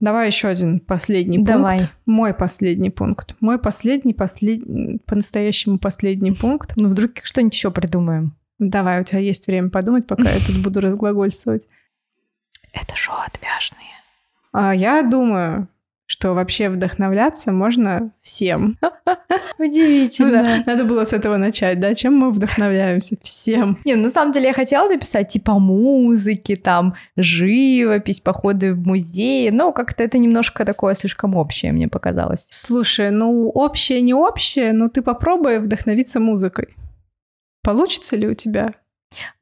Давай 0.00 0.26
еще 0.26 0.48
один 0.48 0.80
последний 0.80 1.38
Давай. 1.38 1.78
пункт. 1.78 1.94
Мой 2.06 2.34
последний 2.34 2.90
пункт. 2.90 3.36
Мой 3.40 3.58
последний, 3.58 4.14
последний, 4.14 4.98
по-настоящему 5.06 5.78
последний 5.78 6.32
пункт. 6.32 6.72
Ну, 6.76 6.88
вдруг 6.88 7.12
что-нибудь 7.22 7.54
еще 7.54 7.70
придумаем. 7.70 8.34
Давай, 8.58 9.00
у 9.00 9.04
тебя 9.04 9.20
есть 9.20 9.46
время 9.46 9.68
подумать, 9.68 10.06
пока 10.06 10.30
я 10.30 10.38
тут 10.46 10.62
буду 10.62 10.80
разглагольствовать. 10.80 11.68
Это 12.72 12.96
шоу 12.96 13.16
отвяжные. 13.26 13.80
А 14.52 14.74
я 14.74 15.02
думаю, 15.02 15.68
что 16.10 16.34
вообще 16.34 16.68
вдохновляться 16.68 17.52
можно 17.52 18.10
всем. 18.20 18.76
Удивительно. 19.58 20.28
Ну, 20.28 20.44
да, 20.44 20.62
надо 20.66 20.84
было 20.84 21.04
с 21.04 21.12
этого 21.12 21.36
начать, 21.36 21.78
да? 21.78 21.94
Чем 21.94 22.16
мы 22.16 22.32
вдохновляемся? 22.32 23.16
Всем. 23.22 23.78
Не, 23.84 23.94
ну, 23.94 24.02
на 24.02 24.10
самом 24.10 24.32
деле 24.32 24.48
я 24.48 24.52
хотела 24.52 24.88
написать 24.88 25.28
типа 25.28 25.60
музыки, 25.60 26.56
там, 26.56 26.96
живопись, 27.16 28.18
походы 28.18 28.74
в 28.74 28.84
музей, 28.84 29.52
но 29.52 29.72
как-то 29.72 30.02
это 30.02 30.18
немножко 30.18 30.64
такое 30.64 30.94
слишком 30.94 31.36
общее, 31.36 31.70
мне 31.70 31.86
показалось. 31.86 32.48
Слушай, 32.50 33.12
ну, 33.12 33.48
общее 33.48 34.00
не 34.00 34.12
общее, 34.12 34.72
но 34.72 34.88
ты 34.88 35.02
попробуй 35.02 35.60
вдохновиться 35.60 36.18
музыкой. 36.18 36.70
Получится 37.62 38.16
ли 38.16 38.26
у 38.26 38.34
тебя? 38.34 38.74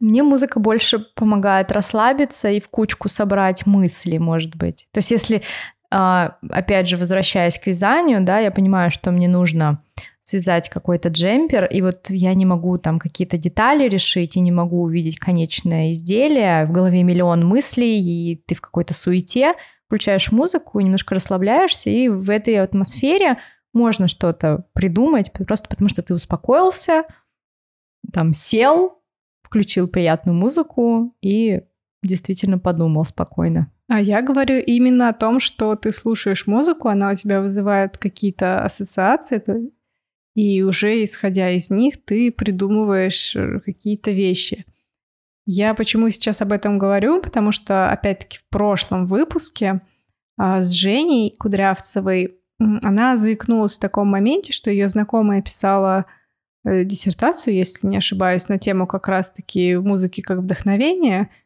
Мне 0.01 0.23
музыка 0.23 0.61
больше 0.61 0.99
помогает 0.99 1.73
расслабиться 1.73 2.49
и 2.51 2.61
в 2.61 2.69
кучку 2.69 3.09
собрать 3.09 3.67
мысли, 3.67 4.19
может 4.19 4.57
быть. 4.57 4.89
То 4.93 4.99
есть 4.99 5.11
если 5.11 5.43
опять 5.91 6.89
же, 6.89 6.97
возвращаясь 6.97 7.59
к 7.59 7.67
вязанию, 7.67 8.23
да, 8.23 8.39
я 8.39 8.51
понимаю, 8.51 8.91
что 8.91 9.11
мне 9.11 9.29
нужно 9.29 9.83
связать 10.23 10.69
какой-то 10.69 11.09
джемпер, 11.09 11.65
и 11.65 11.81
вот 11.81 12.11
я 12.11 12.35
не 12.35 12.45
могу 12.45 12.77
там 12.77 12.99
какие-то 12.99 13.39
детали 13.39 13.89
решить, 13.89 14.37
и 14.37 14.41
не 14.41 14.53
могу 14.53 14.83
увидеть 14.83 15.19
конечное 15.19 15.93
изделие, 15.93 16.67
в 16.67 16.73
голове 16.73 17.03
миллион 17.03 17.47
мыслей, 17.47 17.99
и 17.99 18.37
ты 18.37 18.55
в 18.55 18.61
какой-то 18.61 18.93
суете, 18.93 19.55
включаешь 19.87 20.31
музыку, 20.31 20.81
немножко 20.81 21.15
расслабляешься, 21.15 21.89
и 21.89 22.09
в 22.09 22.29
этой 22.29 22.61
атмосфере 22.61 23.39
можно 23.73 24.07
что-то 24.07 24.67
придумать, 24.75 25.33
просто 25.33 25.67
потому 25.67 25.89
что 25.89 26.03
ты 26.03 26.13
успокоился, 26.13 27.05
там 28.13 28.35
сел, 28.35 29.01
включил 29.43 29.89
приятную 29.89 30.37
музыку 30.37 31.15
и 31.23 31.63
действительно 32.09 32.59
подумал 32.59 33.05
спокойно. 33.05 33.71
А 33.89 34.01
я 34.01 34.21
говорю 34.21 34.61
именно 34.61 35.09
о 35.09 35.15
том, 35.15 35.41
что 35.41 35.75
ты 35.77 35.93
слушаешь 35.93 36.47
музыку, 36.47 36.89
она 36.89 37.11
у 37.11 37.15
тебя 37.15 37.41
вызывает 37.41 37.97
какие-то 37.97 38.63
ассоциации, 38.63 39.43
и 40.35 40.63
уже 40.63 41.03
исходя 41.05 41.51
из 41.51 41.71
них 41.71 42.05
ты 42.05 42.31
придумываешь 42.31 43.35
э, 43.35 43.61
какие-то 43.61 44.11
вещи. 44.11 44.65
Я 45.47 45.73
почему 45.75 46.11
сейчас 46.11 46.43
об 46.43 46.53
этом 46.53 46.79
говорю? 46.79 47.23
Потому 47.23 47.51
что, 47.51 47.91
опять-таки, 47.91 48.39
в 48.39 48.49
прошлом 48.51 49.07
выпуске 49.07 49.81
а, 50.37 50.61
с 50.61 50.71
Женей 50.71 51.35
Кудрявцевой 51.39 52.37
она 52.59 53.17
заикнулась 53.17 53.77
в 53.77 53.81
таком 53.81 54.09
моменте, 54.09 54.53
что 54.53 54.71
ее 54.71 54.89
знакомая 54.89 55.41
писала 55.41 56.05
э, 56.65 56.85
диссертацию, 56.85 57.55
если 57.55 57.87
не 57.87 57.97
ошибаюсь, 57.97 58.49
на 58.49 58.59
тему 58.59 58.87
как 58.87 59.09
раз-таки 59.09 59.77
музыки 59.77 60.21
как 60.21 60.41
вдохновения– 60.41 61.31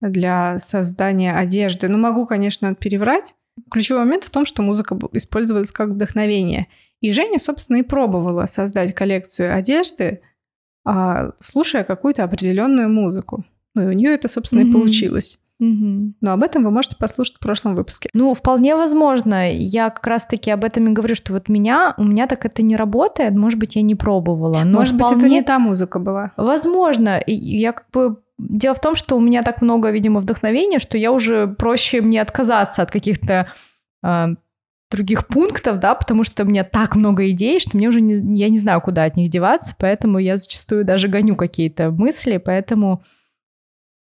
для 0.00 0.58
создания 0.58 1.34
одежды. 1.34 1.88
Ну, 1.88 1.98
могу, 1.98 2.26
конечно, 2.26 2.74
переврать. 2.74 3.34
Ключевой 3.70 4.04
момент 4.04 4.24
в 4.24 4.30
том, 4.30 4.46
что 4.46 4.62
музыка 4.62 4.96
использовалась 5.12 5.72
как 5.72 5.88
вдохновение. 5.88 6.68
И 7.00 7.10
Женя, 7.12 7.38
собственно, 7.38 7.78
и 7.78 7.82
пробовала 7.82 8.46
создать 8.46 8.94
коллекцию 8.94 9.56
одежды, 9.56 10.20
а, 10.84 11.32
слушая 11.40 11.84
какую-то 11.84 12.24
определенную 12.24 12.88
музыку. 12.88 13.44
Ну, 13.74 13.82
и 13.82 13.86
у 13.86 13.92
нее 13.92 14.14
это, 14.14 14.28
собственно, 14.28 14.60
mm-hmm. 14.60 14.68
и 14.68 14.72
получилось. 14.72 15.38
Mm-hmm. 15.60 16.12
Но 16.20 16.32
об 16.32 16.42
этом 16.42 16.64
вы 16.64 16.70
можете 16.70 16.96
послушать 16.96 17.36
в 17.36 17.40
прошлом 17.40 17.74
выпуске. 17.74 18.08
Ну, 18.14 18.32
вполне 18.34 18.76
возможно. 18.76 19.52
Я 19.52 19.90
как 19.90 20.06
раз-таки 20.06 20.50
об 20.50 20.64
этом 20.64 20.88
и 20.88 20.92
говорю, 20.92 21.14
что 21.14 21.32
вот 21.32 21.48
меня, 21.48 21.94
у 21.98 22.04
меня 22.04 22.26
так 22.26 22.44
это 22.44 22.62
не 22.62 22.76
работает. 22.76 23.34
Может 23.34 23.58
быть, 23.58 23.76
я 23.76 23.82
не 23.82 23.94
пробовала. 23.94 24.62
Но 24.64 24.78
Может 24.78 24.94
вполне... 24.94 25.16
быть, 25.16 25.24
это 25.24 25.32
не 25.32 25.42
та 25.42 25.58
музыка 25.58 25.98
была. 25.98 26.32
Возможно. 26.36 27.20
Я 27.26 27.72
как 27.72 27.90
бы 27.90 28.18
Дело 28.38 28.74
в 28.74 28.80
том, 28.80 28.94
что 28.94 29.16
у 29.16 29.20
меня 29.20 29.42
так 29.42 29.62
много, 29.62 29.90
видимо, 29.90 30.20
вдохновения, 30.20 30.78
что 30.78 30.96
я 30.96 31.10
уже 31.12 31.48
проще 31.48 32.00
мне 32.00 32.22
отказаться 32.22 32.82
от 32.82 32.90
каких-то 32.90 33.52
э, 34.04 34.26
других 34.90 35.26
пунктов, 35.26 35.80
да, 35.80 35.94
потому 35.94 36.24
что 36.24 36.44
у 36.44 36.46
меня 36.46 36.64
так 36.64 36.94
много 36.94 37.28
идей, 37.30 37.60
что 37.60 37.76
мне 37.76 37.88
уже 37.88 38.00
не, 38.00 38.38
я 38.38 38.48
не 38.48 38.58
знаю, 38.58 38.80
куда 38.80 39.04
от 39.04 39.16
них 39.16 39.28
деваться, 39.28 39.74
поэтому 39.78 40.18
я 40.18 40.36
зачастую 40.36 40.84
даже 40.84 41.08
гоню 41.08 41.36
какие-то 41.36 41.90
мысли, 41.90 42.38
поэтому, 42.38 43.02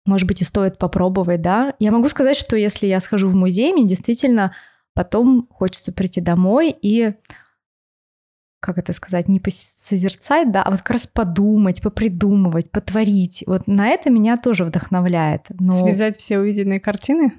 может 0.06 0.28
быть, 0.28 0.42
и 0.42 0.46
стоит 0.46 0.78
попробовать, 0.78 1.42
да. 1.42 1.76
Я 1.80 1.92
могу 1.92 2.10
сказать, 2.10 2.36
что 2.36 2.56
если 2.56 2.88
я 2.88 3.00
схожу 3.00 3.30
в 3.30 3.36
музей, 3.36 3.72
мне 3.72 3.88
действительно 3.88 4.56
потом 4.94 5.48
хочется 5.50 5.94
прийти 5.94 6.22
домой 6.22 6.76
и 6.82 7.14
как 8.64 8.78
это 8.78 8.94
сказать, 8.94 9.28
не 9.28 9.40
посозерцать, 9.40 10.52
да, 10.52 10.64
а 10.64 10.72
вот 10.72 10.80
как 10.80 10.92
раз 10.92 11.08
подумать, 11.08 11.82
попридумывать, 11.82 12.72
потворить. 12.72 13.44
Вот 13.46 13.68
на 13.68 13.90
это 13.90 14.10
меня 14.10 14.38
тоже 14.38 14.64
вдохновляет. 14.64 15.46
Но... 15.60 15.72
Связать 15.72 16.18
все 16.18 16.40
увиденные 16.40 16.80
картины? 16.80 17.34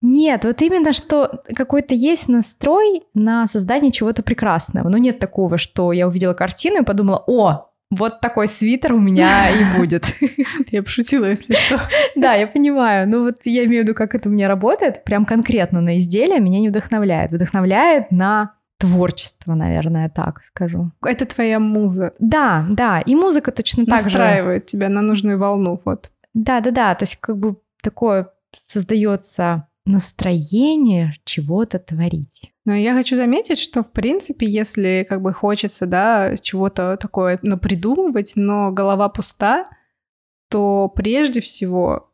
Нет, 0.00 0.44
вот 0.44 0.62
именно 0.62 0.92
что 0.92 1.42
какой-то 1.54 1.94
есть 1.94 2.28
настрой 2.28 3.02
на 3.14 3.48
создание 3.48 3.90
чего-то 3.90 4.22
прекрасного. 4.22 4.88
Но 4.88 4.96
нет 4.96 5.18
такого, 5.18 5.58
что 5.58 5.92
я 5.92 6.06
увидела 6.06 6.34
картину 6.34 6.82
и 6.82 6.84
подумала, 6.84 7.24
о, 7.26 7.68
вот 7.90 8.20
такой 8.20 8.48
свитер 8.48 8.92
у 8.92 9.00
меня 9.00 9.50
и 9.50 9.78
будет. 9.78 10.14
Я 10.70 10.82
пошутила, 10.82 11.24
если 11.24 11.54
что. 11.54 11.80
Да, 12.16 12.34
я 12.34 12.46
понимаю. 12.46 13.08
Ну 13.08 13.24
вот 13.24 13.38
я 13.44 13.64
имею 13.64 13.82
в 13.82 13.86
виду, 13.86 13.94
как 13.94 14.14
это 14.14 14.28
у 14.28 14.32
меня 14.32 14.48
работает. 14.48 15.04
Прям 15.04 15.24
конкретно 15.24 15.80
на 15.80 15.98
изделие 15.98 16.40
меня 16.40 16.60
не 16.60 16.68
вдохновляет. 16.68 17.30
Вдохновляет 17.30 18.10
на 18.10 18.54
творчество, 18.78 19.54
наверное, 19.54 20.08
так 20.08 20.42
скажу. 20.44 20.92
Это 21.04 21.26
твоя 21.26 21.58
муза. 21.58 22.14
Да, 22.18 22.66
да, 22.70 23.00
и 23.00 23.14
музыка 23.14 23.50
точно 23.50 23.84
так 23.84 24.00
же. 24.00 24.04
Настраивает 24.06 24.66
тебя 24.66 24.88
на 24.88 25.02
нужную 25.02 25.38
волну, 25.38 25.80
вот. 25.84 26.10
Да, 26.34 26.60
да, 26.60 26.70
да, 26.70 26.94
то 26.94 27.02
есть 27.02 27.16
как 27.16 27.38
бы 27.38 27.56
такое 27.82 28.30
создается 28.66 29.68
настроение 29.84 31.14
чего-то 31.24 31.78
творить. 31.78 32.52
Но 32.64 32.74
я 32.74 32.94
хочу 32.94 33.16
заметить, 33.16 33.58
что, 33.58 33.82
в 33.82 33.90
принципе, 33.90 34.46
если 34.46 35.06
как 35.08 35.22
бы 35.22 35.32
хочется, 35.32 35.86
да, 35.86 36.36
чего-то 36.36 36.98
такое 37.00 37.38
напридумывать, 37.42 38.32
но 38.36 38.70
голова 38.70 39.08
пуста, 39.08 39.64
то 40.50 40.92
прежде 40.94 41.40
всего 41.40 42.12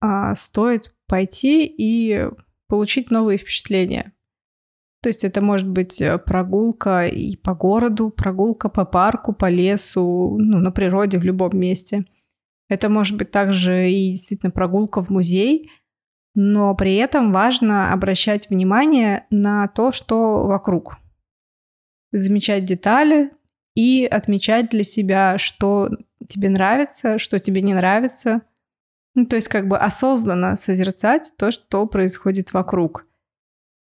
а, 0.00 0.34
стоит 0.34 0.94
пойти 1.08 1.66
и 1.66 2.28
получить 2.68 3.10
новые 3.10 3.38
впечатления. 3.38 4.12
То 5.06 5.10
есть 5.10 5.22
это 5.22 5.40
может 5.40 5.68
быть 5.68 6.00
э, 6.00 6.18
прогулка 6.18 7.06
и 7.06 7.36
по 7.36 7.54
городу, 7.54 8.10
прогулка 8.10 8.68
по 8.68 8.84
парку, 8.84 9.32
по 9.32 9.48
лесу, 9.48 10.36
ну, 10.36 10.58
на 10.58 10.72
природе, 10.72 11.20
в 11.20 11.22
любом 11.22 11.56
месте. 11.56 12.06
Это 12.68 12.88
может 12.88 13.16
быть 13.16 13.30
также 13.30 13.88
и 13.88 14.10
действительно 14.10 14.50
прогулка 14.50 15.04
в 15.04 15.10
музей, 15.10 15.70
но 16.34 16.74
при 16.74 16.96
этом 16.96 17.30
важно 17.32 17.92
обращать 17.92 18.50
внимание 18.50 19.26
на 19.30 19.68
то, 19.68 19.92
что 19.92 20.42
вокруг. 20.42 20.96
Замечать 22.10 22.64
детали 22.64 23.30
и 23.76 24.06
отмечать 24.06 24.70
для 24.70 24.82
себя, 24.82 25.38
что 25.38 25.88
тебе 26.28 26.48
нравится, 26.48 27.18
что 27.18 27.38
тебе 27.38 27.62
не 27.62 27.74
нравится. 27.74 28.42
Ну, 29.14 29.24
то 29.26 29.36
есть 29.36 29.46
как 29.46 29.68
бы 29.68 29.78
осознанно 29.78 30.56
созерцать 30.56 31.32
то, 31.38 31.52
что 31.52 31.86
происходит 31.86 32.52
вокруг. 32.52 33.06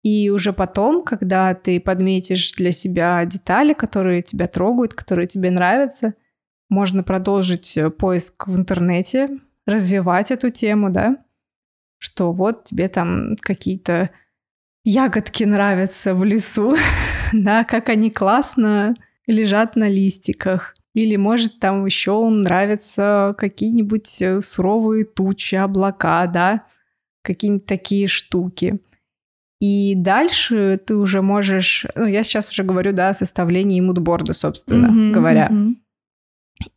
И 0.02 0.30
уже 0.30 0.52
потом, 0.52 1.04
когда 1.04 1.54
ты 1.54 1.78
подметишь 1.78 2.52
для 2.52 2.72
себя 2.72 3.24
детали, 3.26 3.74
которые 3.74 4.22
тебя 4.22 4.46
трогают, 4.46 4.94
которые 4.94 5.26
тебе 5.26 5.50
нравятся, 5.50 6.14
можно 6.70 7.02
продолжить 7.02 7.76
э, 7.76 7.90
поиск 7.90 8.46
в 8.46 8.56
интернете, 8.56 9.28
развивать 9.66 10.30
эту 10.30 10.50
тему, 10.50 10.90
да, 10.90 11.18
что 11.98 12.32
вот 12.32 12.64
тебе 12.64 12.88
там 12.88 13.36
какие-то 13.40 14.10
ягодки 14.84 15.44
нравятся 15.44 16.14
в 16.14 16.24
лесу, 16.24 16.76
да, 17.32 17.64
как 17.64 17.90
они 17.90 18.10
классно 18.10 18.94
лежат 19.26 19.76
на 19.76 19.88
листиках. 19.88 20.74
Или, 20.94 21.16
может, 21.16 21.60
там 21.60 21.84
еще 21.84 22.28
нравятся 22.28 23.34
какие-нибудь 23.38 24.22
э, 24.22 24.40
суровые 24.40 25.04
тучи, 25.04 25.56
облака, 25.56 26.26
да, 26.26 26.62
какие-нибудь 27.22 27.66
такие 27.66 28.06
штуки. 28.06 28.80
И 29.60 29.94
дальше 29.94 30.80
ты 30.84 30.96
уже 30.96 31.20
можешь, 31.20 31.86
ну, 31.94 32.06
я 32.06 32.24
сейчас 32.24 32.48
уже 32.48 32.64
говорю, 32.64 32.92
да, 32.92 33.10
о 33.10 33.14
составлении 33.14 33.80
мудборда, 33.80 34.32
собственно 34.32 34.86
mm-hmm, 34.86 35.10
говоря. 35.12 35.48
Mm-hmm. 35.52 35.74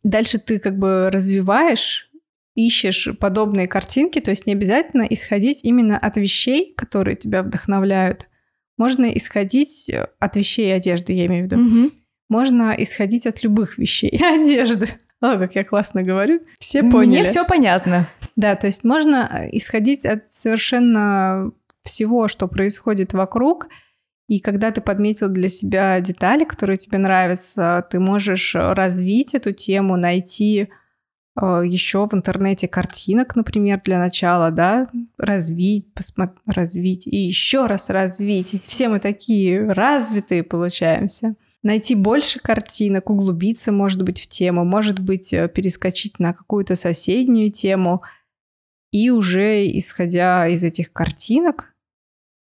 Дальше 0.02 0.38
ты 0.38 0.58
как 0.58 0.78
бы 0.78 1.08
развиваешь, 1.10 2.10
ищешь 2.54 3.08
подобные 3.18 3.68
картинки, 3.68 4.20
то 4.20 4.30
есть 4.30 4.46
не 4.46 4.52
обязательно 4.52 5.02
исходить 5.08 5.60
именно 5.62 5.98
от 5.98 6.18
вещей, 6.18 6.74
которые 6.76 7.16
тебя 7.16 7.42
вдохновляют. 7.42 8.28
Можно 8.76 9.06
исходить 9.06 9.90
от 10.18 10.36
вещей 10.36 10.68
и 10.68 10.72
одежды, 10.72 11.14
я 11.14 11.26
имею 11.26 11.48
в 11.48 11.52
виду. 11.52 11.62
Mm-hmm. 11.62 11.92
Можно 12.28 12.74
исходить 12.76 13.26
от 13.26 13.42
любых 13.44 13.78
вещей 13.78 14.10
и 14.10 14.22
одежды. 14.42 14.88
О, 15.20 15.38
как 15.38 15.54
я 15.54 15.64
классно 15.64 16.02
говорю. 16.02 16.40
Все 16.58 16.82
поняли. 16.82 17.06
Мне 17.06 17.24
все 17.24 17.46
понятно. 17.46 18.08
Да, 18.36 18.56
то 18.56 18.66
есть 18.66 18.84
можно 18.84 19.48
исходить 19.52 20.04
от 20.04 20.30
совершенно 20.30 21.50
всего, 21.84 22.28
что 22.28 22.48
происходит 22.48 23.12
вокруг. 23.12 23.68
И 24.26 24.40
когда 24.40 24.70
ты 24.70 24.80
подметил 24.80 25.28
для 25.28 25.48
себя 25.48 26.00
детали, 26.00 26.44
которые 26.44 26.78
тебе 26.78 26.98
нравятся, 26.98 27.86
ты 27.90 28.00
можешь 28.00 28.54
развить 28.54 29.34
эту 29.34 29.52
тему, 29.52 29.96
найти 29.96 30.70
э, 31.40 31.62
еще 31.66 32.06
в 32.06 32.14
интернете 32.14 32.66
картинок, 32.66 33.36
например, 33.36 33.82
для 33.84 33.98
начала, 33.98 34.50
да, 34.50 34.88
развить, 35.18 35.92
посмотреть, 35.92 36.40
развить 36.46 37.06
и 37.06 37.16
еще 37.16 37.66
раз 37.66 37.90
развить. 37.90 38.62
Все 38.66 38.88
мы 38.88 38.98
такие 38.98 39.70
развитые 39.70 40.42
получаемся. 40.42 41.36
Найти 41.62 41.94
больше 41.94 42.40
картинок, 42.40 43.10
углубиться, 43.10 43.72
может 43.72 44.02
быть, 44.02 44.22
в 44.22 44.28
тему, 44.28 44.64
может 44.64 45.00
быть, 45.00 45.34
э, 45.34 45.48
перескочить 45.48 46.18
на 46.18 46.32
какую-то 46.32 46.76
соседнюю 46.76 47.52
тему. 47.52 48.02
И 48.90 49.10
уже 49.10 49.66
исходя 49.66 50.48
из 50.48 50.64
этих 50.64 50.92
картинок, 50.94 51.73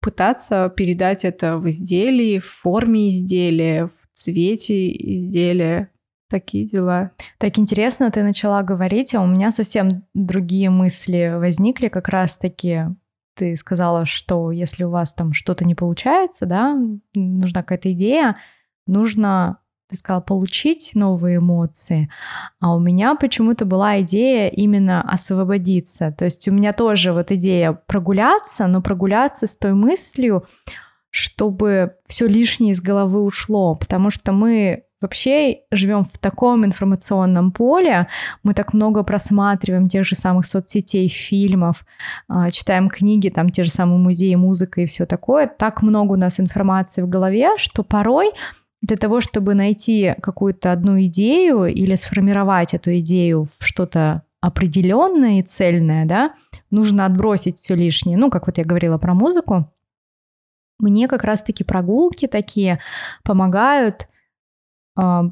пытаться 0.01 0.73
передать 0.75 1.25
это 1.25 1.57
в 1.57 1.69
изделии, 1.69 2.39
в 2.39 2.47
форме 2.47 3.09
изделия, 3.09 3.87
в 3.87 3.93
цвете 4.13 4.91
изделия, 4.91 5.91
такие 6.29 6.65
дела. 6.67 7.11
Так 7.39 7.59
интересно, 7.59 8.11
ты 8.11 8.23
начала 8.23 8.63
говорить, 8.63 9.15
а 9.15 9.23
у 9.23 9.27
меня 9.27 9.51
совсем 9.51 10.07
другие 10.15 10.71
мысли 10.71 11.35
возникли 11.37 11.89
как 11.89 12.09
раз-таки. 12.09 12.85
Ты 13.37 13.57
сказала, 13.57 14.07
что 14.07 14.51
если 14.51 14.85
у 14.85 14.91
вас 14.91 15.13
там 15.13 15.33
что-то 15.33 15.65
не 15.65 15.75
получается, 15.75 16.47
да, 16.47 16.77
нужна 17.15 17.63
какая-то 17.63 17.93
идея, 17.93 18.37
нужно 18.87 19.59
ты 19.91 19.97
сказала, 19.97 20.21
получить 20.21 20.93
новые 20.95 21.39
эмоции, 21.39 22.09
а 22.61 22.75
у 22.75 22.79
меня 22.79 23.17
почему-то 23.17 23.65
была 23.65 24.01
идея 24.03 24.49
именно 24.49 25.03
освободиться. 25.03 26.15
То 26.17 26.25
есть 26.25 26.47
у 26.49 26.53
меня 26.53 26.73
тоже 26.73 27.13
вот 27.13 27.33
идея 27.33 27.73
прогуляться, 27.73 28.67
но 28.69 28.81
прогуляться 28.81 29.47
с 29.47 29.57
той 29.57 29.75
мыслью, 29.75 30.47
чтобы 31.11 31.97
все 32.07 32.29
лишнее 32.29 32.73
из 32.73 32.81
головы 32.81 33.23
ушло, 33.23 33.75
потому 33.75 34.11
что 34.11 34.33
мы 34.33 34.85
вообще 35.01 35.61
живем 35.71 36.05
в 36.05 36.19
таком 36.19 36.65
информационном 36.65 37.53
поле, 37.53 38.07
мы 38.43 38.55
так 38.55 38.75
много 38.75 39.03
просматриваем 39.03 39.89
тех 39.89 40.05
же 40.05 40.15
самых 40.15 40.47
соцсетей, 40.47 41.09
фильмов, 41.09 41.85
а, 42.29 42.51
читаем 42.51 42.89
книги, 42.89 43.31
там 43.31 43.51
те 43.51 43.65
же 43.65 43.71
самые 43.71 43.99
музеи, 43.99 44.35
музыка 44.35 44.83
и 44.83 44.87
все 44.87 45.07
такое, 45.07 45.47
так 45.47 45.83
много 45.83 46.13
у 46.13 46.17
нас 46.17 46.39
информации 46.39 47.03
в 47.03 47.09
голове, 47.09 47.57
что 47.57 47.83
порой 47.83 48.33
для 48.83 48.97
того, 48.97 49.21
чтобы 49.21 49.55
найти 49.55 50.15
какую-то 50.23 50.73
одну 50.73 51.01
идею 51.03 51.67
или 51.67 51.95
сформировать 51.97 52.75
эту 52.75 52.99
идею 52.99 53.45
в 53.45 53.65
что-то 53.65 54.23
определенное 54.41 55.41
и 55.41 55.43
цельное, 55.43 56.07
да, 56.07 56.35
нужно 56.71 57.05
отбросить 57.05 57.59
все 57.59 57.75
лишнее. 57.75 58.17
Ну, 58.17 58.31
как 58.31 58.47
вот 58.47 58.59
я 58.59 58.65
говорила 58.65 58.97
про 58.97 59.15
музыку, 59.15 59.71
мне 60.79 61.09
как 61.09 61.25
раз-таки 61.25 61.63
прогулки 61.63 62.27
такие 62.27 62.81
помогают 63.23 64.09
э, 64.99 65.23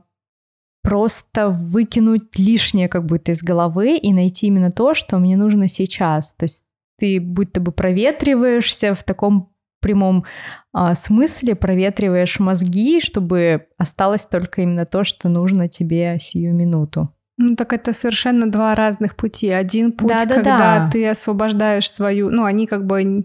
просто 0.83 1.49
выкинуть 1.49 2.39
лишнее 2.39 2.89
как 2.89 3.07
будто 3.07 3.33
из 3.33 3.43
головы 3.43 3.97
и 3.97 4.13
найти 4.13 4.47
именно 4.47 4.71
то, 4.71 4.93
что 4.93 5.19
мне 5.19 5.39
нужно 5.39 5.69
сейчас. 5.69 6.35
То 6.35 6.45
есть 6.45 6.65
ты 6.99 7.19
будто 7.21 7.61
бы 7.61 7.73
проветриваешься 7.73 8.95
в 8.95 9.05
таком 9.05 9.51
прямом 9.81 10.25
а, 10.73 10.95
смысле 10.95 11.55
проветриваешь 11.55 12.39
мозги, 12.39 13.01
чтобы 13.01 13.67
осталось 13.77 14.25
только 14.25 14.63
именно 14.63 14.87
то, 14.87 15.05
что 15.05 15.29
нужно 15.29 15.69
тебе 15.69 16.19
сию 16.21 16.55
минуту. 16.55 17.15
Ну 17.37 17.55
так 17.55 17.73
это 17.73 17.93
совершенно 17.93 18.51
два 18.51 18.75
разных 18.75 19.15
пути. 19.15 19.51
Один 19.51 19.93
путь, 19.93 20.09
да, 20.09 20.25
да, 20.25 20.35
когда 20.35 20.59
да. 20.59 20.91
ты 20.91 21.09
освобождаешь 21.09 21.91
свою, 21.91 22.31
ну 22.31 22.45
они 22.45 22.67
как 22.67 22.85
бы 22.85 23.23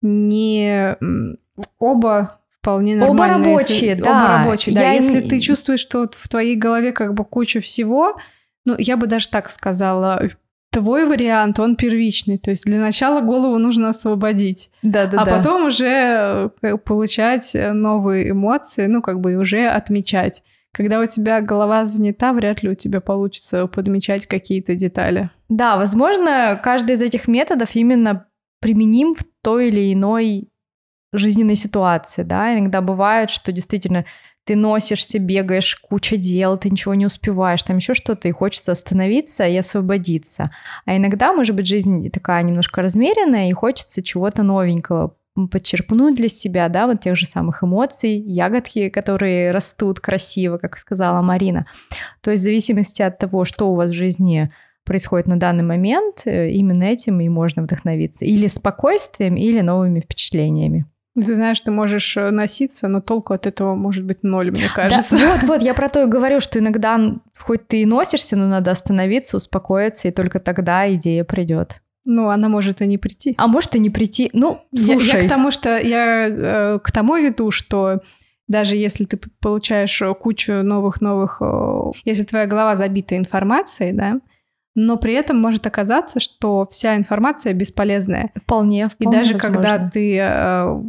не 0.00 0.96
оба 1.78 2.40
вполне 2.62 2.96
нормальные. 2.96 3.36
Оба 3.36 3.44
рабочие, 3.44 3.96
да. 3.96 4.10
Оба 4.10 4.38
рабочие, 4.38 4.74
да. 4.74 4.82
Я 4.82 4.92
Если 4.92 5.20
не... 5.20 5.28
ты 5.28 5.40
чувствуешь, 5.40 5.80
что 5.80 6.08
в 6.10 6.28
твоей 6.28 6.54
голове 6.56 6.92
как 6.92 7.14
бы 7.14 7.24
куча 7.24 7.60
всего, 7.60 8.16
ну 8.64 8.76
я 8.78 8.96
бы 8.96 9.08
даже 9.08 9.28
так 9.28 9.50
сказала, 9.50 10.22
твой 10.72 11.06
вариант, 11.06 11.60
он 11.60 11.76
первичный. 11.76 12.38
То 12.38 12.50
есть 12.50 12.64
для 12.64 12.80
начала 12.80 13.20
голову 13.20 13.58
нужно 13.58 13.90
освободить. 13.90 14.70
Да, 14.82 15.06
да, 15.06 15.20
а 15.20 15.24
да. 15.24 15.36
потом 15.36 15.66
уже 15.66 16.50
э, 16.62 16.76
получать 16.78 17.52
новые 17.54 18.30
эмоции, 18.30 18.86
ну, 18.86 19.02
как 19.02 19.20
бы 19.20 19.36
уже 19.36 19.68
отмечать. 19.68 20.42
Когда 20.74 21.00
у 21.00 21.06
тебя 21.06 21.42
голова 21.42 21.84
занята, 21.84 22.32
вряд 22.32 22.62
ли 22.62 22.70
у 22.70 22.74
тебя 22.74 23.02
получится 23.02 23.66
подмечать 23.66 24.26
какие-то 24.26 24.74
детали. 24.74 25.30
Да, 25.50 25.76
возможно, 25.76 26.58
каждый 26.64 26.92
из 26.94 27.02
этих 27.02 27.28
методов 27.28 27.76
именно 27.76 28.26
применим 28.60 29.12
в 29.12 29.22
той 29.42 29.68
или 29.68 29.92
иной 29.92 30.48
жизненной 31.12 31.56
ситуации, 31.56 32.22
да, 32.22 32.54
иногда 32.54 32.80
бывает, 32.80 33.28
что 33.28 33.52
действительно 33.52 34.06
ты 34.44 34.56
носишься, 34.56 35.18
бегаешь, 35.18 35.76
куча 35.76 36.16
дел, 36.16 36.56
ты 36.56 36.70
ничего 36.70 36.94
не 36.94 37.06
успеваешь, 37.06 37.62
там 37.62 37.76
еще 37.76 37.94
что-то, 37.94 38.28
и 38.28 38.32
хочется 38.32 38.72
остановиться 38.72 39.46
и 39.46 39.56
освободиться. 39.56 40.50
А 40.84 40.96
иногда, 40.96 41.32
может 41.32 41.54
быть, 41.54 41.66
жизнь 41.66 42.10
такая 42.10 42.42
немножко 42.42 42.82
размеренная, 42.82 43.48
и 43.48 43.52
хочется 43.52 44.02
чего-то 44.02 44.42
новенького 44.42 45.14
подчерпнуть 45.50 46.16
для 46.16 46.28
себя, 46.28 46.68
да, 46.68 46.86
вот 46.86 47.00
тех 47.00 47.16
же 47.16 47.26
самых 47.26 47.62
эмоций, 47.64 48.18
ягодки, 48.18 48.88
которые 48.90 49.50
растут 49.50 50.00
красиво, 50.00 50.58
как 50.58 50.76
сказала 50.76 51.22
Марина. 51.22 51.66
То 52.20 52.30
есть 52.30 52.42
в 52.42 52.44
зависимости 52.44 53.00
от 53.00 53.18
того, 53.18 53.44
что 53.44 53.70
у 53.70 53.74
вас 53.74 53.90
в 53.90 53.94
жизни 53.94 54.52
происходит 54.84 55.28
на 55.28 55.38
данный 55.38 55.64
момент, 55.64 56.22
э, 56.26 56.50
именно 56.50 56.82
этим 56.84 57.20
и 57.20 57.28
можно 57.28 57.62
вдохновиться. 57.62 58.24
Или 58.24 58.46
спокойствием, 58.48 59.36
или 59.36 59.60
новыми 59.60 60.00
впечатлениями. 60.00 60.86
Ты 61.14 61.34
знаешь, 61.34 61.60
ты 61.60 61.70
можешь 61.70 62.16
э, 62.16 62.30
носиться, 62.30 62.88
но 62.88 63.00
толку 63.00 63.34
от 63.34 63.46
этого 63.46 63.74
может 63.74 64.04
быть 64.04 64.22
ноль, 64.22 64.50
мне 64.50 64.70
кажется. 64.74 65.18
Да, 65.18 65.34
вот, 65.34 65.42
вот, 65.42 65.62
я 65.62 65.74
про 65.74 65.90
то 65.90 66.02
и 66.02 66.06
говорю, 66.06 66.40
что 66.40 66.58
иногда 66.58 66.98
хоть 67.38 67.66
ты 67.68 67.82
и 67.82 67.86
носишься, 67.86 68.34
но 68.36 68.48
надо 68.48 68.70
остановиться, 68.70 69.36
успокоиться, 69.36 70.08
и 70.08 70.10
только 70.10 70.40
тогда 70.40 70.92
идея 70.94 71.24
придет. 71.24 71.82
Ну, 72.04 72.30
она 72.30 72.48
может 72.48 72.80
и 72.80 72.86
не 72.86 72.98
прийти. 72.98 73.34
А 73.36 73.46
может 73.46 73.74
и 73.74 73.78
не 73.78 73.90
прийти. 73.90 74.30
Ну, 74.32 74.62
слушай. 74.74 75.06
Я, 75.06 75.18
я 75.18 75.26
к 75.26 75.28
тому, 75.28 75.50
что 75.50 75.78
я 75.78 76.28
э, 76.28 76.78
к 76.82 76.90
тому 76.90 77.16
веду, 77.16 77.50
что 77.50 78.00
даже 78.48 78.76
если 78.76 79.04
ты 79.04 79.18
получаешь 79.40 80.00
э, 80.02 80.14
кучу 80.14 80.52
новых-новых, 80.62 81.38
э, 81.40 81.90
если 82.04 82.24
твоя 82.24 82.46
голова 82.46 82.74
забита 82.74 83.16
информацией, 83.16 83.92
да, 83.92 84.20
но 84.74 84.96
при 84.96 85.14
этом 85.14 85.38
может 85.40 85.66
оказаться, 85.66 86.18
что 86.18 86.66
вся 86.70 86.96
информация 86.96 87.52
бесполезная. 87.52 88.32
Вполне, 88.34 88.88
вполне 88.88 89.16
И 89.16 89.20
даже 89.20 89.34
возможно. 89.34 89.60
когда 89.60 89.90
ты 89.90 90.16
э, 90.18 90.82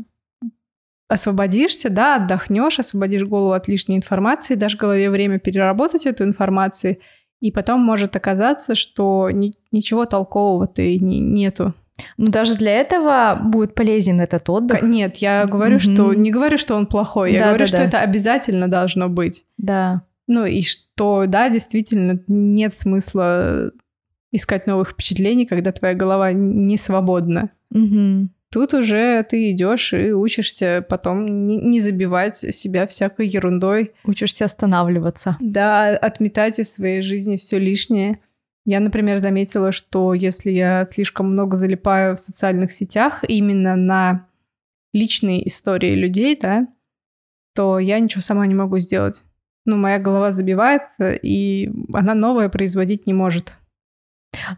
освободишься, 1.14 1.90
да, 1.90 2.18
отдохнешь, 2.18 2.80
освободишь 2.80 3.24
голову 3.24 3.54
от 3.54 3.68
лишней 3.68 3.98
информации, 3.98 4.56
дашь 4.56 4.76
голове 4.76 5.10
время 5.10 5.40
переработать 5.40 6.06
эту 6.06 6.24
информацию, 6.24 6.98
и 7.40 7.52
потом 7.52 7.82
может 7.82 8.16
оказаться, 8.16 8.76
что 8.76 9.30
ни, 9.32 9.54
ничего 9.72 10.06
толкового-то 10.06 10.82
и 10.82 11.00
не, 11.00 11.20
нету. 11.20 11.74
Ну, 12.18 12.30
даже 12.30 12.56
для 12.56 12.72
этого 12.72 13.40
будет 13.44 13.76
полезен 13.76 14.20
этот 14.20 14.50
отдых. 14.50 14.82
Нет, 14.82 15.18
я 15.18 15.46
говорю, 15.46 15.78
mm-hmm. 15.78 15.94
что 15.94 16.14
не 16.14 16.32
говорю, 16.32 16.58
что 16.58 16.76
он 16.76 16.88
плохой, 16.88 17.34
я 17.34 17.40
да, 17.40 17.46
говорю, 17.50 17.66
да, 17.66 17.68
что 17.68 17.78
да. 17.78 17.84
это 17.84 18.00
обязательно 18.00 18.68
должно 18.68 19.10
быть. 19.10 19.46
Да. 19.58 20.04
Ну 20.28 20.46
и 20.46 20.62
что, 20.64 21.26
да, 21.28 21.50
действительно, 21.50 22.20
нет 22.28 22.74
смысла 22.74 23.72
искать 24.32 24.66
новых 24.66 24.90
впечатлений, 24.92 25.46
когда 25.46 25.72
твоя 25.72 25.94
голова 25.94 26.32
не 26.32 26.78
свободна. 26.78 27.52
Угу. 27.72 28.30
Тут 28.54 28.76
уже 28.76 29.24
ты 29.24 29.50
идешь 29.50 29.94
и 29.94 30.12
учишься 30.12 30.86
потом 30.88 31.44
не, 31.44 31.80
забивать 31.80 32.38
себя 32.54 32.86
всякой 32.86 33.26
ерундой. 33.26 33.94
Учишься 34.04 34.46
останавливаться. 34.46 35.38
Да, 35.40 35.98
отметать 35.98 36.60
из 36.60 36.72
своей 36.72 37.02
жизни 37.02 37.38
все 37.38 37.58
лишнее. 37.58 38.20
Я, 38.64 38.80
например, 38.80 39.18
заметила, 39.18 39.72
что 39.72 40.14
если 40.14 40.52
я 40.52 40.86
слишком 40.86 41.32
много 41.32 41.56
залипаю 41.56 42.16
в 42.16 42.20
социальных 42.20 42.72
сетях 42.72 43.24
именно 43.28 43.76
на 43.76 44.28
личные 44.94 45.48
истории 45.48 45.96
людей, 45.96 46.38
да, 46.40 46.68
то 47.56 47.80
я 47.80 48.00
ничего 48.00 48.22
сама 48.22 48.46
не 48.46 48.54
могу 48.54 48.78
сделать. 48.78 49.24
Ну, 49.66 49.78
моя 49.78 49.98
голова 49.98 50.32
забивается, 50.32 51.14
и 51.14 51.72
она 51.92 52.14
новое 52.14 52.50
производить 52.50 53.08
не 53.08 53.14
может. 53.14 53.58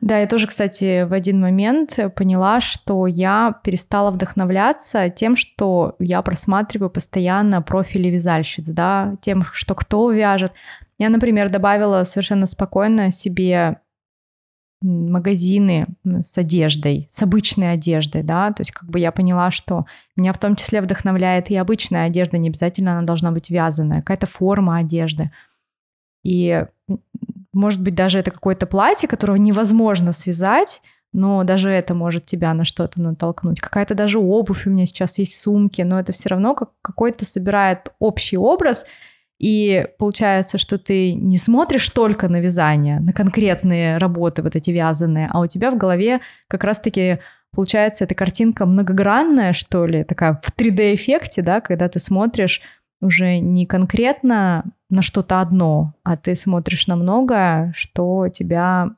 Да, 0.02 0.20
я 0.20 0.28
тоже, 0.28 0.48
кстати, 0.48 1.04
в 1.04 1.14
один 1.14 1.40
момент 1.40 2.00
поняла, 2.16 2.62
что 2.62 3.08
я 3.08 3.56
перестала 3.64 4.12
вдохновляться 4.12 5.10
тем, 5.10 5.36
что 5.36 5.96
я 6.00 6.22
просматриваю 6.22 6.90
постоянно 6.90 7.62
профили 7.62 8.10
вязальщиц, 8.10 8.68
да, 8.68 9.16
тем, 9.22 9.46
что 9.54 9.76
кто 9.76 10.12
вяжет. 10.12 10.54
Я, 10.98 11.10
например, 11.10 11.50
добавила 11.50 12.04
совершенно 12.04 12.46
спокойно 12.46 13.12
себе 13.12 13.80
магазины 14.82 15.88
с 16.04 16.38
одеждой, 16.38 17.08
с 17.10 17.22
обычной 17.22 17.72
одеждой, 17.74 18.24
да, 18.24 18.52
то 18.52 18.62
есть 18.62 18.72
как 18.72 18.90
бы 18.90 19.00
я 19.00 19.12
поняла, 19.12 19.52
что 19.52 19.86
меня 20.16 20.32
в 20.34 20.38
том 20.38 20.56
числе 20.56 20.82
вдохновляет 20.82 21.50
и 21.50 21.56
обычная 21.56 22.06
одежда, 22.06 22.38
не 22.38 22.50
обязательно 22.50 22.98
она 22.98 23.02
должна 23.02 23.32
быть 23.32 23.50
вязаная, 23.50 24.02
какая-то 24.02 24.28
форма 24.28 24.78
одежды. 24.78 25.32
И 26.24 26.66
может 27.56 27.82
быть 27.82 27.96
даже 27.96 28.20
это 28.20 28.32
какое-то 28.32 28.66
платье, 28.68 29.08
которого 29.08 29.38
невозможно 29.38 30.12
связать, 30.12 30.82
но 31.14 31.44
даже 31.44 31.70
это 31.70 31.94
может 31.94 32.26
тебя 32.26 32.54
на 32.54 32.66
что-то 32.66 33.02
натолкнуть. 33.02 33.62
Какая-то 33.62 33.96
даже 33.96 34.20
обувь 34.20 34.68
у 34.68 34.70
меня 34.70 34.86
сейчас 34.86 35.18
есть, 35.18 35.42
сумки, 35.42 35.82
но 35.82 36.00
это 36.00 36.12
все 36.12 36.30
равно 36.30 36.54
как 36.54 36.72
какой-то 36.82 37.26
собирает 37.26 37.94
общий 38.00 38.38
образ, 38.38 38.86
и 39.40 39.88
получается, 39.98 40.58
что 40.58 40.78
ты 40.78 41.14
не 41.14 41.38
смотришь 41.38 41.90
только 41.90 42.30
на 42.30 42.40
вязание, 42.40 43.00
на 43.00 43.14
конкретные 43.14 43.98
работы 43.98 44.42
вот 44.42 44.56
эти 44.56 44.72
вязаные, 44.72 45.30
а 45.32 45.40
у 45.40 45.48
тебя 45.48 45.72
в 45.72 45.78
голове 45.78 46.22
как 46.48 46.64
раз-таки 46.64 47.20
получается 47.52 48.04
эта 48.04 48.16
картинка 48.16 48.66
многогранная, 48.66 49.54
что 49.54 49.86
ли, 49.86 50.04
такая 50.04 50.40
в 50.42 50.58
3D-эффекте, 50.58 51.42
да, 51.42 51.62
когда 51.62 51.90
ты 51.90 52.00
смотришь 52.00 52.62
уже 53.02 53.40
не 53.40 53.66
конкретно 53.66 54.66
на 54.90 55.02
что-то 55.02 55.42
одно, 55.42 55.94
а 56.04 56.18
ты 56.18 56.36
смотришь 56.36 56.88
на 56.88 56.96
многое, 56.96 57.74
что 57.76 58.28
тебя, 58.30 58.92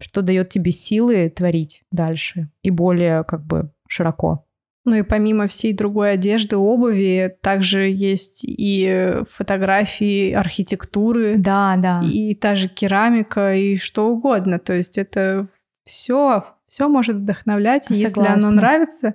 что 0.00 0.22
дает 0.22 0.50
тебе 0.50 0.70
силы 0.72 1.30
творить 1.30 1.82
дальше 1.90 2.50
и 2.62 2.70
более 2.70 3.24
как 3.24 3.44
бы 3.44 3.70
широко. 3.88 4.44
Ну 4.86 4.96
и 4.96 5.02
помимо 5.02 5.46
всей 5.46 5.72
другой 5.72 6.12
одежды, 6.12 6.56
обуви, 6.56 7.34
также 7.40 7.88
есть 7.88 8.40
и 8.44 9.22
фотографии 9.30 10.32
архитектуры. 10.32 11.36
Да, 11.38 11.76
да. 11.78 12.02
И 12.04 12.34
та 12.34 12.54
же 12.54 12.68
керамика, 12.68 13.54
и 13.54 13.76
что 13.76 14.10
угодно. 14.10 14.58
То 14.58 14.74
есть 14.74 14.98
это 14.98 15.46
все, 15.84 16.44
все 16.66 16.88
может 16.88 17.16
вдохновлять. 17.16 17.90
И 17.90 17.94
если 17.94 18.26
оно 18.26 18.50
нравится, 18.50 19.14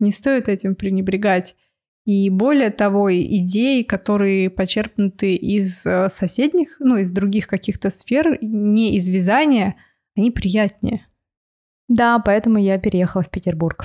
не 0.00 0.10
стоит 0.10 0.50
этим 0.50 0.74
пренебрегать. 0.74 1.56
И 2.06 2.30
более 2.30 2.70
того, 2.70 3.12
идеи, 3.12 3.82
которые 3.82 4.48
почерпнуты 4.48 5.34
из 5.34 5.84
э, 5.84 6.08
соседних, 6.08 6.76
ну, 6.78 6.98
из 6.98 7.10
других 7.10 7.48
каких-то 7.48 7.90
сфер, 7.90 8.38
не 8.40 8.96
из 8.96 9.08
вязания, 9.08 9.74
они 10.16 10.30
приятнее. 10.30 11.04
Да, 11.88 12.20
поэтому 12.20 12.58
я 12.58 12.78
переехала 12.78 13.22
в 13.22 13.30
Петербург. 13.30 13.84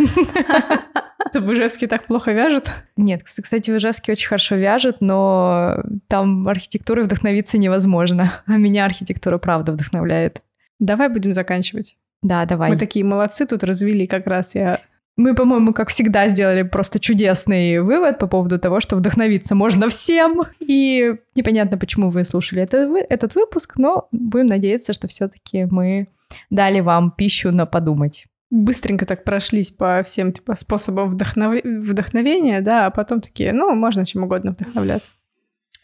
В 1.34 1.54
Ижевске 1.54 1.88
так 1.88 2.08
плохо 2.08 2.32
вяжут? 2.34 2.70
Нет, 2.98 3.24
кстати, 3.24 3.72
в 3.72 3.78
Ижевске 3.78 4.12
очень 4.12 4.28
хорошо 4.28 4.56
вяжут, 4.56 4.98
но 5.00 5.82
там 6.08 6.48
архитектурой 6.48 7.06
вдохновиться 7.06 7.58
невозможно. 7.58 8.42
А 8.46 8.58
меня 8.58 8.86
архитектура 8.86 9.38
правда 9.38 9.72
вдохновляет. 9.72 10.44
Давай 10.80 11.10
будем 11.10 11.32
заканчивать. 11.34 11.96
Да, 12.22 12.46
давай. 12.46 12.70
Мы 12.70 12.78
такие 12.78 13.06
молодцы 13.06 13.46
тут 13.46 13.64
развели 13.64 14.08
как 14.08 14.28
раз. 14.28 14.56
Я 14.56 14.80
мы, 15.22 15.36
по-моему, 15.36 15.74
как 15.74 15.90
всегда, 15.90 16.28
сделали 16.28 16.64
просто 16.64 17.00
чудесный 17.00 17.80
вывод 17.80 18.20
по 18.20 18.28
поводу 18.28 18.60
того, 18.60 18.80
что 18.80 18.96
вдохновиться 18.96 19.56
можно 19.56 19.90
всем. 19.90 20.42
И 20.60 21.16
непонятно, 21.36 21.78
почему 21.78 22.10
вы 22.10 22.26
слушали 22.26 22.62
это, 22.62 22.78
этот 23.10 23.36
выпуск, 23.36 23.78
но 23.78 24.08
будем 24.12 24.48
надеяться, 24.48 24.94
что 24.94 25.08
все-таки 25.08 25.66
мы 25.66 26.08
дали 26.50 26.80
вам 26.80 27.12
пищу 27.12 27.52
на 27.52 27.66
подумать. 27.66 28.26
Быстренько 28.50 29.06
так 29.06 29.24
прошлись 29.24 29.72
по 29.72 30.04
всем 30.04 30.34
типа, 30.34 30.56
способам 30.56 31.10
вдохнов... 31.10 31.64
вдохновения, 31.64 32.60
да, 32.60 32.88
а 32.88 32.92
потом 32.92 33.22
такие, 33.22 33.54
ну, 33.54 33.74
можно 33.76 34.06
чем 34.06 34.24
угодно 34.24 34.52
вдохновляться. 34.52 35.14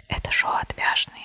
Это 0.09 0.31
шоу 0.31 0.51
«Отвяжные». 0.61 1.23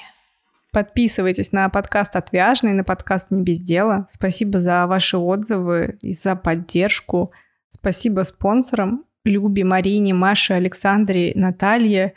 Подписывайтесь 0.72 1.52
на 1.52 1.68
подкаст 1.68 2.14
«Отвяжный», 2.16 2.72
на 2.72 2.84
подкаст 2.84 3.30
«Не 3.30 3.42
без 3.42 3.60
дела». 3.60 4.06
Спасибо 4.08 4.58
за 4.58 4.86
ваши 4.86 5.18
отзывы 5.18 5.98
и 6.00 6.12
за 6.12 6.36
поддержку. 6.36 7.32
Спасибо 7.72 8.22
спонсорам 8.22 9.04
Любе, 9.24 9.64
Марине, 9.64 10.14
Маше, 10.14 10.54
Александре, 10.54 11.32
Наталье. 11.34 12.14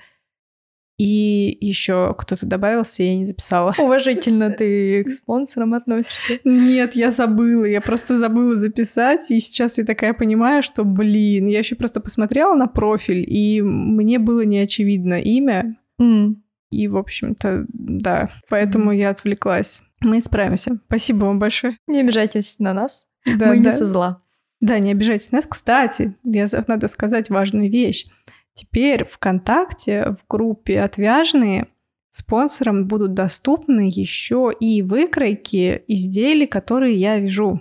И 0.98 1.58
еще 1.60 2.16
кто-то 2.18 2.46
добавился, 2.46 3.04
я 3.04 3.18
не 3.18 3.26
записала. 3.26 3.74
Уважительно 3.78 4.50
ты 4.52 5.04
к 5.06 5.12
спонсорам 5.12 5.74
относишься? 5.74 6.40
Нет, 6.44 6.96
я 6.96 7.12
забыла. 7.12 7.66
Я 7.66 7.82
просто 7.82 8.18
забыла 8.18 8.56
записать. 8.56 9.30
И 9.30 9.40
сейчас 9.40 9.78
я 9.78 9.86
такая 9.86 10.14
понимаю, 10.14 10.62
что, 10.62 10.84
блин, 10.84 11.48
я 11.48 11.60
еще 11.60 11.76
просто 11.76 12.00
посмотрела 12.00 12.56
на 12.56 12.68
профиль, 12.68 13.26
и 13.28 13.62
мне 13.62 14.20
было 14.20 14.42
неочевидно 14.42 15.22
имя. 15.22 15.78
Mm. 16.02 16.36
И, 16.72 16.88
в 16.88 16.98
общем-то, 16.98 17.66
да, 17.70 18.30
поэтому 18.50 18.94
mm. 18.94 18.98
я 18.98 19.10
отвлеклась. 19.10 19.82
Мы 20.02 20.22
справимся. 20.22 20.80
Спасибо 20.88 21.26
вам 21.26 21.40
большое. 21.40 21.78
Не 21.88 22.02
обижайтесь 22.02 22.56
на 22.60 22.74
нас. 22.74 23.06
Да, 23.26 23.48
Мы 23.48 23.60
да. 23.60 23.70
не 23.70 23.72
со 23.72 23.86
зла. 23.86 24.22
Да, 24.62 24.80
не 24.80 24.92
обижайтесь 24.92 25.32
нас. 25.32 25.46
Кстати, 25.46 26.16
я, 26.24 26.46
надо 26.68 26.88
сказать 26.88 27.30
важную 27.30 27.70
вещь. 27.70 28.08
Теперь 28.54 29.06
ВКонтакте 29.06 30.12
в 30.12 30.28
группе 30.30 30.80
«Отвяжные» 30.80 31.68
спонсорам 32.10 32.88
будут 32.88 33.14
доступны 33.14 33.90
еще 33.94 34.52
и 34.58 34.82
выкройки 34.82 35.84
изделий, 35.88 36.48
которые 36.48 36.96
я 36.96 37.20
вяжу. 37.20 37.60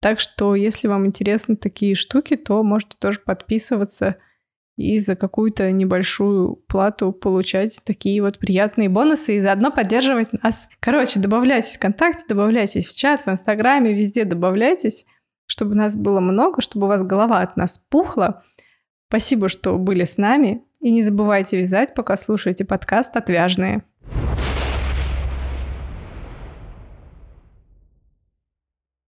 Так 0.00 0.20
что, 0.20 0.54
если 0.54 0.86
вам 0.86 1.06
интересны 1.06 1.56
такие 1.56 1.96
штуки, 1.96 2.36
то 2.36 2.62
можете 2.62 2.96
тоже 3.00 3.18
подписываться 3.18 4.16
и 4.76 5.00
за 5.00 5.16
какую-то 5.16 5.72
небольшую 5.72 6.54
плату 6.68 7.10
получать 7.10 7.80
такие 7.84 8.22
вот 8.22 8.38
приятные 8.38 8.88
бонусы 8.88 9.36
и 9.36 9.40
заодно 9.40 9.72
поддерживать 9.72 10.32
нас. 10.44 10.68
Короче, 10.78 11.18
добавляйтесь 11.18 11.72
в 11.72 11.78
ВКонтакте, 11.78 12.24
добавляйтесь 12.28 12.86
в 12.86 12.96
чат, 12.96 13.26
в 13.26 13.28
Инстаграме, 13.28 13.92
везде 13.92 14.24
добавляйтесь 14.24 15.04
чтобы 15.48 15.74
нас 15.74 15.96
было 15.96 16.20
много, 16.20 16.60
чтобы 16.60 16.86
у 16.86 16.88
вас 16.88 17.02
голова 17.02 17.40
от 17.40 17.56
нас 17.56 17.82
пухла. 17.88 18.44
Спасибо, 19.08 19.48
что 19.48 19.76
были 19.76 20.04
с 20.04 20.18
нами. 20.18 20.62
И 20.80 20.92
не 20.92 21.02
забывайте 21.02 21.58
вязать, 21.58 21.94
пока 21.94 22.16
слушаете 22.16 22.64
подкаст 22.64 23.16
«Отвяжные». 23.16 23.82